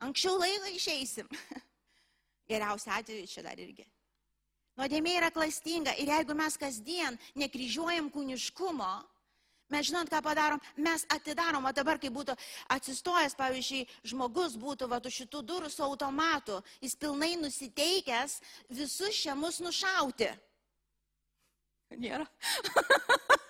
Anksčiau 0.00 0.38
laiko 0.40 0.70
išeisim. 0.72 1.28
Geriausia 2.50 2.96
atveju 2.96 3.26
čia 3.28 3.44
dar 3.44 3.60
irgi. 3.60 3.84
Nuodėmė 4.80 5.18
yra 5.18 5.28
klastinga 5.30 5.92
ir 6.00 6.08
jeigu 6.08 6.32
mes 6.34 6.56
kasdien 6.56 7.18
nekryžiuojam 7.36 8.08
kūniškumo, 8.14 8.88
mes 9.72 9.90
žinot, 9.90 10.08
ką 10.08 10.22
padarom, 10.24 10.62
mes 10.80 11.04
atidarom, 11.12 11.68
o 11.68 11.72
dabar, 11.76 12.00
kai 12.00 12.08
būtų 12.08 12.32
atsistojęs, 12.72 13.36
pavyzdžiui, 13.36 13.84
žmogus 14.08 14.56
būtų 14.56 14.88
va 14.88 15.02
šitų 15.04 15.44
durų 15.44 15.68
su 15.68 15.84
automatu, 15.84 16.62
jis 16.80 16.96
pilnai 16.96 17.34
nusiteikęs 17.44 18.40
visus 18.72 19.20
čia 19.20 19.36
mus 19.36 19.60
nušauti. 19.60 20.32
Nėra. 22.00 22.24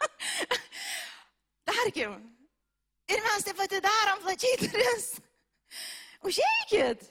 Tarkim, 1.71 2.19
Ir 3.11 3.23
mes 3.25 3.47
taip 3.47 3.61
atidarom 3.65 4.23
plačiai 4.23 4.59
duris. 4.63 5.09
Užeikit, 6.23 7.03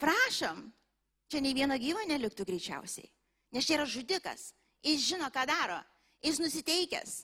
prašom. 0.00 0.66
Čia 1.28 1.40
nei 1.44 1.54
vieno 1.56 1.76
gyvo 1.80 2.02
neliktų 2.08 2.44
greičiausiai. 2.48 3.08
Nes 3.52 3.66
čia 3.68 3.78
yra 3.78 3.86
žudikas. 3.88 4.52
Jis 4.84 5.08
žino, 5.08 5.28
ką 5.32 5.44
daro. 5.48 5.80
Jis 6.24 6.40
nusiteikęs. 6.40 7.22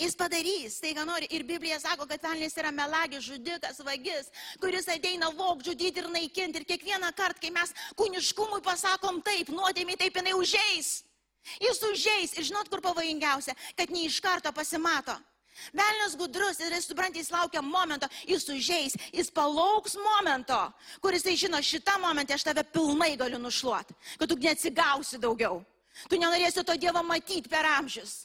Jis 0.00 0.16
padarys 0.16 0.78
tai, 0.80 0.94
ką 0.96 1.04
nori. 1.06 1.28
Ir 1.30 1.44
Biblija 1.46 1.78
sako, 1.80 2.06
kad 2.08 2.22
velnės 2.24 2.56
yra 2.58 2.72
melagis, 2.74 3.26
žudikas, 3.26 3.80
vagis, 3.84 4.30
kuris 4.60 4.88
ateina 4.90 5.28
vok, 5.36 5.62
žudyti 5.64 6.00
ir 6.00 6.08
naikinti. 6.12 6.62
Ir 6.62 6.68
kiekvieną 6.68 7.12
kartą, 7.16 7.42
kai 7.44 7.52
mes 7.54 7.74
kūniškumui 7.98 8.62
pasakom 8.64 9.20
taip, 9.24 9.52
nuodėmiai 9.52 10.00
taip 10.00 10.16
jinai 10.16 10.34
užeis. 10.38 11.02
Jis 11.60 11.82
užeis. 11.90 12.36
Ir 12.38 12.48
žinot, 12.48 12.70
kur 12.72 12.80
pavojingiausia, 12.84 13.54
kad 13.76 13.92
ne 13.92 14.06
iš 14.08 14.20
karto 14.24 14.52
pasimato. 14.56 15.18
Velnius 15.76 16.16
gudrus 16.16 16.60
ir 16.60 16.72
jis 16.72 16.88
supranta, 16.88 17.18
jis 17.20 17.30
laukia 17.30 17.62
momento, 17.62 18.08
jis 18.28 18.48
užeis, 18.48 18.96
jis 19.12 19.30
palauks 19.30 19.94
momento, 20.00 20.58
kuris 21.04 21.22
tai 21.26 21.36
žino, 21.36 21.60
šitą 21.62 21.98
momentą 22.00 22.34
aš 22.34 22.46
tave 22.48 22.64
pilnai 22.64 23.14
galiu 23.20 23.38
nušluoti, 23.38 23.94
kad 24.18 24.28
tu 24.28 24.36
neatsigausi 24.40 25.20
daugiau. 25.22 25.60
Tu 26.08 26.16
nenorėsi 26.16 26.64
to 26.64 26.76
Dievo 26.80 27.02
matyti 27.04 27.50
per 27.52 27.68
amžius. 27.76 28.22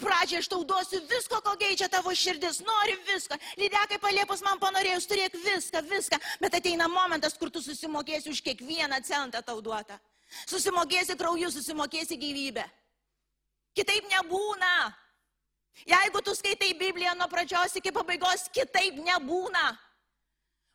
Pradžiai 0.00 0.40
aš 0.40 0.48
tau 0.48 0.64
duosiu 0.64 1.00
visko, 1.08 1.40
ko 1.44 1.52
geičia 1.60 1.88
tavo 1.92 2.12
širdis, 2.16 2.60
nori 2.64 2.96
visko. 3.08 3.36
Lydekai 3.60 3.98
paliepus 4.00 4.42
man 4.44 4.60
panorėjus, 4.60 5.08
turėk 5.08 5.36
viską, 5.44 5.82
viską. 5.88 6.18
Bet 6.40 6.56
ateina 6.56 6.88
momentas, 6.88 7.36
kur 7.36 7.50
tu 7.52 7.60
susimokėsi 7.64 8.32
už 8.32 8.40
kiekvieną 8.44 9.00
centą 9.04 9.42
tau 9.44 9.60
duotą. 9.64 9.98
Susimokėsi 10.48 11.16
krauju, 11.20 11.50
susimokėsi 11.52 12.16
gyvybę. 12.20 12.64
Kitaip 13.76 14.08
nebūna. 14.12 14.72
Jeigu 15.88 16.20
tu 16.22 16.34
skaitai 16.36 16.74
Bibliją 16.78 17.14
nuo 17.18 17.28
pradžios 17.28 17.74
iki 17.80 17.92
pabaigos, 17.94 18.46
kitaip 18.54 19.00
nebūna. 19.02 19.72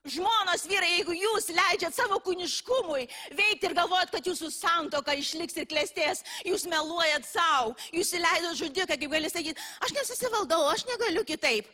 Žmonos 0.07 0.63
vyrai, 0.69 0.93
jeigu 0.95 1.15
jūs 1.17 1.49
leidžiat 1.51 1.95
savo 1.95 2.19
kūniškumui 2.23 3.07
veikti 3.35 3.67
ir 3.67 3.75
galvojat, 3.75 4.11
kad 4.13 4.27
jūsų 4.29 4.49
santoka 4.55 5.15
išliks 5.19 5.57
ir 5.59 5.67
klėstės, 5.67 6.23
jūs 6.47 6.63
meluojat 6.71 7.27
savo, 7.27 7.73
jūs 7.91 8.13
įleidot 8.15 8.55
žudiką, 8.55 8.95
kaip 8.95 9.11
gali 9.11 9.31
sakyti, 9.31 9.65
aš 9.83 9.95
nesusivaldau, 9.97 10.61
aš 10.71 10.85
negaliu 10.87 11.25
kitaip. 11.27 11.67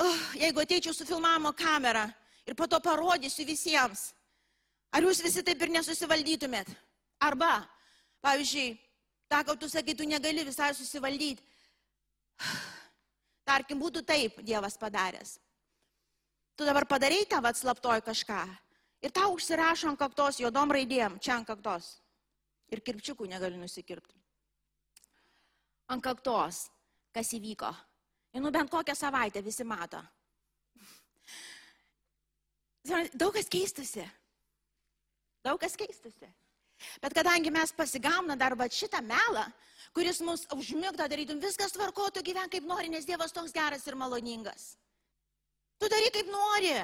Uh, 0.00 0.22
jeigu 0.38 0.62
ateičiau 0.62 0.94
su 0.94 1.04
filmavimo 1.04 1.50
kamera 1.52 2.06
ir 2.46 2.54
po 2.56 2.68
to 2.70 2.78
parodysiu 2.80 3.44
visiems, 3.48 4.12
ar 4.94 5.04
jūs 5.04 5.20
visi 5.24 5.42
taip 5.44 5.60
ir 5.60 5.74
nesusivaldytumėt? 5.74 6.70
Arba, 7.20 7.66
pavyzdžiui, 8.24 8.78
tą, 9.28 9.42
kad 9.42 9.58
tu 9.58 9.68
sakai, 9.68 9.96
tu 9.98 10.06
negali 10.08 10.46
visai 10.46 10.70
susivaldyti, 10.76 11.42
Tarkim, 13.48 13.80
būtų 13.82 14.04
taip 14.06 14.40
Dievas 14.46 14.78
padaręs. 14.80 15.38
Tu 16.56 16.66
dabar 16.68 16.84
padarai 16.88 17.24
tą 17.28 17.40
atslaptoj 17.40 18.02
kažką 18.04 18.40
ir 19.00 19.12
tau 19.16 19.32
užsirašo 19.34 19.88
ant 19.88 19.98
kaktos 20.00 20.40
juodom 20.42 20.72
raidėm, 20.74 21.18
čia 21.20 21.38
ant 21.38 21.48
kaktos. 21.48 21.96
Ir 22.70 22.82
kirpčiukų 22.84 23.26
negali 23.26 23.58
nusikirpti. 23.58 24.14
Ant 25.90 26.04
kaktos, 26.04 26.68
kas 27.10 27.32
įvyko. 27.34 27.70
Ir 28.36 28.44
nu 28.44 28.52
bent 28.54 28.70
kokią 28.70 28.94
savaitę 28.94 29.42
visi 29.42 29.64
mato. 29.66 30.02
Daug 33.14 33.34
kas 33.34 33.48
keistusi. 33.50 34.04
Daug 35.44 35.58
kas 35.60 35.74
keistusi. 35.76 36.28
Bet 37.02 37.16
kadangi 37.16 37.50
mes 37.52 37.72
pasigauna 37.76 38.36
dar 38.38 38.54
va 38.56 38.68
šitą 38.70 39.02
melą, 39.04 39.44
kuris 39.94 40.20
mus 40.20 40.46
užmigdo, 40.54 41.06
darytum 41.08 41.40
viskas 41.42 41.74
tvarko, 41.74 42.10
tu 42.14 42.22
gyven 42.22 42.50
kaip 42.50 42.66
nori, 42.66 42.88
nes 42.92 43.06
Dievas 43.08 43.34
toks 43.34 43.52
geras 43.52 43.86
ir 43.86 43.98
maloningas. 43.98 44.74
Tu 45.80 45.88
daryk 45.88 46.14
kaip 46.18 46.30
nori. 46.30 46.74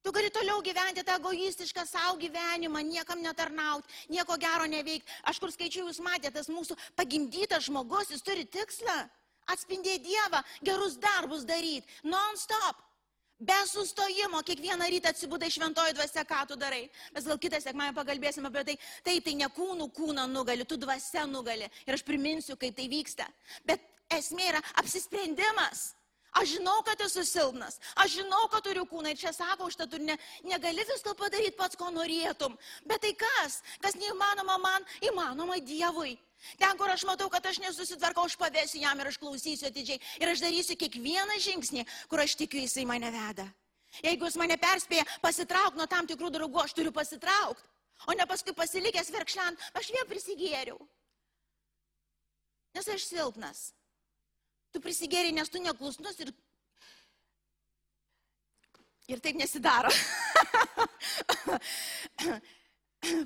Tu 0.00 0.12
gali 0.16 0.30
toliau 0.32 0.62
gyventi 0.64 1.04
tą 1.04 1.18
egoistišką 1.18 1.84
savo 1.84 2.16
gyvenimą, 2.20 2.80
niekam 2.88 3.20
netarnauti, 3.20 3.88
nieko 4.08 4.38
gero 4.40 4.64
neveikti. 4.64 5.12
Aš 5.28 5.40
kur 5.42 5.52
skaičiu, 5.52 5.84
jūs 5.84 6.00
matėte, 6.00 6.38
tas 6.38 6.48
mūsų 6.48 6.76
pagimdytas 6.96 7.66
žmogus, 7.68 8.08
jis 8.14 8.24
turi 8.24 8.46
tikslą 8.48 8.96
atspindėti 9.52 10.08
Dievą, 10.08 10.40
gerus 10.64 10.96
darbus 11.00 11.44
daryti, 11.44 11.84
non-stop. 12.04 12.80
Be 13.40 13.56
sustojimo, 13.64 14.42
kiekvieną 14.44 14.84
rytą 14.92 15.08
atsibūdai 15.14 15.48
šventoji 15.48 15.94
dvasia, 15.96 16.26
ką 16.28 16.42
tu 16.50 16.56
darai. 16.60 16.82
Mes 17.14 17.24
gal 17.24 17.38
kitą 17.40 17.56
sekmąją 17.64 17.94
pakalbėsime 17.96 18.50
apie 18.50 18.64
tai. 18.68 18.74
Taip, 19.06 19.24
tai 19.24 19.34
ne 19.38 19.48
kūnų 19.48 19.86
kūną 19.96 20.26
nugali, 20.28 20.66
tu 20.68 20.76
dvasia 20.76 21.24
nugali. 21.24 21.70
Ir 21.88 21.96
aš 21.96 22.04
priminsiu, 22.04 22.58
kaip 22.60 22.76
tai 22.76 22.84
vyksta. 22.92 23.24
Bet 23.64 23.80
esmė 24.12 24.50
yra 24.50 24.60
apsisprendimas. 24.82 25.94
Aš 26.36 26.58
žinau, 26.58 26.76
kad 26.86 27.00
esu 27.00 27.24
silpnas, 27.26 27.80
aš 27.96 28.20
žinau, 28.20 28.44
kad 28.52 28.62
turiu 28.62 28.84
kūną 28.86 29.10
ir 29.10 29.18
čia 29.18 29.32
sako, 29.34 29.66
už 29.66 29.80
tą 29.80 29.88
tu 29.90 29.98
ne, 29.98 30.14
negali 30.46 30.84
visko 30.86 31.16
padaryti 31.18 31.56
pats, 31.56 31.80
ko 31.80 31.88
norėtum. 31.90 32.54
Bet 32.86 33.00
tai 33.02 33.16
kas? 33.18 33.62
Kas 33.80 33.96
neįmanoma 33.98 34.60
man, 34.62 34.86
įmanoma 35.08 35.58
Dievui. 35.64 36.18
Ten, 36.58 36.76
kur 36.80 36.90
aš 36.90 37.04
matau, 37.08 37.28
kad 37.32 37.44
aš 37.46 37.58
nesusitvarkau, 37.60 38.24
aš 38.28 38.36
pavėsiu 38.40 38.80
jam 38.80 39.00
ir 39.00 39.10
aš 39.10 39.18
klausysiu 39.20 39.68
atidžiai. 39.68 40.00
Ir 40.22 40.32
aš 40.32 40.44
darysiu 40.44 40.76
kiekvieną 40.80 41.36
žingsnį, 41.42 41.84
kur 42.08 42.22
aš 42.24 42.36
tikiu, 42.40 42.62
jisai 42.64 42.86
mane 42.88 43.10
veda. 43.12 43.46
Jeigu 44.04 44.28
jis 44.28 44.38
mane 44.40 44.56
perspėja 44.60 45.04
pasitraukti 45.22 45.78
nuo 45.80 45.86
tam 45.90 46.06
tikrų 46.08 46.30
draugų, 46.32 46.62
aš 46.64 46.76
turiu 46.78 46.92
pasitraukti. 46.94 47.66
O 48.08 48.16
ne 48.16 48.24
paskui 48.24 48.54
pasilikęs 48.56 49.10
verkšlant, 49.12 49.60
aš 49.76 49.90
vėl 49.92 50.06
prisigėriau. 50.08 50.78
Nes 52.76 52.88
aš 52.88 53.04
silpnas. 53.10 53.74
Tu 54.72 54.80
prisigėri, 54.80 55.34
nes 55.36 55.50
tu 55.50 55.60
neklusnus 55.60 56.16
ir, 56.22 56.32
ir 59.10 59.20
taip 59.20 59.36
nesidaro. 59.36 59.92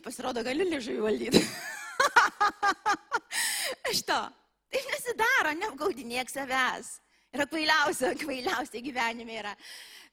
Pasirodo, 0.07 0.43
galiu 0.47 0.67
liežuvį 0.73 1.01
valdyti. 1.05 1.45
Šito. 3.95 4.21
Taip 4.75 4.87
nesidaro, 4.91 5.53
neapgaudinėk 5.59 6.31
savęs. 6.33 6.97
Yra 7.35 7.47
kvailiausia, 7.51 8.13
kvailiausia 8.19 8.83
gyvenime 8.83 9.39
yra. 9.41 9.53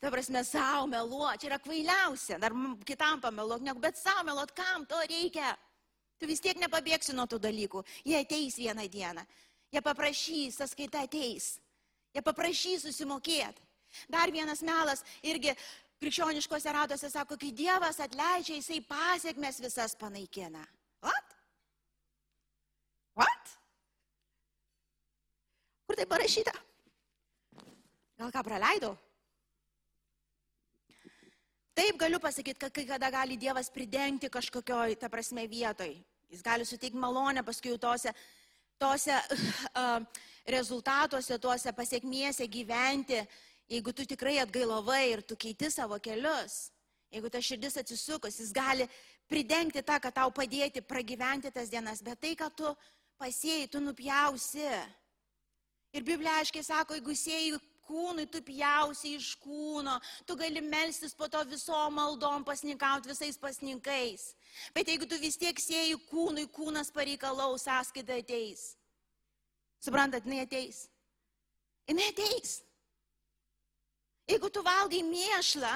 Ta 0.02 0.10
prasme, 0.10 0.42
savo 0.46 0.88
meluoti, 0.90 1.44
čia 1.44 1.52
yra 1.52 1.60
kvailiausia. 1.62 2.40
Dar 2.42 2.56
kitam 2.86 3.22
pameluoti, 3.22 3.68
ne, 3.68 3.76
bet 3.82 3.98
savo 3.98 4.26
meluoti, 4.26 4.56
kam 4.58 4.86
to 4.90 4.98
reikia. 5.10 5.54
Tu 6.22 6.30
vis 6.30 6.42
tiek 6.42 6.58
nepabėgsi 6.62 7.14
nuo 7.18 7.28
tų 7.30 7.40
dalykų. 7.42 7.84
Jie 8.06 8.18
ateis 8.22 8.58
vieną 8.62 8.86
dieną. 8.94 9.26
Jie 9.74 9.82
paprašys, 9.86 10.58
sąskaita 10.58 11.06
ateis. 11.06 11.56
Jie 12.14 12.22
paprašys 12.26 12.86
susimokėti. 12.86 13.70
Dar 14.10 14.32
vienas 14.34 14.62
melas 14.66 15.02
irgi 15.26 15.54
krikščioniškose 16.02 16.74
ratose 16.74 17.10
sako, 17.14 17.38
kai 17.38 17.52
Dievas 17.54 18.00
atleidžia, 18.02 18.58
jisai 18.58 18.82
pasiekmes 18.86 19.62
visas 19.62 19.98
panaikina. 19.98 20.64
Kur 25.92 25.98
tai 26.00 26.08
parašyta? 26.08 26.52
Gal 28.16 28.30
ką 28.32 28.42
praleidau? 28.48 28.94
Taip 31.76 31.98
galiu 32.00 32.16
pasakyti, 32.24 32.62
kad 32.62 32.72
kai 32.72 32.86
kada 32.88 33.10
gali 33.12 33.36
Dievas 33.36 33.68
pridengti 33.68 34.30
kažkokioj, 34.32 34.96
ta 34.96 35.10
prasme, 35.12 35.44
vietoj. 35.52 35.98
Jis 36.32 36.46
gali 36.46 36.64
suteikti 36.64 36.96
malonę 36.96 37.44
paskui 37.44 37.76
tose 37.76 38.14
tose 38.80 39.12
uh, 39.82 40.00
rezultatuose, 40.48 41.36
tuose 41.44 41.76
pasiekmėse 41.76 42.48
gyventi, 42.48 43.20
jeigu 43.68 43.92
tu 43.92 44.08
tikrai 44.08 44.38
atgailovai 44.46 45.04
ir 45.10 45.26
tu 45.28 45.36
keiti 45.36 45.68
savo 45.76 46.00
kelius, 46.00 46.72
jeigu 47.12 47.28
ta 47.28 47.44
širdis 47.44 47.76
atsisukus, 47.84 48.40
jis 48.40 48.56
gali 48.56 48.88
pridengti 49.28 49.84
tą, 49.84 50.00
kad 50.00 50.16
tau 50.24 50.32
padėti 50.32 50.80
pragyventi 50.80 51.52
tas 51.52 51.68
dienas, 51.68 52.00
bet 52.00 52.24
tai, 52.24 52.38
kad 52.40 52.56
tu 52.56 52.72
pasėjai, 53.20 53.68
tu 53.68 53.84
nupjausi. 53.84 54.72
Ir 55.92 56.06
Biblija 56.08 56.38
aiškiai 56.40 56.64
sako, 56.64 56.96
jeigu 56.96 57.16
sėjai 57.18 57.60
kūnui, 57.88 58.28
tu 58.32 58.40
pjausi 58.46 59.16
iš 59.18 59.34
kūno, 59.42 59.98
tu 60.28 60.38
gali 60.40 60.62
melstis 60.64 61.16
po 61.18 61.28
to 61.32 61.42
visom 61.50 61.98
maldom, 62.00 62.46
pasninkauti 62.48 63.12
visais 63.12 63.40
pasninkais. 63.40 64.32
Bet 64.76 64.88
jeigu 64.88 65.08
tu 65.10 65.20
vis 65.20 65.36
tiek 65.40 65.60
sėjai 65.60 65.98
kūnui, 66.08 66.48
kūnas 66.56 66.94
pareikalaus, 66.96 67.66
sąskaita 67.68 68.22
ateis. 68.24 68.76
Suprantat, 69.84 70.28
jinai 70.28 70.46
ateis. 70.46 70.86
Jinai 71.90 72.12
ateis. 72.14 72.62
Jeigu 74.30 74.52
tu 74.54 74.64
valgai 74.64 75.02
mėšlą, 75.04 75.74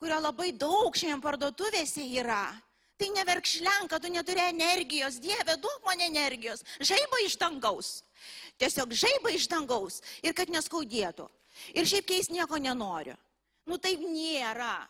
kurio 0.00 0.18
labai 0.24 0.50
daug 0.56 0.96
šiandien 0.96 1.22
parduotuvėse 1.22 2.02
yra, 2.18 2.46
tai 3.00 3.08
neverkšlenka, 3.16 3.98
tu 3.98 4.12
neturi 4.12 4.44
energijos, 4.50 5.18
Dieve, 5.24 5.56
duok 5.56 5.88
man 5.88 6.04
energijos, 6.04 6.64
žaiba 6.84 7.24
iš 7.24 7.38
dangaus. 7.40 7.90
Tiesiog 8.60 8.92
žaiba 8.92 9.32
iš 9.32 9.48
dangaus 9.48 10.02
ir 10.20 10.36
kad 10.36 10.52
neskaudėtų. 10.52 11.26
Ir 11.74 11.88
šiaip 11.88 12.08
keis 12.08 12.30
nieko 12.32 12.60
nenoriu. 12.60 13.16
Nu 13.68 13.78
taip 13.80 14.02
nėra. 14.04 14.84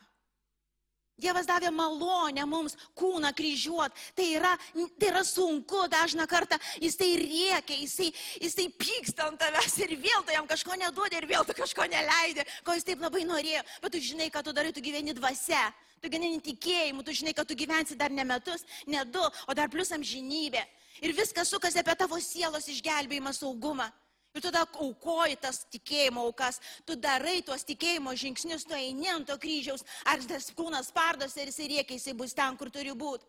Dievas 1.21 1.45
davė 1.45 1.69
malonę 1.75 2.47
mums 2.49 2.77
kūną 2.97 3.31
kryžiuot. 3.37 3.93
Tai 4.17 4.27
yra, 4.39 4.55
tai 4.97 5.11
yra 5.11 5.21
sunku 5.27 5.85
dažną 5.93 6.25
kartą. 6.31 6.57
Jis 6.81 6.97
tai 6.97 7.11
rėkia, 7.21 7.77
jis 7.77 7.97
tai, 7.99 8.09
jis 8.41 8.57
tai 8.57 8.67
pyksta 8.81 9.29
ant 9.29 9.41
tavęs 9.41 9.77
ir 9.85 9.95
vėl 10.01 10.25
tu 10.25 10.35
jam 10.35 10.49
kažko 10.49 10.79
neduodi 10.81 11.21
ir 11.21 11.29
vėl 11.29 11.45
tu 11.45 11.57
kažko 11.59 11.87
neleidai, 11.93 12.47
ko 12.65 12.77
jis 12.77 12.89
taip 12.89 13.05
labai 13.05 13.27
norėjo. 13.29 13.63
Bet 13.85 13.95
tu 13.95 14.03
žinai, 14.11 14.31
ką 14.33 14.43
tu 14.47 14.57
darai, 14.57 14.73
tu 14.73 14.85
gyveni 14.85 15.17
dvasia. 15.17 15.69
Tu 16.01 16.09
gyveni 16.09 16.41
tikėjimu, 16.41 17.05
tu 17.05 17.13
žinai, 17.13 17.35
kad 17.37 17.49
tu 17.49 17.57
gyvensi 17.59 17.97
dar 17.99 18.13
ne 18.13 18.25
metus, 18.25 18.65
ne 18.89 19.03
du, 19.05 19.21
o 19.21 19.57
dar 19.57 19.69
plus 19.69 19.93
amžinybė. 19.93 20.63
Ir 21.05 21.13
viskas 21.17 21.53
sukasi 21.53 21.81
apie 21.81 21.97
tavo 21.97 22.17
sielos 22.21 22.69
išgelbėjimą, 22.73 23.33
saugumą. 23.37 23.91
Ir 24.35 24.45
tada 24.45 24.63
aukoji 24.79 25.37
tas 25.43 25.65
tikėjimo 25.75 26.23
aukas, 26.29 26.61
tu 26.87 26.95
darai 26.95 27.41
tuos 27.43 27.65
tikėjimo 27.67 28.15
žingsnius, 28.15 28.65
tu 28.69 28.77
eini 28.79 29.11
ant 29.11 29.27
to 29.27 29.35
kryžiaus, 29.43 29.83
ar 30.07 30.23
tas 30.23 30.53
kūnas 30.55 30.93
pardos 30.95 31.35
ir 31.37 31.51
jisai 31.51 31.67
riekia, 31.73 31.97
jisai 31.99 32.15
bus 32.15 32.37
ten, 32.39 32.57
kur 32.57 32.71
turi 32.71 32.95
būti. 32.95 33.27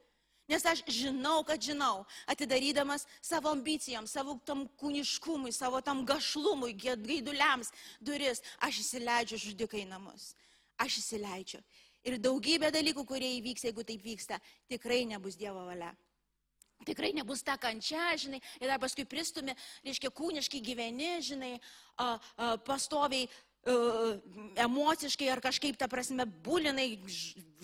Nes 0.51 0.65
aš 0.67 0.83
žinau, 0.91 1.41
kad 1.47 1.63
žinau, 1.63 2.03
atidarydamas 2.29 3.07
savo 3.23 3.49
ambicijoms, 3.55 4.13
savo 4.13 4.35
tam 4.45 4.65
kūniškumui, 4.81 5.53
savo 5.55 5.81
tam 5.81 6.03
gašlumui, 6.05 6.75
gaiduliams 6.75 7.71
duris, 8.03 8.43
aš 8.59 8.81
įsileidžiu 8.83 9.39
žudikai 9.41 9.85
namus. 9.89 10.33
Aš 10.81 10.99
įsileidžiu. 11.01 11.61
Ir 12.07 12.17
daugybė 12.21 12.71
dalykų, 12.73 13.05
kurie 13.05 13.35
įvyks, 13.37 13.67
jeigu 13.67 13.85
taip 13.85 14.01
vyksta, 14.05 14.39
tikrai 14.71 15.03
nebus 15.09 15.37
Dievo 15.37 15.67
valia. 15.67 15.91
Tikrai 16.85 17.11
nebus 17.13 17.43
ta 17.45 17.59
kančia, 17.61 18.09
žinai, 18.17 18.39
ir 18.57 18.69
dar 18.71 18.81
paskui 18.81 19.05
pristumi, 19.05 19.53
reiškia, 19.85 20.09
kūniškai 20.17 20.61
gyveni, 20.65 21.13
žinai, 21.21 21.51
a, 22.01 22.15
a, 22.17 22.55
pastoviai 22.65 23.27
a, 23.29 23.35
emociškai 24.65 25.27
ar 25.29 25.43
kažkaip, 25.45 25.77
ta 25.77 25.85
prasme, 25.91 26.25
bulinai 26.25 26.95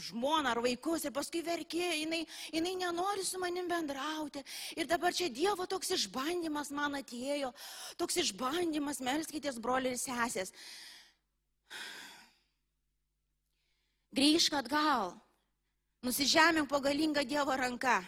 žmoną 0.10 0.52
ar 0.54 0.62
vaikus 0.62 1.08
ir 1.08 1.16
paskui 1.16 1.42
verkė, 1.42 1.88
jinai, 2.04 2.22
jinai 2.54 2.76
nenori 2.78 3.26
su 3.26 3.42
manim 3.42 3.66
bendrauti. 3.72 4.44
Ir 4.78 4.86
dabar 4.86 5.18
čia 5.18 5.32
Dievo 5.34 5.66
toks 5.66 5.96
išbandymas 5.98 6.70
man 6.70 7.00
atėjo, 7.02 7.50
toks 7.98 8.22
išbandymas, 8.22 9.02
melskitės 9.02 9.58
broliai 9.58 9.98
ir 9.98 10.04
sesės. 10.04 10.54
Grįžk 14.16 14.56
atgal, 14.56 15.12
nusižemink 16.06 16.70
po 16.70 16.80
galingą 16.80 17.26
Dievo 17.28 17.56
ranką 17.58 18.00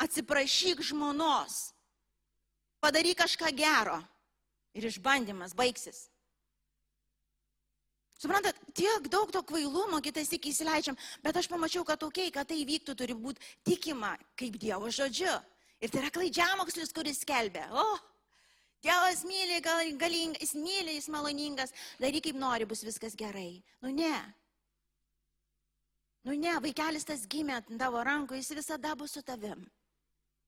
atsiprašyk 0.00 0.80
žmonos, 0.82 1.74
padaryk 2.80 3.20
kažką 3.20 3.52
gero 3.56 4.00
ir 4.74 4.88
išbandymas 4.88 5.54
baigsis. 5.54 6.08
Suprantat, 8.18 8.56
tiek 8.72 9.04
daug 9.12 9.28
to 9.34 9.42
kvailumo 9.44 10.00
kitais 10.00 10.30
iki 10.32 10.54
įsileidžiam, 10.54 10.96
bet 11.20 11.36
aš 11.36 11.48
pamačiau, 11.50 11.84
kad 11.84 12.00
tokiai, 12.00 12.32
kad 12.32 12.48
tai 12.48 12.62
vyktų, 12.64 12.94
turi 12.96 13.14
būti 13.18 13.42
tikima 13.66 14.14
kaip 14.38 14.56
Dievo 14.56 14.88
žodžiu. 14.88 15.34
Ir 15.82 15.92
tai 15.92 16.00
yra 16.00 16.10
klaidžiamokslis, 16.14 16.94
kuris 16.96 17.20
skelbia, 17.20 17.66
o, 17.74 17.82
oh, 17.82 18.02
Dievas 18.84 19.22
myli, 19.24 19.58
gal, 19.64 19.80
galing, 19.96 20.36
jis 20.40 20.52
myli, 20.60 20.98
jis 20.98 21.08
maloningas, 21.12 21.72
daryk 22.00 22.26
kaip 22.26 22.36
nori, 22.36 22.66
bus 22.68 22.84
viskas 22.84 23.16
gerai. 23.16 23.62
Nu 23.80 23.92
ne. 23.92 24.12
Nu 26.24 26.32
ne, 26.40 26.54
vaikelis 26.64 27.04
tas 27.04 27.26
gimė 27.28 27.58
ant 27.58 27.72
tavo 27.80 28.00
rankų, 28.04 28.38
jis 28.38 28.54
visada 28.56 28.94
bus 28.96 29.12
su 29.12 29.22
tavim. 29.22 29.66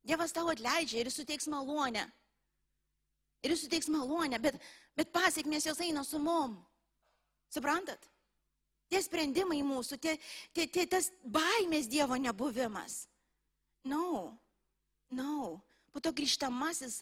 Dievas 0.07 0.33
tau 0.33 0.49
atleidžia 0.49 1.03
ir 1.03 1.11
suteiks 1.13 1.49
malonę. 1.53 2.07
Ir 3.45 3.53
jis 3.53 3.67
suteiks 3.67 3.91
malonę, 3.93 4.39
bet, 4.41 4.57
bet 4.97 5.13
pasiekmės 5.13 5.67
jos 5.69 5.83
eina 5.85 6.05
su 6.07 6.21
mum. 6.23 6.57
Suprantat? 7.53 8.09
Tie 8.87 9.03
sprendimai 9.03 9.61
mūsų, 9.67 9.99
tie, 9.99 10.15
tie, 10.55 10.67
tie, 10.71 10.87
tas 10.87 11.11
baimės 11.23 11.91
Dievo 11.91 12.17
nebuvimas. 12.23 13.05
No, 13.85 14.33
no. 15.11 15.61
Po 15.93 16.03
to 16.03 16.13
grįžtamasis 16.15 17.01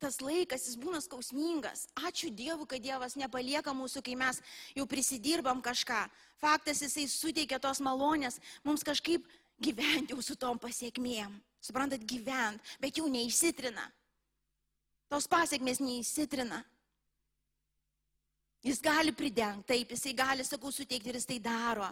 tas 0.00 0.18
laikas, 0.24 0.64
jis 0.66 0.78
būna 0.80 1.00
skausmingas. 1.04 1.86
Ačiū 2.08 2.30
Dievui, 2.32 2.66
kad 2.68 2.82
Dievas 2.82 3.16
nepalieka 3.20 3.74
mūsų, 3.76 4.02
kai 4.06 4.16
mes 4.18 4.40
jau 4.76 4.86
prisidirbam 4.88 5.60
kažką. 5.64 6.00
Faktas, 6.40 6.80
jisai 6.82 7.06
suteikia 7.10 7.60
tos 7.60 7.82
malonės 7.84 8.40
mums 8.64 8.84
kažkaip 8.86 9.28
gyventi 9.60 10.16
jau 10.16 10.24
su 10.24 10.36
tom 10.40 10.58
pasiekmėm. 10.58 11.36
Suprantat, 11.60 12.04
gyvent, 12.08 12.62
bet 12.80 12.96
jau 12.96 13.06
neįsitrina. 13.12 13.84
Tos 15.12 15.26
pasiekmės 15.28 15.82
neįsitrina. 15.84 16.62
Jis 18.64 18.80
gali 18.84 19.12
pridengti, 19.16 19.66
taip, 19.72 19.92
jisai 19.92 20.12
gali, 20.16 20.44
sakau, 20.44 20.72
suteikti 20.72 21.12
ir 21.12 21.18
jis 21.20 21.28
tai 21.28 21.38
daro. 21.44 21.88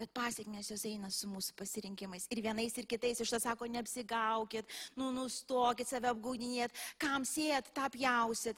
Bet 0.00 0.12
pasiekmės 0.16 0.70
jos 0.72 0.86
eina 0.88 1.10
su 1.12 1.28
mūsų 1.28 1.52
pasirinkimais. 1.58 2.24
Ir 2.32 2.40
vienais 2.46 2.76
ir 2.80 2.86
kitais 2.88 3.18
iš 3.20 3.34
to 3.34 3.40
sako, 3.42 3.66
neapsigaukit, 3.68 4.68
nu 4.96 5.10
nustokit 5.12 5.90
save 5.90 6.08
apgaudinėt, 6.08 6.72
kam 6.96 7.26
sėt, 7.28 7.68
tą 7.76 7.90
pjausit. 7.92 8.56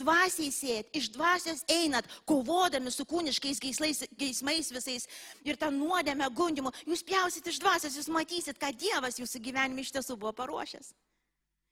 Dvasiai 0.00 0.50
sėt, 0.54 0.90
iš 0.94 1.08
dvasios 1.14 1.64
einat, 1.70 2.06
kovodami 2.26 2.92
su 2.94 3.02
kūniškais 3.10 3.58
geislais, 3.62 4.04
geismais 4.18 4.70
visais 4.70 5.06
ir 5.46 5.58
tą 5.58 5.70
nuodėmę 5.74 6.28
gundimu. 6.34 6.70
Jūs 6.86 7.02
pjausit 7.06 7.46
iš 7.50 7.58
dvasios, 7.62 7.98
jūs 7.98 8.10
matysit, 8.10 8.58
ką 8.58 8.70
Dievas 8.74 9.18
jūsų 9.18 9.42
gyvenime 9.46 9.82
iš 9.82 9.90
tiesų 9.94 10.18
buvo 10.18 10.34
paruošęs. 10.42 10.92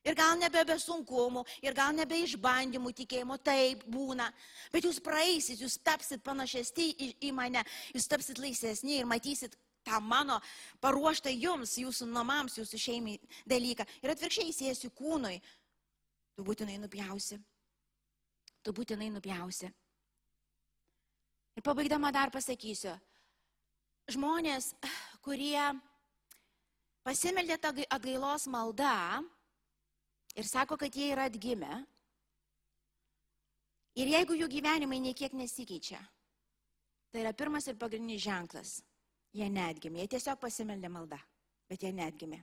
Ir 0.08 0.16
gal 0.16 0.38
nebe 0.40 0.62
be 0.64 0.78
sunkumų, 0.80 1.44
ir 1.60 1.76
gal 1.76 1.92
nebe 1.92 2.16
išbandymų 2.24 2.94
tikėjimo, 2.96 3.36
taip 3.44 3.84
būna. 3.92 4.30
Bet 4.72 4.86
jūs 4.88 5.02
praeisit, 5.04 5.60
jūs 5.60 5.76
tapsit 5.84 6.22
panašesni 6.24 6.88
į, 6.96 7.08
į 7.28 7.32
mane, 7.36 7.60
jūs 7.92 8.08
tapsit 8.08 8.40
laisvesni 8.40 8.96
ir 8.96 9.08
matysit 9.08 9.58
tą 9.84 10.00
mano 10.00 10.38
paruoštą 10.82 11.32
jums, 11.32 11.76
jūsų 11.80 12.08
namams, 12.12 12.56
jūsų 12.60 12.80
šeimai 12.80 13.18
dalyką. 13.48 13.86
Ir 14.02 14.14
atvirkščiai 14.14 14.52
įsėsiu 14.52 14.92
kūnui, 14.96 15.36
tu 16.36 16.46
būtinai 16.46 16.78
nupjausi. 16.82 17.38
Tu 18.64 18.74
būtinai 18.74 19.10
nupjausi. 19.14 19.70
Ir 21.58 21.64
pabaigdama 21.66 22.12
dar 22.14 22.30
pasakysiu, 22.30 22.92
žmonės, 24.08 24.72
kurie 25.24 25.58
pasimeldė 27.06 27.56
tą 27.58 27.72
atgailos 27.90 28.46
maldą, 28.50 29.24
ir 30.38 30.46
sako, 30.46 30.78
kad 30.78 30.94
jie 30.94 31.12
yra 31.12 31.26
atgimę. 31.28 31.82
Ir 33.98 34.12
jeigu 34.14 34.36
jų 34.38 34.46
gyvenimai 34.52 35.00
niekiek 35.02 35.32
nesikeičia, 35.34 35.98
tai 37.10 37.24
yra 37.24 37.32
pirmas 37.34 37.66
ir 37.66 37.78
pagrindinis 37.80 38.22
ženklas. 38.22 38.76
Jie 39.34 39.48
netgimė, 39.52 40.04
jie 40.04 40.14
tiesiog 40.14 40.38
pasimeldė 40.40 40.88
maldą, 40.92 41.18
bet 41.68 41.82
jie 41.84 41.90
netgimė. 41.92 42.38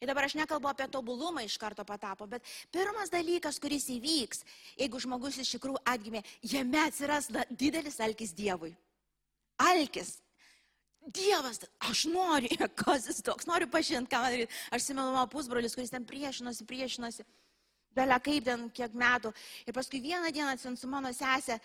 Ir 0.00 0.10
dabar 0.10 0.26
aš 0.26 0.36
nekalbu 0.38 0.68
apie 0.70 0.86
tobulumą 0.92 1.42
iš 1.46 1.56
karto 1.58 1.84
patapo, 1.86 2.26
bet 2.30 2.44
pirmas 2.74 3.10
dalykas, 3.10 3.58
kuris 3.62 3.88
įvyks, 3.90 4.44
jeigu 4.78 5.00
žmogus 5.02 5.40
iš 5.42 5.54
tikrųjų 5.56 5.80
atgimė, 5.88 6.22
jame 6.46 6.82
atsiras 6.84 7.30
didelis 7.50 7.98
alkis 8.02 8.34
Dievui. 8.36 8.74
Alkis. 9.62 10.18
Dievas, 11.02 11.58
aš 11.82 12.04
noriu, 12.06 12.68
kas 12.82 13.08
jis 13.10 13.22
toks, 13.26 13.48
noriu 13.50 13.66
pažinti, 13.70 14.10
ką 14.10 14.22
man 14.22 14.34
daryti. 14.36 14.60
Aš 14.70 14.90
simenu 14.90 15.10
mano 15.10 15.26
pusbrolis, 15.30 15.74
kuris 15.74 15.90
ten 15.90 16.06
priešinosi, 16.06 16.66
priešinosi, 16.68 17.26
belia 17.96 18.20
kaip 18.22 18.46
ten 18.46 18.68
kiek 18.70 18.94
metų. 18.94 19.32
Ir 19.66 19.74
paskui 19.74 20.02
vieną 20.04 20.30
dieną 20.30 20.54
atsin 20.54 20.78
su 20.78 20.90
mano 20.90 21.10
sesė 21.16 21.58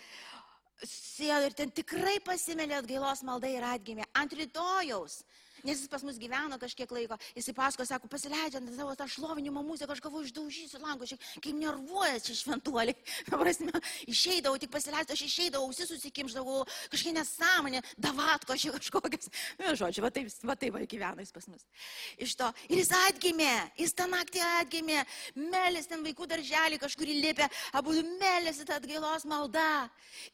sėdo 0.86 1.48
ir 1.48 1.56
ten 1.58 1.72
tikrai 1.74 2.18
pasimelė 2.26 2.78
atgailos 2.78 3.24
malda 3.26 3.50
ir 3.50 3.66
atgimė. 3.66 4.06
Ant 4.18 4.34
rytojaus 4.38 5.24
Nes 5.68 5.82
jis 5.84 5.90
pas 5.92 6.04
mus 6.08 6.16
gyveno 6.16 6.56
kažkiek 6.62 6.92
laiko, 6.96 7.18
jisai 7.36 7.54
pasako, 7.56 7.86
sako, 7.88 8.08
pasileidžiant 8.12 8.70
savo 8.78 8.94
tą 8.96 9.08
šlovinimo 9.12 9.60
muziką, 9.68 9.92
aš 9.92 10.02
galvoju, 10.06 10.30
išdaužysiu 10.30 10.80
langus, 10.80 11.12
kaip 11.44 11.58
nervuojas 11.60 12.24
čia 12.24 12.36
šventuoliai. 12.40 12.96
Prasme, 13.28 13.82
išeidavau, 14.08 14.56
tik 14.62 14.72
pasileidau, 14.72 15.18
aš 15.18 15.26
išeidavau, 15.28 15.68
ausis 15.68 15.92
susikimždavau, 15.92 16.64
kažkokia 16.94 17.18
nesąmonė, 17.20 17.84
davatko 18.00 18.56
aš 18.56 18.68
kažkokias. 18.78 19.28
Nu, 19.58 19.74
žodžiu, 19.76 20.04
va 20.06 20.12
taip, 20.14 20.30
va 20.48 20.56
taip 20.60 20.76
va 20.76 20.84
gyveno 20.88 21.24
jis 21.24 21.34
pas 21.36 21.48
mus. 21.50 21.66
Iš 22.22 22.36
to. 22.40 22.48
Ir 22.70 22.80
jis 22.80 22.92
atgimė, 22.96 23.52
jis 23.80 23.96
tą 23.98 24.06
naktį 24.08 24.44
atgimė, 24.62 25.02
melis 25.36 25.90
ten 25.90 26.04
vaikų 26.06 26.28
darželį 26.30 26.80
kažkur 26.80 27.10
įlipė, 27.12 27.48
abu 27.76 27.96
melėsi 28.22 28.68
tą 28.68 28.78
atgailos 28.80 29.26
maldą. 29.28 29.88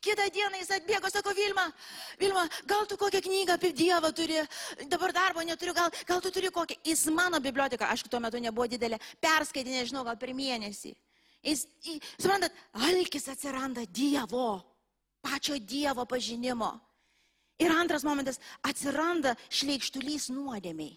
Kitą 0.04 0.28
dieną 0.34 0.62
jis 0.62 0.74
atbėgo, 0.78 1.10
sako, 1.14 1.34
Vilma, 1.38 1.66
Vilma, 2.22 2.46
gal 2.70 2.86
tu 2.90 3.00
kokią 3.00 3.24
knygą 3.26 3.58
apie 3.58 3.74
Dievą 3.74 4.12
turi, 4.16 4.42
dabar 4.92 5.16
darbo 5.24 5.44
neturiu, 5.48 5.74
gal, 5.78 5.90
gal 6.08 6.22
tu 6.24 6.32
turi 6.34 6.52
kokį. 6.54 6.80
Jis 6.86 7.08
mano 7.16 7.40
biblioteka, 7.44 7.90
aišku, 7.94 8.12
tuo 8.12 8.22
metu 8.24 8.42
nebuvo 8.44 8.68
didelė, 8.72 9.00
perskaitė, 9.24 9.80
nežinau, 9.80 10.06
gal 10.08 10.20
per 10.20 10.34
mėnesį. 10.36 10.94
Jis, 11.44 11.66
suprantat, 12.16 12.56
alkis 12.88 13.28
atsiranda 13.32 13.84
Dievo, 13.92 14.62
pačio 15.24 15.58
Dievo 15.60 16.06
pažinimo. 16.08 16.72
Ir 17.62 17.72
antras 17.76 18.06
momentas, 18.08 18.40
atsiranda 18.66 19.36
šleikštulys 19.52 20.30
nuodėmiai. 20.34 20.96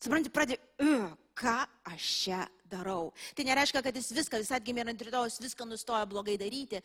Suprantate, 0.00 0.32
pradėjo, 0.32 1.10
ką 1.36 1.56
aš 1.92 2.10
čia 2.22 2.40
darau. 2.70 3.10
Tai 3.36 3.44
nereiškia, 3.48 3.82
kad 3.84 3.96
jis 3.96 4.12
viską, 4.16 4.40
jis 4.40 4.52
atgimė 4.56 4.84
ir 4.84 4.92
ant 4.92 5.02
rytojus 5.04 5.40
viską 5.42 5.66
nustojo 5.68 6.06
blogai 6.08 6.36
daryti. 6.40 6.80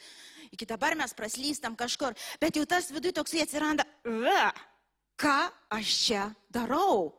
Iki 0.56 0.68
dabar 0.68 0.98
mes 1.00 1.14
praslystam 1.16 1.78
kažkur. 1.80 2.16
Bet 2.42 2.58
jau 2.58 2.66
tas 2.68 2.90
viduje 2.92 3.16
toksai 3.16 3.44
atsiranda, 3.46 3.86
ką 5.20 5.38
aš 5.74 5.93
čia 6.05 6.24
darau. 6.51 7.13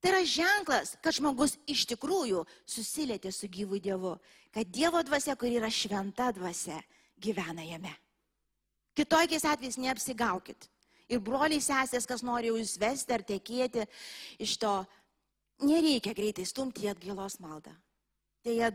Tai 0.00 0.12
yra 0.14 0.20
ženklas, 0.24 0.94
kad 1.04 1.12
žmogus 1.12 1.58
iš 1.68 1.84
tikrųjų 1.90 2.46
susilietė 2.64 3.32
su 3.34 3.50
gyvu 3.52 3.80
Dievu, 3.82 4.14
kad 4.54 4.68
Dievo 4.72 5.02
dvasia, 5.04 5.36
kuri 5.36 5.58
yra 5.60 5.68
šventa 5.68 6.30
dvasia, 6.32 6.78
gyvena 7.20 7.66
jame. 7.66 7.92
Kitokiais 8.96 9.44
atvejais 9.44 9.78
neapsigaukit. 9.80 10.68
Ir 11.10 11.20
broliai 11.20 11.60
sesės, 11.60 12.06
kas 12.06 12.22
nori 12.22 12.48
jūs 12.48 12.76
vesti 12.80 13.12
ar 13.12 13.24
tekėti 13.26 13.84
iš 14.40 14.56
to, 14.62 14.72
nereikia 15.66 16.14
greitai 16.16 16.46
stumti 16.48 16.86
į 16.86 16.94
atgailos 16.94 17.40
maldą. 17.42 17.74
Tai 18.40 18.54
jie 18.56 18.70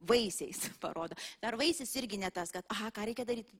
vaisiais 0.00 0.68
parodo. 0.82 1.16
Dar 1.42 1.56
vaisiais 1.58 1.94
irgi 2.00 2.20
ne 2.20 2.30
tas, 2.34 2.52
kad, 2.54 2.66
aha, 2.74 2.92
ką 2.94 3.08
reikia 3.10 3.26
daryti. 3.28 3.58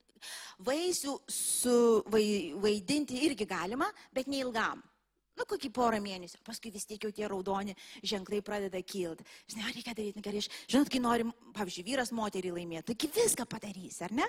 Vaisių 0.66 1.14
suvaidinti 1.30 3.22
irgi 3.26 3.46
galima, 3.48 3.90
bet 4.14 4.30
neilgam. 4.30 4.82
Nu, 5.38 5.44
kokį 5.46 5.68
porą 5.70 6.00
mėnesių, 6.02 6.40
paskui 6.42 6.72
vis 6.74 6.86
tiek 6.88 7.04
jau 7.04 7.12
tie 7.14 7.28
raudoni 7.30 7.76
ženklai 8.02 8.40
pradeda 8.42 8.80
kilti. 8.82 9.26
Žinai, 9.52 9.70
reikia 9.76 9.94
daryti, 9.94 10.18
nu, 10.18 10.24
gerai, 10.24 10.42
žinot, 10.66 10.90
kai 10.90 10.98
nori, 11.02 11.28
pavyzdžiui, 11.54 11.84
vyras 11.86 12.10
moterį 12.10 12.56
laimėti, 12.56 12.96
tai 12.98 13.10
viską 13.20 13.46
padarys, 13.46 14.00
ar 14.02 14.14
ne? 14.18 14.26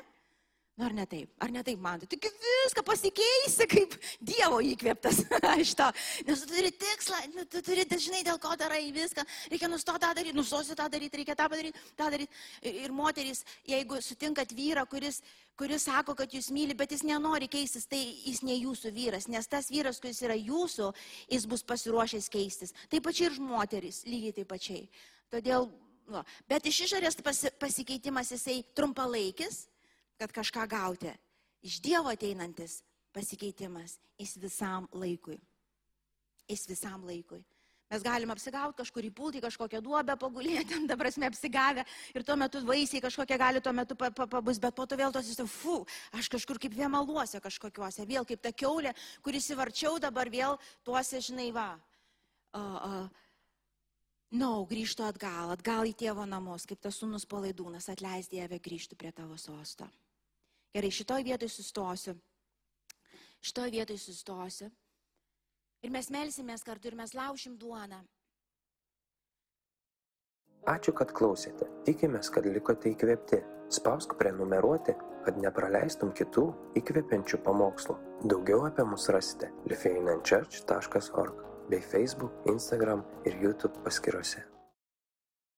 Nu, 0.79 0.85
ar 0.85 0.93
ne 0.95 1.03
taip? 1.05 1.31
Ar 1.43 1.49
ne 1.51 1.59
taip 1.59 1.79
man? 1.83 1.99
Tik 2.07 2.23
viską 2.39 2.85
pasikeisi, 2.87 3.65
kaip 3.67 3.95
Dievo 4.23 4.61
įkvėptas 4.63 5.17
iš 5.63 5.73
to. 5.75 5.87
Nes 6.23 6.39
tu 6.39 6.47
turi 6.53 6.69
tikslą, 6.71 7.17
nu, 7.33 7.43
tu 7.51 7.59
turi, 7.67 7.83
žinai, 7.99 8.21
dėl 8.23 8.37
ko 8.39 8.53
darai 8.55 8.85
viską. 8.95 9.25
Reikia 9.51 9.67
nustoti 9.67 9.99
tą 10.05 10.13
daryti, 10.15 10.37
nustosiu 10.37 10.77
tą 10.79 10.85
daryti, 10.87 11.17
reikia 11.19 11.33
tą 11.35 11.49
padaryti, 11.51 11.81
tą 11.99 12.07
daryti. 12.13 12.39
Ir 12.71 12.93
moterys, 12.95 13.41
jeigu 13.67 13.99
sutinkat 14.05 14.53
vyrą, 14.55 14.85
kuris, 14.87 15.17
kuris 15.59 15.83
sako, 15.89 16.15
kad 16.21 16.31
jūs 16.31 16.47
myli, 16.55 16.77
bet 16.79 16.95
jis 16.95 17.03
nenori 17.09 17.49
keistis, 17.51 17.83
tai 17.83 17.99
jis 17.99 18.39
ne 18.47 18.55
jūsų 18.55 18.93
vyras. 18.95 19.27
Nes 19.27 19.51
tas 19.51 19.67
vyras, 19.73 19.99
kuris 19.99 20.21
yra 20.23 20.37
jūsų, 20.39 20.87
jis 21.33 21.47
bus 21.55 21.65
pasiruošęs 21.73 22.29
keistis. 22.31 22.71
Taip 22.87 23.03
pačiai 23.09 23.27
ir 23.33 23.35
moteris, 23.43 24.05
lygiai 24.07 24.37
taip 24.37 24.47
pačiai. 24.53 24.87
Todėl, 25.35 25.67
nu, 26.07 26.23
bet 26.47 26.71
iš 26.71 26.85
išorės 26.87 27.19
pasikeitimas 27.59 28.31
jisai 28.37 28.61
trumpalaikis 28.79 29.65
kad 30.19 30.33
kažką 30.35 30.67
gauti. 30.69 31.13
Iš 31.65 31.79
Dievo 31.83 32.11
ateinantis 32.11 32.81
pasikeitimas 33.15 33.97
jis 34.19 34.35
visam 34.37 34.87
laikui. 34.91 35.39
Jis 36.49 36.67
visam 36.69 37.05
laikui. 37.07 37.41
Mes 37.89 38.03
galime 38.05 38.35
apsigauti 38.35 38.77
kažkur 38.77 39.05
įpulti, 39.07 39.39
kažkokią 39.41 39.79
duobę 39.81 40.13
pagulėti, 40.21 40.77
dabar 40.85 41.07
mes 41.09 41.25
apsigavę 41.31 41.85
ir 42.13 42.25
tuo 42.25 42.35
metu 42.37 42.61
vaisiai 42.65 43.01
kažkokie 43.01 43.37
gali 43.41 43.61
tuo 43.65 43.73
metu 43.73 43.95
pabus, 43.97 44.59
bet 44.61 44.75
po 44.77 44.85
to 44.85 44.97
vėl 44.99 45.13
tos 45.15 45.25
įsivaizduoju, 45.25 45.55
fu, 45.55 46.19
aš 46.19 46.29
kažkur 46.35 46.59
kaip 46.61 46.75
viemaluose 46.77 47.41
kažkokiuose, 47.41 48.05
vėl 48.05 48.27
kaip 48.29 48.43
ta 48.45 48.51
keulė, 48.53 48.93
kuris 49.25 49.49
įvarčiau 49.55 49.97
dabar 49.97 50.29
vėl 50.29 50.59
tuose, 50.85 51.17
žinai, 51.17 51.49
va. 51.55 51.71
Uh, 52.53 52.61
uh, 52.61 53.25
Na, 54.29 54.45
no, 54.45 54.49
grįžtų 54.69 55.07
atgal, 55.07 55.49
atgal 55.49 55.87
į 55.89 55.95
tėvo 55.97 56.21
namus, 56.29 56.67
kaip 56.69 56.77
tas 56.85 56.99
sunus 57.01 57.25
palaidūnas, 57.25 57.89
atleis 57.89 58.29
Dievę 58.29 58.59
grįžtų 58.61 58.93
prie 59.01 59.09
tavo 59.09 59.33
sosto. 59.41 59.87
Gerai, 60.73 60.91
šitoj 60.91 61.23
vietoj 61.25 61.49
sustosiu. 61.49 62.13
Šitoj 63.41 63.71
vietoj 63.73 63.97
sustosiu. 63.97 64.69
Ir 65.81 65.93
mes 65.95 66.09
melsimės 66.13 66.65
kartu 66.67 66.91
ir 66.91 66.97
mes 66.99 67.15
laušim 67.15 67.55
duoną. 67.57 68.03
Ačiū, 70.69 70.93
kad 70.93 71.13
klausėte. 71.15 71.65
Tikimės, 71.87 72.29
kad 72.29 72.45
likote 72.45 72.91
įkvėpti. 72.91 73.39
Spausk 73.73 74.13
prenumeruoti, 74.19 74.93
kad 75.25 75.37
nepraleistum 75.41 76.11
kitų 76.17 76.45
įkvepiančių 76.81 77.41
pamokslų. 77.45 77.97
Daugiau 78.29 78.65
apie 78.67 78.85
mus 78.91 79.07
rasite 79.13 79.49
lifeinanchurch.org 79.71 81.43
bei 81.69 81.81
Facebook, 81.81 82.33
Instagram 82.49 83.05
ir 83.25 83.37
YouTube 83.41 83.85
paskiruose. 83.85 84.48